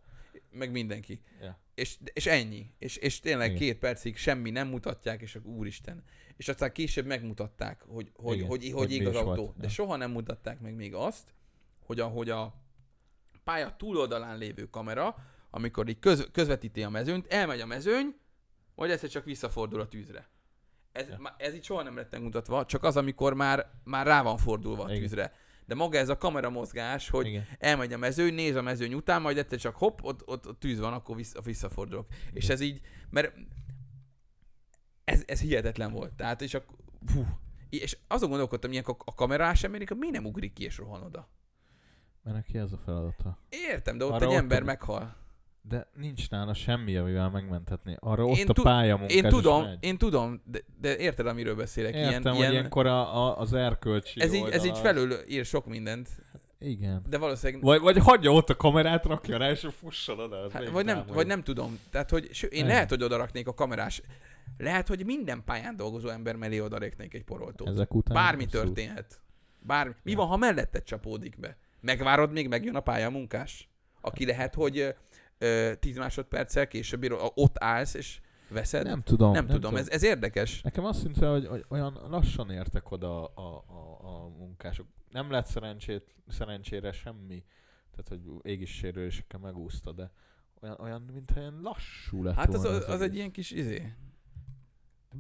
[0.52, 1.22] meg mindenki.
[1.42, 1.60] Ja.
[1.76, 2.72] És, és ennyi.
[2.78, 3.60] És, és tényleg Igen.
[3.60, 6.04] két percig semmi nem mutatják, és akkor úristen.
[6.38, 9.44] És aztán később megmutatták, hogy, hogy, Igen, hogy, hogy, hogy ég az autó.
[9.44, 9.58] volt.
[9.58, 9.70] De Ja.
[9.70, 11.34] soha nem mutatták meg még azt,
[11.86, 12.54] hogy ahogy a
[13.44, 15.16] pálya túloldalán lévő kamera,
[15.50, 18.16] amikor így köz, közvetíti a mezőnyt, elmegy a mezőny,
[18.76, 20.30] vagy egyszer csak visszafordul a tűzre.
[20.92, 21.36] Ez, Ja.
[21.38, 24.90] ez így soha nem lett megmutatva, csak az, amikor már, már rá van fordulva a
[24.90, 25.02] Igen.
[25.02, 25.34] tűzre.
[25.66, 27.48] De maga ez a kamera mozgás, hogy Igen.
[27.60, 30.80] elmegy a mezőny, néz a mezőny után, majd egyszer csak hopp, ott, ott, ott tűz
[30.80, 32.08] van, akkor vissza, visszafordulok.
[32.34, 33.34] És ez így, mert
[35.08, 36.14] ez, ez hihetetlen volt.
[36.14, 36.76] Tehát, és akkor,
[37.06, 37.26] fú,
[37.70, 41.30] és azon gondolkodtam, ilyenek a, a kamerás Amerika, mi nem ugrik ki és rohan oda?
[42.24, 43.38] Mert neki ez a feladata.
[43.50, 45.16] Értem, de ott Arra egy ott ember a- meghal.
[45.62, 47.96] De nincs nála semmi, amivel megmenthetné.
[48.00, 49.78] Arra ott Én a tu- pályamunkás Én is tudom, megy.
[49.80, 51.94] én tudom, de, de érted, amiről beszélek?
[51.96, 55.46] Értem, ilyen, hogy ilyen, ilyenkor a, a, az erkölcsi ez, így, ez így felül ír
[55.46, 56.10] sok mindent,
[56.60, 57.04] Igen.
[57.10, 60.50] de valószínűleg Vagy, vagy hagyja ott a kamerát, rakja rá, és fusson oda.
[60.52, 61.80] Hát, vagy, nem, vagy nem tudom.
[61.92, 62.68] Tehát, hogy ső, én Nem.
[62.74, 64.02] lehet, hogy oda raknék a kamerás.
[64.58, 67.68] Lehet, hogy minden pályán dolgozó ember mellé oda raknék egy poroltót.
[67.68, 68.66] Ezek után Bármi abszolút.
[68.66, 69.22] történhet.
[69.60, 69.94] Bármi.
[70.04, 70.18] Mi Ja.
[70.18, 71.58] van, ha melletted csapódik be?
[71.82, 73.70] Megvárod, még megjön a pályamunkás?
[74.02, 74.90] Aki lehet, hogy ö,
[75.38, 78.20] ö, 10 másodperccel később ott állsz, és
[78.50, 78.86] veszed?
[78.86, 79.32] Nem tudom.
[79.32, 79.76] nem, tudom.
[79.76, 80.62] Ez, ez érdekes.
[80.62, 84.88] Nekem azt szinte, hogy, hogy olyan lassan értek oda a, a, a, a munkások.
[85.12, 87.44] Nem lett szerencsét, szerencsére semmi.
[87.92, 90.12] Tehát, hogy égis sérülésekkel megúszta, de
[90.62, 93.94] olyan, olyan mintha ilyen lassú lett Hát az, volna az, az egy ilyen kis izé.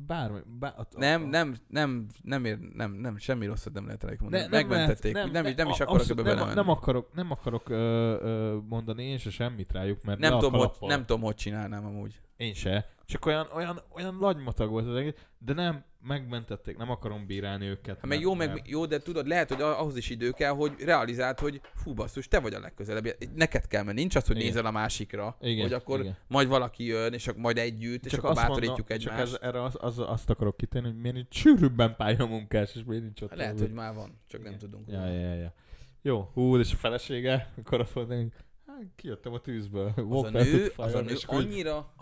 [0.07, 4.03] Bármi, bár, a, a, Nem, nem, nem, nem, ér, nem, nem, semmi rosszat nem lehet
[4.03, 4.44] rájuk mondani.
[4.44, 5.14] Ne, nem Megmentették.
[5.14, 7.76] lehet, nem, nem, nem is akarok abszolút ebbe nem, nem akarok, nem akarok ö,
[8.22, 12.22] ö, mondani én se semmit rájuk, mert nem, tudom, hogy, nem tudom, hogy csinálnám amúgy.
[12.38, 12.90] Én se.
[13.06, 17.95] Csak olyan, olyan, olyan lagymatag volt az egész, de nem, megmentették, nem akarom bírálni őket.
[17.95, 20.73] Hát mert- jó, meg, mert- jó, de tudod, lehet, hogy ahhoz is idő kell, hogy
[20.79, 23.17] realizáld, hogy fú basszus, te vagy a legközelebb.
[23.35, 24.47] Neked kell menni, nincs az, hogy Igen.
[24.47, 26.17] nézel a másikra, Igen, hogy akkor igen.
[26.27, 29.31] majd valaki jön, és akkor majd együtt, és Csak akkor azt bátorítjuk egymást.
[29.31, 33.03] Csak ez, erre az, az, azt akarok kitenni, hogy miért nincs sűrűbben pályamunkás, és miért
[33.03, 33.35] nincs ott.
[33.35, 34.59] Lehet, az- hogy már van, csak nem Igen.
[34.69, 34.88] tudunk.
[34.89, 35.53] Ja, ja, ja.
[36.01, 38.27] Jó, hú, és a felesége, akkor azt mondta, hogy
[38.67, 39.93] hát, kijöttem a tűzből.
[40.09, 41.93] Az a nő, az a nő és akkor annyira,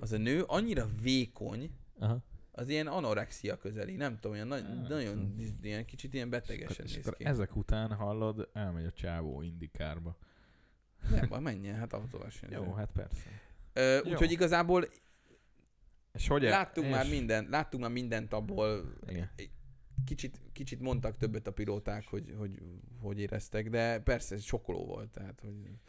[0.00, 2.18] az a nő annyira vékony, Aha.
[2.62, 5.64] Az ilyen anorexia közeli, nem tudom, olyan nagy, Hát, nagyon, hm.
[5.64, 7.24] ilyen kicsit ilyen betegesen és néz ki.
[7.24, 10.16] ezek után hallod, elmegy a csávó indikárba.
[11.10, 12.56] Nem baj, menjen, hát autóversenyző.
[12.56, 13.28] Jó, hát persze.
[13.72, 14.00] Ö.
[14.00, 14.86] Úgyhogy igazából
[16.12, 16.92] És hogy láttunk és...
[16.92, 19.30] már mindent, láttunk már mindent abból, Igen.
[20.04, 22.62] kicsit, kicsit mondtak többet a pilóták, hogy, hogy
[23.00, 25.80] hogy éreztek, de persze ez sokkoló volt, tehát hogy Igen.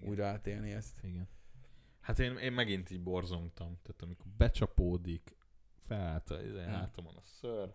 [0.00, 1.00] újra átélni ezt.
[1.02, 1.28] Igen.
[2.00, 3.78] Hát én, én megint így borzongtam.
[3.82, 5.36] Tehát amikor becsapódik,
[5.86, 6.72] felállt a izé, Hmm.
[6.72, 7.72] hátamon a ször,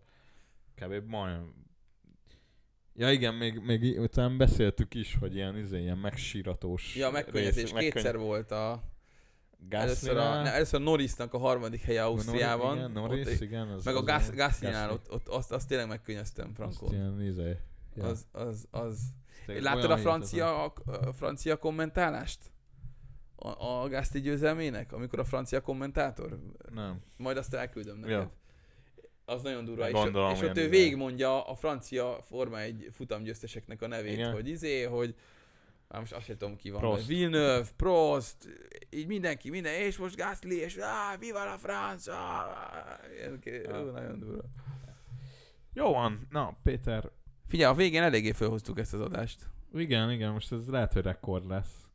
[0.76, 1.10] kb.
[1.10, 1.66] majdnem
[3.00, 7.92] Ja igen, még, még utána beszéltük is, hogy ilyen, izé, ilyen megsíratós Ja, megkönnyezés rész-
[7.94, 8.84] kétszer volt a...
[9.70, 13.68] Először, a, Gasly-nál, ne, először a Norrisnak a harmadik helye Ausztriában, Igen, ott, Norris, igen.
[13.68, 14.94] Az, meg a az Gas, ilyen Gasly-nál, Gasly.
[14.94, 16.94] ott, ott azt, azt tényleg megkönnyeztem Azt Frankon.
[16.94, 17.58] ilyen, izé,
[17.96, 18.04] ja.
[18.06, 19.00] Az, az, az.
[19.46, 22.40] Láttad a francia, a, a francia kommentálást?
[23.40, 26.40] A, a Gaszti győzelmének, amikor a francia kommentátor?
[26.74, 27.02] Nem.
[27.18, 28.12] Majd azt elküldöm neked.
[28.12, 28.32] Ja.
[29.26, 29.88] Az nagyon durva.
[29.88, 30.70] És, Gondolom, és ott ilyen ő izé.
[30.70, 34.32] végigmondja a francia Forma egy futamgyőzteseknek a nevét, Igen.
[34.32, 35.16] hogy izé, hogy
[35.88, 36.80] már most azt sem tudom ki van.
[36.80, 37.08] Prost.
[37.08, 38.36] Villeneuve, Prost,
[38.90, 42.12] így mindenki, minden, és most Gasly, és ah, viva la France!
[42.14, 43.00] Ah,
[43.44, 43.84] ja.
[43.84, 44.44] nagyon durva.
[45.74, 46.28] Jó van.
[46.30, 47.12] Na, Péter,
[47.48, 49.50] Figyelj, a végén eléggé felhoztuk ezt az adást.
[49.74, 51.87] igen, igen, most ez lehet, hogy rekord lesz.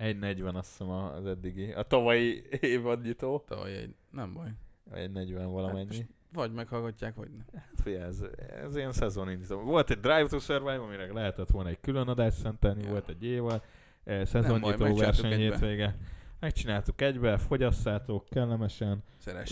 [0.00, 1.72] 1.40 azt hiszem az eddigi.
[1.72, 3.44] A tavalyi évadnyitó.
[3.46, 4.48] Tavaly egy, nem baj.
[4.90, 5.84] Vagy 1.40 valamennyi.
[5.86, 7.44] most- Vagy meghallgatják, vagy nem.
[7.54, 8.22] Hát figyelj, ez,
[8.64, 9.60] ez ilyen szezonindító.
[9.60, 12.90] Volt egy Drive to Survive, amire lehetett volna egy külön adást szentelni, Ja.
[12.90, 13.62] volt egy évad,
[14.04, 15.96] eh, szezonnyitó verseny hétvége.
[16.40, 19.02] Megcsináltuk egybe, fogyasszátok kellemesen.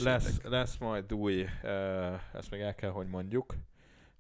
[0.03, 3.55] Lesz, lesz majd új, uh, ezt még el kell, hogy mondjuk.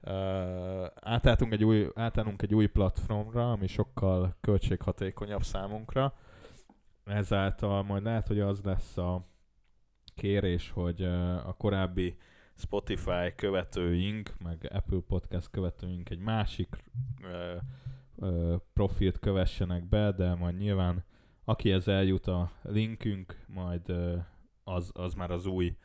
[0.02, 6.14] Uh, átálltunk egy új, átállunk egy új platformra, ami sokkal költséghatékonyabb számunkra.
[7.04, 9.26] Ezáltal majd lehet, hogy az lesz a
[10.14, 11.02] kérés, hogy
[11.44, 12.16] a korábbi
[12.54, 16.84] Spotify követőink, meg Apple Podcast követőink egy másik
[17.22, 17.62] uh,
[18.14, 21.04] uh, profilt kövessenek be, de majd nyilván
[21.44, 24.24] akihez eljut a linkünk, majd uh,
[24.64, 25.76] az, az már az új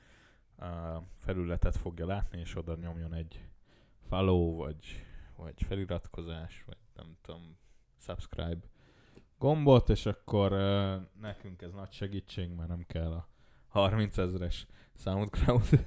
[1.18, 3.42] felületet fogja látni, és oda nyomjon egy
[4.08, 5.06] follow, vagy,
[5.36, 7.58] vagy feliratkozás, vagy nem tudom,
[7.98, 8.68] subscribe
[9.38, 13.28] gombot, és akkor uh, nekünk ez nagy segítség, mert nem kell a
[13.68, 14.66] 30 ezres
[14.96, 15.70] SoundCloud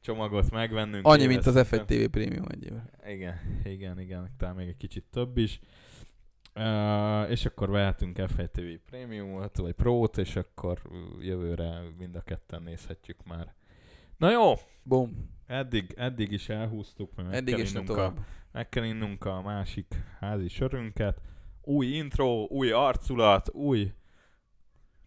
[0.00, 1.06] csomagot megvennünk.
[1.06, 1.84] Annyi, mint az évesztően.
[1.86, 2.90] F1 TV Premium egy éve.
[3.06, 5.60] Igen, igen, igen, talán még egy kicsit több is.
[6.54, 10.82] Uh, és akkor vehetünk F1 TV Premiumot, vagy Pro-t, és akkor
[11.20, 13.54] jövőre mind a ketten nézhetjük már.
[14.20, 15.30] Na jó, Bum.
[15.46, 18.14] eddig, eddig is elhúztuk, mert meg, Eddig kell is innunk a,
[18.52, 21.20] meg kell innunk a másik házi sörünket.
[21.62, 23.92] Új intro, új arculat, új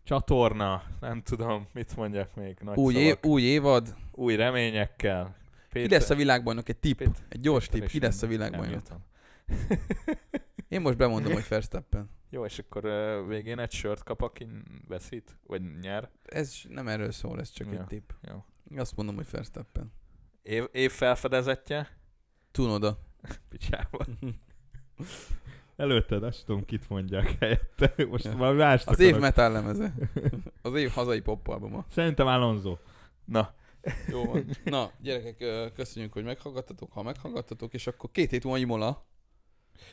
[0.03, 3.25] csatorna, nem tudom, mit mondjak még, nagy Új, év, szavak.
[3.25, 3.95] új évad.
[4.11, 5.35] új reményekkel.
[5.71, 6.69] Ki lesz a világbajnok?
[6.69, 6.97] Egy tipp.
[6.97, 7.89] Péter- Egy gyors Péter tipp.
[7.89, 8.81] Ki lesz a világbajnok?
[10.69, 12.09] Én most bemondom, hogy Verstappen.
[12.29, 14.47] Jó, és akkor uh, végén egy sört kap, aki
[14.87, 16.09] veszít, vagy nyer.
[16.23, 17.79] Ez nem erről szól, ez csak Ja.
[17.79, 18.09] egy tipp.
[18.21, 18.45] Jó.
[18.77, 19.91] Azt mondom, hogy Verstappen.
[20.41, 21.97] Év, év felfedezetje.
[22.51, 22.97] Tunoda.
[23.49, 24.05] Picsába.
[25.75, 27.93] Előtted, azt tudom, kit mondják helyette.
[28.09, 28.35] Most Ja.
[28.35, 29.21] már mást Az év akarok.
[29.23, 29.93] metal lemeze.
[30.61, 31.85] Az év hazai popalbuma.
[31.89, 32.77] Szerintem Alonso.
[33.25, 33.53] Na,
[34.07, 34.45] Jó van.
[34.63, 39.05] Na, gyerekek, köszönjük, hogy meghallgattatok, ha meghallgattatok, és akkor két hét múlva Imola.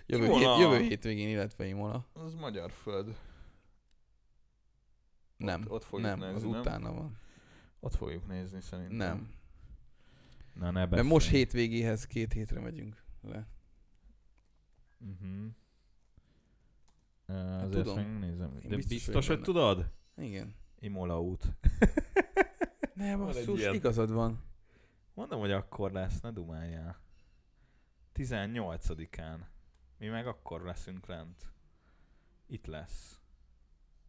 [0.07, 0.55] Jövő, Imola.
[0.57, 2.07] Hét, jövő hétvégén, illetve Imola.
[2.13, 3.17] az magyar föld.
[5.37, 6.61] Nem, ott fogjuk nem, nézni, az nem?
[6.61, 7.19] utána van.
[7.81, 8.97] Ott fogjuk nézni szerintem.
[8.97, 9.35] Nem.
[10.55, 11.09] Na, ne Mert beszélj.
[11.09, 13.47] most hétvégéhez két hétre megyünk le.
[14.99, 15.47] Uh-huh.
[17.29, 17.99] Uh, azért tudom.
[17.99, 18.55] ezt megnézem.
[18.63, 19.91] Én De biztos biztos, hogy tudod?
[20.17, 20.55] Igen.
[20.79, 21.45] Imola út.
[22.95, 24.43] Ne, basszus, igazad van.
[25.15, 27.01] Mondom, hogy akkor lesz, ne dumáljál.
[28.15, 29.39] 18-án.
[29.99, 31.53] Mi meg akkor leszünk lent.
[32.47, 33.21] Itt lesz.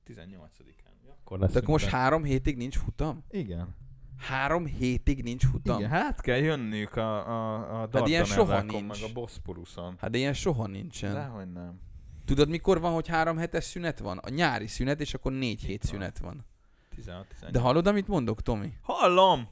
[0.07, 0.91] 18-án.
[1.10, 3.23] Akkor De leszünk akkor most három hétig nincs futam?
[3.30, 3.76] Igen.
[4.18, 5.78] Három hétig nincs futam?
[5.78, 8.88] Igen, hát kell jönnünk a, a, a Hát ilyen soha nincs.
[9.02, 9.95] meg a Boszporuszon.
[9.99, 11.14] Hát de ilyen soha nincsen.
[11.14, 11.80] Dehogy nem.
[12.26, 14.18] Tudod, mikor van, hogy három hetes szünet van?
[14.18, 15.91] A nyári szünet, és akkor négy hét van.
[15.91, 16.45] szünet van.
[16.90, 18.73] 16 18 De hallod, amit mondok, Tomi?
[18.82, 19.48] Hallom!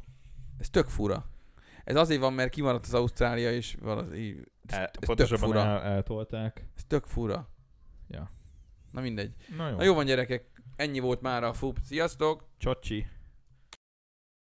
[0.57, 1.25] Ez tök fura.
[1.83, 4.17] Ez azért van, mert kimaradt az Ausztrália, és valahogy...
[4.65, 5.59] Ez, El, ez tök pontosabban fura.
[5.59, 6.67] el, eltolták.
[6.75, 7.49] Ez tök fura.
[8.07, 8.31] Ja.
[8.91, 9.33] Na mindegy.
[9.57, 9.75] Na jó.
[9.75, 10.58] Na jó van, gyerekek.
[10.79, 11.77] Ennyi volt már a FUP.
[11.83, 12.43] Sziasztok!
[12.57, 13.05] Csocsi.